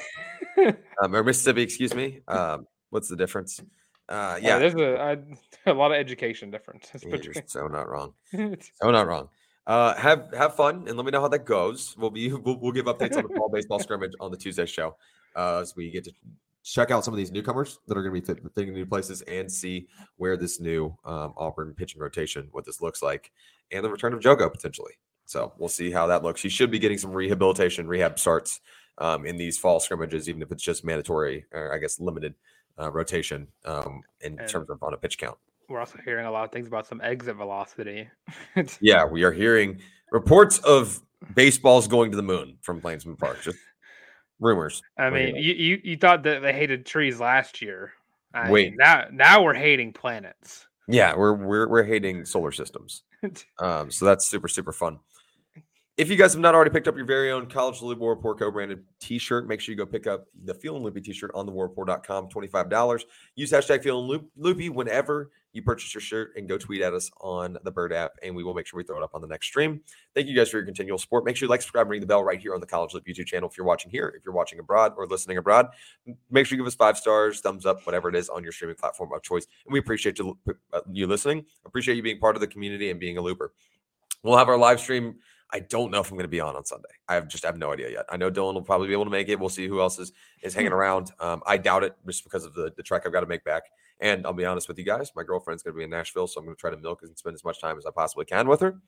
um, 1.02 1.16
or 1.16 1.24
Mississippi, 1.24 1.62
excuse 1.62 1.94
me. 1.94 2.22
Um, 2.28 2.68
what's 2.92 3.10
the 3.10 3.16
difference? 3.16 3.62
Uh, 4.10 4.38
yeah, 4.42 4.50
yeah, 4.50 4.60
there's 4.60 4.74
a, 5.66 5.74
lot 5.74 5.92
of 5.92 5.98
education 5.98 6.52
differences 6.52 7.04
Yeah, 7.06 7.18
you're 7.22 7.34
so 7.46 7.68
not 7.68 7.90
wrong. 7.90 8.14
So 8.82 8.92
not 8.92 9.08
wrong. 9.08 9.30
Uh, 9.66 9.96
have 9.96 10.28
have 10.34 10.56
fun 10.56 10.86
and 10.88 10.98
let 10.98 11.06
me 11.06 11.12
know 11.12 11.22
how 11.22 11.30
that 11.30 11.46
goes. 11.46 11.96
We'll 11.98 12.10
be 12.10 12.34
we'll, 12.34 12.58
we'll 12.58 12.74
give 12.74 12.86
updates 12.86 13.16
on 13.16 13.24
the 13.24 13.34
fall 13.36 13.50
baseball 13.50 13.80
scrimmage 13.80 14.12
on 14.20 14.32
the 14.32 14.38
Tuesday 14.38 14.66
show 14.66 14.98
uh, 15.36 15.60
as 15.60 15.76
we 15.76 15.90
get 15.90 16.04
to 16.04 16.12
check 16.64 16.92
out 16.92 17.04
some 17.06 17.14
of 17.14 17.18
these 17.18 17.32
newcomers 17.32 17.80
that 17.88 17.98
are 17.98 18.02
going 18.02 18.14
to 18.14 18.22
be 18.22 18.26
fit, 18.26 18.54
fitting 18.56 18.74
new 18.74 18.86
places 18.86 19.22
and 19.24 19.52
see 19.52 19.88
where 20.18 20.38
this 20.38 20.60
new 20.60 20.96
um, 21.04 21.34
Auburn 21.36 21.74
pitching 21.74 22.02
rotation, 22.02 22.48
what 22.52 22.66
this 22.66 22.82
looks 22.82 23.02
like, 23.02 23.32
and 23.72 23.84
the 23.84 23.90
return 23.90 24.14
of 24.14 24.22
Jogo 24.22 24.52
potentially. 24.52 24.94
So 25.26 25.54
we'll 25.58 25.70
see 25.70 25.92
how 25.92 26.08
that 26.08 26.24
looks. 26.24 26.42
He 26.42 26.50
should 26.50 26.72
be 26.72 26.80
getting 26.80 26.98
some 26.98 27.12
rehabilitation, 27.12 27.88
rehab 27.88 28.20
starts 28.20 28.62
um, 28.98 29.26
in 29.26 29.38
these 29.38 29.58
fall 29.58 29.80
scrimmages, 29.80 30.30
even 30.30 30.42
if 30.42 30.52
it's 30.52 30.64
just 30.64 30.86
mandatory 30.86 31.46
or 31.52 31.74
I 31.74 31.78
guess 31.80 32.00
limited 32.00 32.36
uh, 32.80 32.92
rotation 32.92 33.48
um, 33.66 34.02
in 34.22 34.40
And- 34.40 34.50
terms 34.50 34.70
of 34.70 34.82
on 34.84 34.94
a 34.94 34.98
pitch 34.98 35.18
count. 35.18 35.38
We're 35.70 35.80
also 35.80 35.98
hearing 36.04 36.26
a 36.26 36.32
lot 36.32 36.44
of 36.44 36.52
things 36.52 36.68
about 36.68 36.86
some 36.88 37.00
exit 37.02 37.36
velocity. 37.38 38.10
Yeah, 38.82 39.06
we 39.06 39.24
are 39.24 39.32
hearing 39.32 39.80
reports 40.12 40.60
of 40.60 41.00
baseballs 41.36 41.88
going 41.88 42.12
to 42.12 42.18
the 42.18 42.22
moon 42.24 42.58
from 42.62 42.82
Plainsman 42.82 43.16
Park. 43.16 43.42
Just 43.42 43.58
rumors. 44.40 44.82
I 44.98 45.10
mean, 45.10 45.36
you, 45.38 45.54
you 45.54 45.82
you 45.84 45.98
thought 45.98 46.24
that 46.24 46.42
they 46.42 46.52
hated 46.54 46.86
trees 46.86 47.20
last 47.20 47.62
year. 47.62 47.94
I 48.34 48.52
Wait. 48.52 48.72
mean, 48.72 48.78
now 48.78 49.06
now 49.12 49.42
we're 49.44 49.54
hating 49.54 49.94
planets. 49.94 50.68
yeah, 50.88 51.16
we're 51.16 51.34
we're 51.34 51.68
we're 51.70 51.84
hating 51.84 52.26
solar 52.26 52.52
systems. 52.52 53.04
Um, 53.60 53.90
so 53.90 54.04
that's 54.06 54.28
super 54.28 54.50
super 54.50 54.74
fun. 54.74 55.00
If 55.96 56.10
you 56.10 56.16
guys 56.16 56.34
have 56.34 56.42
not 56.42 56.56
already 56.56 56.72
picked 56.72 56.88
up 56.88 56.96
your 56.96 57.06
very 57.06 57.32
own 57.32 57.46
College 57.46 57.80
the 57.80 57.86
War 57.94 58.16
Rapport 58.16 58.34
co-branded 58.34 58.84
T-shirt, 59.00 59.48
make 59.48 59.62
sure 59.62 59.74
you 59.74 59.78
go 59.78 59.86
pick 59.86 60.08
up 60.08 60.26
the 60.44 60.56
Feeling 60.56 60.82
Loopy 60.82 61.02
T-shirt 61.02 61.30
on 61.36 61.46
the 61.46 61.52
warrapport.com, 61.52 62.30
$25. 62.30 63.04
Use 63.36 63.52
hashtag 63.52 63.84
Feeling 63.84 64.28
Loopy 64.36 64.70
whenever 64.70 65.30
you 65.52 65.62
purchase 65.62 65.94
your 65.94 66.02
shirt 66.02 66.32
and 66.36 66.50
go 66.50 66.58
tweet 66.58 66.82
at 66.82 66.96
us 66.96 67.12
on 67.22 67.60
the 67.64 67.70
Bird 67.70 67.94
app, 67.94 68.14
and 68.24 68.36
we 68.36 68.44
will 68.44 68.56
make 68.56 68.66
sure 68.66 68.80
we 68.80 68.84
throw 68.84 68.98
it 68.98 69.04
up 69.04 69.14
on 69.14 69.22
the 69.22 69.28
next 69.28 69.46
stream. 69.46 69.82
Thank 70.16 70.28
you 70.28 70.36
guys 70.36 70.50
for 70.50 70.58
your 70.58 70.66
continual 70.66 70.98
support. 70.98 71.26
Make 71.26 71.38
sure 71.38 71.46
you 71.46 71.52
like, 71.52 71.62
subscribe, 71.62 71.84
and 71.84 71.92
ring 71.92 72.02
the 72.02 72.08
bell 72.08 72.24
right 72.24 72.40
here 72.40 72.56
on 72.56 72.60
the 72.60 72.66
College 72.66 72.96
Loop 72.96 73.06
YouTube 73.06 73.28
channel 73.28 73.48
if 73.48 73.56
you're 73.56 73.68
watching 73.68 73.92
here. 73.92 74.16
If 74.18 74.26
you're 74.26 74.34
watching 74.34 74.58
abroad 74.58 74.94
or 74.98 75.06
listening 75.06 75.38
abroad, 75.38 75.68
make 76.32 76.48
sure 76.48 76.58
you 76.58 76.64
give 76.64 76.68
us 76.68 76.74
five 76.74 76.98
stars, 76.98 77.40
thumbs 77.40 77.68
up, 77.68 77.86
whatever 77.86 78.10
it 78.10 78.16
is 78.16 78.30
on 78.30 78.42
your 78.42 78.52
streaming 78.52 78.78
platform 78.78 79.12
of 79.14 79.22
choice. 79.22 79.46
And 79.68 79.74
we 79.74 79.78
appreciate 79.78 80.18
you, 80.18 80.40
uh, 80.74 80.80
you 80.92 81.06
listening. 81.06 81.46
Appreciate 81.68 81.98
you 81.98 82.02
being 82.02 82.20
part 82.20 82.36
of 82.36 82.40
the 82.40 82.48
community 82.48 82.90
and 82.90 83.00
being 83.00 83.20
a 83.20 83.22
looper. 83.22 83.54
We'll 84.24 84.38
have 84.38 84.50
our 84.50 84.58
live 84.58 84.80
stream 84.80 85.18
I 85.52 85.60
don't 85.60 85.92
know 85.92 86.00
if 86.00 86.10
I'm 86.10 86.18
going 86.18 86.24
to 86.24 86.30
be 86.30 86.40
on 86.40 86.56
on 86.56 86.66
Sunday. 86.66 86.90
I 87.08 87.16
have 87.16 87.28
just 87.28 87.46
I 87.46 87.48
have 87.48 87.58
no 87.58 87.72
idea 87.72 87.90
yet. 87.90 88.06
I 88.10 88.18
know 88.18 88.32
Dylan 88.32 88.54
will 88.54 88.62
probably 88.62 88.88
be 88.88 88.94
able 88.94 89.06
to 89.06 89.12
make 89.12 89.30
it. 89.30 89.40
We'll 89.40 89.50
see 89.50 89.68
who 89.68 89.82
else 89.82 90.00
is 90.00 90.12
is 90.42 90.54
hanging 90.54 90.72
around. 90.72 91.12
Um, 91.20 91.42
I 91.46 91.58
doubt 91.58 91.84
it 91.84 91.96
just 92.08 92.24
because 92.24 92.46
of 92.46 92.54
the 92.54 92.72
the 92.76 92.84
trek 92.84 93.04
I've 93.06 93.14
got 93.14 93.22
to 93.22 93.28
make 93.28 93.44
back. 93.44 93.64
And 94.00 94.26
I'll 94.26 94.34
be 94.34 94.46
honest 94.46 94.68
with 94.68 94.78
you 94.78 94.84
guys, 94.84 95.12
my 95.16 95.24
girlfriend's 95.24 95.64
going 95.64 95.74
to 95.74 95.78
be 95.78 95.84
in 95.84 95.90
Nashville, 95.90 96.28
so 96.28 96.40
I'm 96.40 96.46
going 96.46 96.56
to 96.56 96.60
try 96.60 96.72
to 96.72 96.78
milk 96.78 97.04
and 97.04 97.18
spend 97.18 97.36
as 97.36 97.44
much 97.44 97.62
time 97.62 97.78
as 97.78 97.86
I 97.86 97.92
possibly 97.92 98.26
can 98.26 98.48
with 98.48 98.60
her 98.60 98.82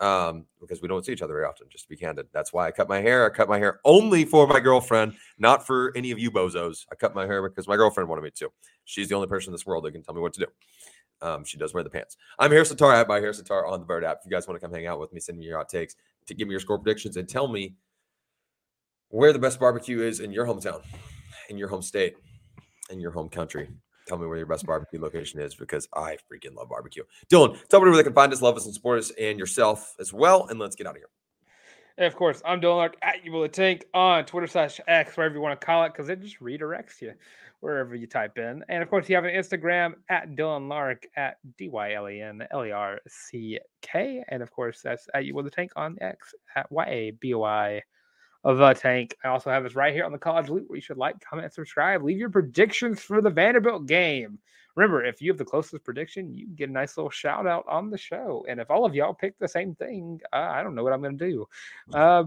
um, 0.00 0.46
because 0.60 0.82
we 0.82 0.88
don't 0.88 1.04
see 1.04 1.12
each 1.12 1.22
other 1.22 1.34
very 1.34 1.44
often, 1.44 1.68
just 1.70 1.84
to 1.84 1.88
be 1.88 1.96
candid. 1.96 2.26
That's 2.32 2.52
why 2.52 2.66
I 2.66 2.70
cut 2.70 2.88
my 2.88 3.00
hair. 3.00 3.26
I 3.26 3.34
cut 3.34 3.48
my 3.48 3.58
hair 3.58 3.80
only 3.84 4.24
for 4.24 4.46
my 4.46 4.60
girlfriend, 4.60 5.14
not 5.38 5.66
for 5.66 5.92
any 5.94 6.10
of 6.10 6.18
you 6.18 6.30
bozos. 6.30 6.86
I 6.90 6.94
cut 6.94 7.14
my 7.14 7.26
hair 7.26 7.46
because 7.48 7.68
my 7.68 7.76
girlfriend 7.76 8.08
wanted 8.08 8.22
me 8.22 8.30
to. 8.36 8.50
She's 8.84 9.08
the 9.08 9.14
only 9.14 9.28
person 9.28 9.50
in 9.50 9.52
this 9.52 9.66
world 9.66 9.84
that 9.84 9.92
can 9.92 10.02
tell 10.02 10.14
me 10.14 10.20
what 10.20 10.32
to 10.34 10.40
do. 10.40 10.46
Um, 11.22 11.44
she 11.44 11.58
does 11.58 11.74
wear 11.74 11.82
the 11.82 11.90
pants. 11.90 12.16
I'm 12.38 12.50
Harrison 12.50 12.76
Tarr. 12.76 12.92
I 12.92 12.98
have 12.98 13.08
my 13.08 13.20
Harrison 13.20 13.44
Tarr 13.44 13.66
on 13.66 13.80
the 13.80 13.86
Bird 13.86 14.04
app. 14.04 14.18
If 14.20 14.26
you 14.26 14.30
guys 14.30 14.48
want 14.48 14.60
to 14.60 14.66
come 14.66 14.74
hang 14.74 14.86
out 14.86 15.00
with 15.00 15.12
me, 15.12 15.20
send 15.20 15.38
me 15.38 15.44
your 15.44 15.58
hot 15.58 15.68
takes 15.68 15.96
to 16.26 16.34
give 16.34 16.48
me 16.48 16.52
your 16.52 16.60
score 16.60 16.78
predictions 16.78 17.16
and 17.16 17.28
tell 17.28 17.48
me 17.48 17.74
where 19.08 19.32
the 19.32 19.38
best 19.38 19.58
barbecue 19.58 20.00
is 20.00 20.20
in 20.20 20.32
your 20.32 20.46
hometown, 20.46 20.82
in 21.48 21.58
your 21.58 21.68
home 21.68 21.82
state, 21.82 22.14
in 22.90 23.00
your 23.00 23.10
home 23.10 23.28
country. 23.28 23.68
Tell 24.06 24.18
me 24.18 24.26
where 24.26 24.38
your 24.38 24.46
best 24.46 24.66
barbecue 24.66 25.00
location 25.00 25.40
is 25.40 25.54
because 25.54 25.88
I 25.94 26.16
freaking 26.32 26.54
love 26.54 26.68
barbecue. 26.68 27.04
Dylan, 27.30 27.56
tell 27.68 27.80
me 27.80 27.88
where 27.88 27.96
they 27.96 28.02
can 28.02 28.12
find 28.12 28.32
us, 28.32 28.42
love 28.42 28.56
us, 28.56 28.64
and 28.64 28.74
support 28.74 28.98
us, 28.98 29.12
and 29.18 29.38
yourself 29.38 29.94
as 30.00 30.12
well. 30.12 30.46
And 30.48 30.58
let's 30.58 30.74
get 30.74 30.86
out 30.86 30.96
of 30.96 30.96
here. 30.96 31.08
And 32.00 32.06
of 32.06 32.16
course, 32.16 32.40
I'm 32.46 32.62
Dylan 32.62 32.78
Larck 32.78 32.94
at 33.02 33.26
you 33.26 33.30
will 33.30 33.42
the 33.42 33.48
tank 33.48 33.84
on 33.92 34.24
Twitter 34.24 34.46
slash 34.46 34.80
X, 34.88 35.18
wherever 35.18 35.34
you 35.34 35.42
want 35.42 35.60
to 35.60 35.66
call 35.66 35.84
it, 35.84 35.92
because 35.92 36.08
it 36.08 36.22
just 36.22 36.40
redirects 36.40 37.02
you 37.02 37.12
wherever 37.60 37.94
you 37.94 38.06
type 38.06 38.38
in. 38.38 38.64
And 38.70 38.82
of 38.82 38.88
course, 38.88 39.06
you 39.06 39.16
have 39.16 39.26
an 39.26 39.34
Instagram 39.34 39.92
at 40.08 40.30
Dylan 40.30 40.66
Larck 40.66 41.04
at 41.14 41.36
D 41.58 41.68
Y 41.68 41.92
L 41.92 42.08
E 42.08 42.22
N 42.22 42.42
L 42.52 42.64
E 42.64 42.70
R 42.70 43.00
C 43.06 43.58
K. 43.82 44.24
And 44.28 44.42
of 44.42 44.50
course, 44.50 44.80
that's 44.80 45.08
at 45.12 45.26
you 45.26 45.34
will 45.34 45.42
the 45.42 45.50
tank 45.50 45.72
on 45.76 45.98
X 46.00 46.34
at 46.56 46.72
Y 46.72 46.86
A 46.86 47.10
B 47.10 47.34
O 47.34 47.42
I 47.42 47.82
of 48.44 48.58
the 48.58 48.72
tank. 48.72 49.16
I 49.24 49.28
also 49.28 49.50
have 49.50 49.62
this 49.62 49.74
right 49.74 49.94
here 49.94 50.04
on 50.04 50.12
the 50.12 50.18
college 50.18 50.48
loop 50.48 50.68
where 50.68 50.76
you 50.76 50.82
should 50.82 50.96
like, 50.96 51.20
comment, 51.20 51.44
and 51.44 51.52
subscribe. 51.52 52.02
Leave 52.02 52.18
your 52.18 52.30
predictions 52.30 53.00
for 53.00 53.20
the 53.20 53.30
Vanderbilt 53.30 53.86
game. 53.86 54.38
Remember, 54.76 55.04
if 55.04 55.20
you 55.20 55.30
have 55.30 55.38
the 55.38 55.44
closest 55.44 55.84
prediction, 55.84 56.32
you 56.32 56.46
get 56.54 56.68
a 56.68 56.72
nice 56.72 56.96
little 56.96 57.10
shout 57.10 57.46
out 57.46 57.64
on 57.68 57.90
the 57.90 57.98
show. 57.98 58.44
And 58.48 58.60
if 58.60 58.70
all 58.70 58.84
of 58.84 58.94
y'all 58.94 59.12
pick 59.12 59.38
the 59.38 59.48
same 59.48 59.74
thing, 59.74 60.20
uh, 60.32 60.36
I 60.36 60.62
don't 60.62 60.74
know 60.74 60.84
what 60.84 60.92
I'm 60.92 61.02
going 61.02 61.18
to 61.18 61.28
do. 61.30 61.46
Uh, 61.92 62.24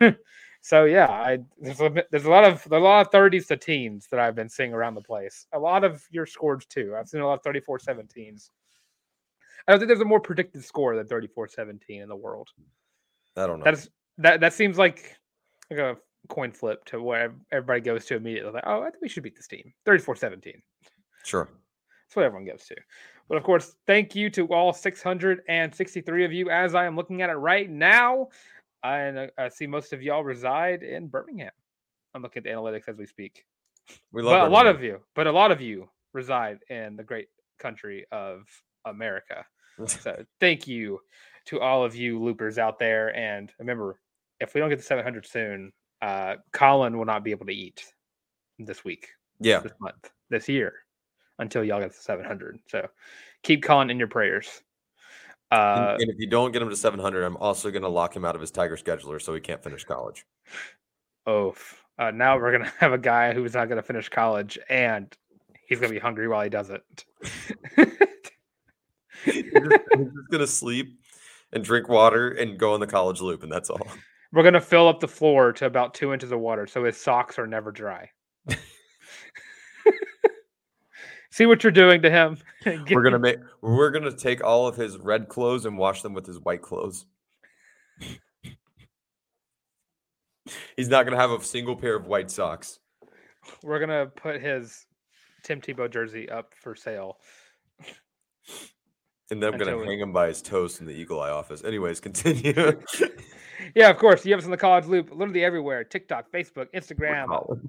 so 0.60 0.84
yeah, 0.84 1.08
I, 1.08 1.38
there's, 1.58 1.80
a, 1.80 2.04
there's 2.10 2.26
a 2.26 2.30
lot 2.30 2.44
of 2.44 2.66
a 2.70 2.78
lot 2.78 3.06
of 3.06 3.12
30s 3.12 3.48
to 3.48 3.56
teens 3.56 4.06
that 4.10 4.20
I've 4.20 4.34
been 4.34 4.50
seeing 4.50 4.74
around 4.74 4.94
the 4.94 5.00
place. 5.00 5.46
A 5.54 5.58
lot 5.58 5.82
of 5.82 6.04
your 6.10 6.26
scores 6.26 6.66
too. 6.66 6.94
I've 6.96 7.08
seen 7.08 7.22
a 7.22 7.26
lot 7.26 7.34
of 7.34 7.42
34 7.42 7.78
17s. 7.78 8.50
I 9.66 9.72
don't 9.72 9.80
think 9.80 9.88
there's 9.88 10.00
a 10.00 10.04
more 10.04 10.20
predicted 10.20 10.64
score 10.64 10.94
than 10.94 11.06
34 11.06 11.48
17 11.48 12.02
in 12.02 12.08
the 12.08 12.16
world. 12.16 12.48
I 13.36 13.46
don't 13.46 13.60
know. 13.60 13.64
That's 13.64 13.88
that 14.18 14.40
that 14.40 14.52
seems 14.52 14.78
like 14.78 15.16
like 15.70 15.80
a 15.80 15.96
coin 16.28 16.52
flip 16.52 16.84
to 16.86 17.02
where 17.02 17.34
everybody 17.52 17.80
goes 17.80 18.04
to 18.06 18.16
immediately. 18.16 18.52
Like, 18.52 18.64
oh, 18.66 18.82
I 18.82 18.90
think 18.90 19.02
we 19.02 19.08
should 19.08 19.22
beat 19.22 19.36
this 19.36 19.48
team 19.48 19.72
34 19.84 20.16
17. 20.16 20.62
Sure. 21.24 21.48
That's 22.08 22.16
what 22.16 22.24
everyone 22.24 22.46
goes 22.46 22.64
to. 22.66 22.76
But 23.28 23.36
of 23.36 23.44
course, 23.44 23.74
thank 23.86 24.14
you 24.14 24.30
to 24.30 24.46
all 24.48 24.72
663 24.72 26.24
of 26.24 26.32
you 26.32 26.50
as 26.50 26.74
I 26.74 26.86
am 26.86 26.96
looking 26.96 27.20
at 27.22 27.30
it 27.30 27.34
right 27.34 27.68
now. 27.68 28.28
And 28.82 29.18
uh, 29.18 29.26
I 29.36 29.48
see 29.48 29.66
most 29.66 29.92
of 29.92 30.02
y'all 30.02 30.24
reside 30.24 30.82
in 30.82 31.08
Birmingham. 31.08 31.50
I'm 32.14 32.22
looking 32.22 32.40
at 32.40 32.44
the 32.44 32.50
analytics 32.50 32.88
as 32.88 32.96
we 32.96 33.06
speak. 33.06 33.44
We 34.12 34.22
love 34.22 34.40
but 34.40 34.48
a 34.48 34.50
lot 34.50 34.66
of 34.66 34.82
you, 34.82 35.00
but 35.14 35.26
a 35.26 35.32
lot 35.32 35.50
of 35.50 35.60
you 35.60 35.88
reside 36.12 36.58
in 36.70 36.96
the 36.96 37.02
great 37.02 37.28
country 37.58 38.06
of 38.12 38.42
America. 38.84 39.44
so 39.86 40.24
thank 40.40 40.66
you 40.66 41.00
to 41.46 41.60
all 41.60 41.84
of 41.84 41.94
you 41.94 42.22
loopers 42.22 42.58
out 42.58 42.78
there. 42.78 43.14
And 43.14 43.52
remember, 43.58 44.00
if 44.40 44.54
we 44.54 44.60
don't 44.60 44.70
get 44.70 44.78
to 44.78 44.84
700 44.84 45.26
soon, 45.26 45.72
uh, 46.02 46.36
Colin 46.52 46.96
will 46.96 47.04
not 47.04 47.24
be 47.24 47.30
able 47.30 47.46
to 47.46 47.52
eat 47.52 47.84
this 48.58 48.84
week. 48.84 49.08
Yeah. 49.40 49.60
This 49.60 49.72
month, 49.80 50.10
this 50.30 50.48
year, 50.48 50.74
until 51.38 51.64
y'all 51.64 51.80
get 51.80 51.92
to 51.92 52.00
700. 52.00 52.58
So 52.68 52.88
keep 53.42 53.62
Colin 53.62 53.90
in 53.90 53.98
your 53.98 54.08
prayers. 54.08 54.62
Uh, 55.50 55.94
and, 55.94 56.02
and, 56.02 56.10
if 56.10 56.18
you 56.18 56.28
don't 56.28 56.52
get 56.52 56.60
him 56.60 56.68
to 56.68 56.76
700, 56.76 57.22
I'm 57.22 57.36
also 57.38 57.70
going 57.70 57.82
to 57.82 57.88
lock 57.88 58.14
him 58.14 58.24
out 58.24 58.34
of 58.34 58.40
his 58.40 58.50
Tiger 58.50 58.76
scheduler 58.76 59.20
so 59.20 59.34
he 59.34 59.40
can't 59.40 59.62
finish 59.62 59.84
college. 59.84 60.26
Oh, 61.26 61.54
uh, 61.98 62.10
now 62.10 62.38
we're 62.38 62.52
going 62.52 62.64
to 62.70 62.72
have 62.78 62.92
a 62.92 62.98
guy 62.98 63.32
who's 63.32 63.54
not 63.54 63.68
going 63.68 63.76
to 63.76 63.82
finish 63.82 64.08
college 64.08 64.58
and 64.68 65.14
he's 65.66 65.80
going 65.80 65.90
to 65.90 65.94
be 65.94 66.00
hungry 66.00 66.28
while 66.28 66.42
he 66.42 66.50
does 66.50 66.70
it. 66.70 66.82
he's 69.24 69.44
just 69.44 70.30
going 70.30 70.40
to 70.40 70.46
sleep 70.46 70.98
and 71.52 71.64
drink 71.64 71.88
water 71.88 72.30
and 72.30 72.58
go 72.58 72.74
on 72.74 72.80
the 72.80 72.86
college 72.86 73.20
loop, 73.20 73.42
and 73.42 73.50
that's 73.50 73.70
all. 73.70 73.86
We're 74.32 74.42
gonna 74.42 74.60
fill 74.60 74.88
up 74.88 75.00
the 75.00 75.08
floor 75.08 75.52
to 75.54 75.66
about 75.66 75.94
two 75.94 76.12
inches 76.12 76.32
of 76.32 76.40
water, 76.40 76.66
so 76.66 76.84
his 76.84 76.98
socks 76.98 77.38
are 77.38 77.46
never 77.46 77.72
dry. 77.72 78.10
See 81.30 81.46
what 81.46 81.62
you're 81.62 81.70
doing 81.70 82.02
to 82.02 82.10
him. 82.10 82.36
we're 82.90 83.02
gonna 83.02 83.18
make. 83.18 83.38
We're 83.62 83.90
gonna 83.90 84.10
take 84.12 84.44
all 84.44 84.66
of 84.66 84.76
his 84.76 84.98
red 84.98 85.28
clothes 85.28 85.64
and 85.66 85.78
wash 85.78 86.02
them 86.02 86.12
with 86.12 86.26
his 86.26 86.40
white 86.40 86.62
clothes. 86.62 87.06
He's 90.76 90.88
not 90.88 91.04
gonna 91.04 91.16
have 91.16 91.30
a 91.30 91.42
single 91.42 91.76
pair 91.76 91.94
of 91.94 92.06
white 92.06 92.30
socks. 92.30 92.80
We're 93.62 93.78
gonna 93.78 94.06
put 94.06 94.40
his 94.42 94.86
Tim 95.42 95.60
Tebow 95.60 95.90
jersey 95.90 96.28
up 96.28 96.54
for 96.60 96.74
sale. 96.74 97.18
And 99.30 99.42
then 99.42 99.52
I'm 99.52 99.58
gonna 99.58 99.84
hang 99.84 100.00
him 100.00 100.12
by 100.12 100.28
his 100.28 100.42
toes 100.42 100.80
in 100.80 100.86
the 100.86 100.92
Eagle 100.92 101.20
Eye 101.20 101.30
office. 101.30 101.62
Anyways, 101.62 102.00
continue. 102.00 102.80
Yeah, 103.74 103.90
of 103.90 103.98
course. 103.98 104.24
You 104.24 104.32
have 104.32 104.40
us 104.40 104.44
in 104.44 104.50
the 104.50 104.56
college 104.56 104.86
loop, 104.86 105.10
literally 105.10 105.44
everywhere: 105.44 105.84
TikTok, 105.84 106.30
Facebook, 106.32 106.66
Instagram, 106.74 107.60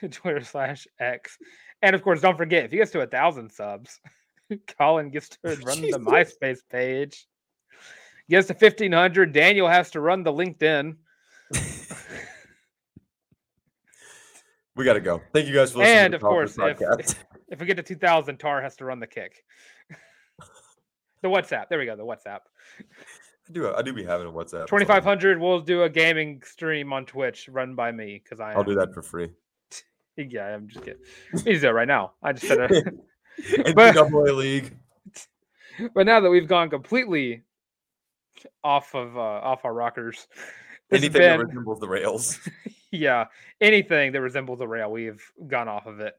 Twitter 0.10 0.40
slash 0.40 0.86
X, 0.98 1.38
and 1.82 1.94
of 1.94 2.02
course, 2.02 2.20
don't 2.20 2.36
forget 2.36 2.64
if 2.64 2.70
he 2.70 2.78
gets 2.78 2.90
to 2.92 3.00
a 3.00 3.06
thousand 3.06 3.50
subs, 3.50 4.00
Colin 4.78 5.10
gets 5.10 5.28
to 5.30 5.38
run 5.64 5.76
Jesus. 5.78 5.92
the 5.92 5.98
MySpace 5.98 6.60
page. 6.70 7.26
Gets 8.28 8.48
to 8.48 8.54
fifteen 8.54 8.92
hundred, 8.92 9.32
Daniel 9.32 9.68
has 9.68 9.90
to 9.92 10.00
run 10.00 10.24
the 10.24 10.32
LinkedIn. 10.32 10.96
we 14.74 14.84
got 14.84 14.94
to 14.94 15.00
go. 15.00 15.22
Thank 15.32 15.46
you 15.46 15.54
guys 15.54 15.72
for 15.72 15.78
listening. 15.78 15.98
And 15.98 16.14
of 16.14 16.22
course, 16.22 16.56
if, 16.58 17.24
if 17.48 17.60
we 17.60 17.66
get 17.66 17.76
to 17.76 17.84
two 17.84 17.94
thousand, 17.94 18.38
Tarr 18.38 18.60
has 18.62 18.74
to 18.76 18.84
run 18.84 18.98
the 18.98 19.06
kick. 19.06 19.44
the 21.22 21.28
WhatsApp. 21.28 21.68
There 21.68 21.78
we 21.78 21.86
go. 21.86 21.94
The 21.94 22.04
WhatsApp. 22.04 22.40
I 23.48 23.52
do. 23.52 23.74
I 23.74 23.82
do 23.82 23.92
be 23.92 24.04
having 24.04 24.26
a 24.26 24.32
WhatsApp. 24.32 24.66
Twenty 24.66 24.84
five 24.84 25.04
hundred. 25.04 25.40
We'll 25.40 25.60
do 25.60 25.84
a 25.84 25.88
gaming 25.88 26.42
stream 26.44 26.92
on 26.92 27.06
Twitch 27.06 27.48
run 27.48 27.74
by 27.74 27.92
me 27.92 28.20
because 28.22 28.40
I. 28.40 28.52
I'll 28.52 28.64
do 28.64 28.74
that 28.74 28.92
for 28.92 29.02
free. 29.02 29.30
Yeah, 30.18 30.46
I'm 30.46 30.66
just 30.66 30.82
kidding. 30.82 31.02
He's 31.44 31.60
there 31.60 31.74
right 31.74 31.86
now. 31.86 32.12
I 32.22 32.32
just 32.32 32.46
said 32.46 32.58
a 32.58 32.68
NCAA 33.42 34.34
league. 34.34 34.76
But 35.94 36.06
now 36.06 36.20
that 36.20 36.30
we've 36.30 36.48
gone 36.48 36.70
completely 36.70 37.42
off 38.64 38.94
of 38.94 39.14
uh, 39.14 39.20
off 39.20 39.66
our 39.66 39.74
rockers, 39.74 40.26
anything 40.90 41.12
been, 41.12 41.38
that 41.38 41.46
resembles 41.46 41.80
the 41.80 41.88
rails. 41.88 42.40
yeah, 42.90 43.26
anything 43.60 44.12
that 44.12 44.22
resembles 44.22 44.60
the 44.60 44.66
rail, 44.66 44.90
we've 44.90 45.22
gone 45.48 45.68
off 45.68 45.84
of 45.84 46.00
it. 46.00 46.14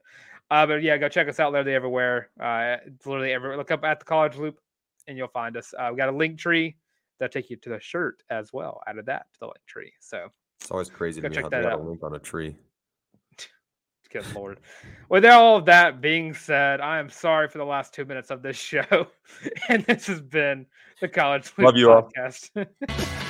Uh, 0.48 0.64
but 0.64 0.80
yeah, 0.84 0.96
go 0.96 1.08
check 1.08 1.28
us 1.28 1.40
out 1.40 1.50
literally 1.50 1.74
everywhere. 1.74 2.28
Uh, 2.40 2.76
literally 3.04 3.32
everywhere. 3.32 3.56
Look 3.56 3.72
up 3.72 3.82
at 3.82 3.98
the 3.98 4.04
College 4.04 4.36
Loop, 4.36 4.60
and 5.08 5.18
you'll 5.18 5.26
find 5.26 5.56
us. 5.56 5.74
Uh, 5.76 5.88
we 5.90 5.96
got 5.96 6.08
a 6.08 6.16
link 6.16 6.38
tree 6.38 6.76
that 7.20 7.32
take 7.32 7.50
you 7.50 7.56
to 7.56 7.70
the 7.70 7.80
shirt 7.80 8.22
as 8.30 8.52
well. 8.52 8.82
out 8.86 8.98
of 8.98 9.06
that 9.06 9.26
to 9.34 9.40
the 9.40 9.52
tree. 9.66 9.92
So 10.00 10.28
it's 10.60 10.70
always 10.70 10.90
crazy 10.90 11.20
to 11.20 11.28
me 11.28 11.36
how 11.36 11.48
they 11.48 11.62
got 11.62 11.80
a 11.80 11.82
link 11.82 12.02
on 12.02 12.14
a 12.14 12.18
tree. 12.18 12.56
Good 14.12 14.24
lord. 14.34 14.60
With 15.08 15.24
all 15.26 15.56
of 15.56 15.66
that 15.66 16.00
being 16.00 16.32
said, 16.32 16.80
I 16.80 16.98
am 16.98 17.10
sorry 17.10 17.48
for 17.48 17.58
the 17.58 17.64
last 17.64 17.92
two 17.92 18.04
minutes 18.04 18.30
of 18.30 18.42
this 18.42 18.56
show. 18.56 19.08
and 19.68 19.84
this 19.84 20.06
has 20.06 20.20
been 20.20 20.66
the 21.00 21.08
College 21.08 21.52
Love 21.58 21.76
you 21.76 21.88
podcast. 21.88 22.50
all. 22.56 23.24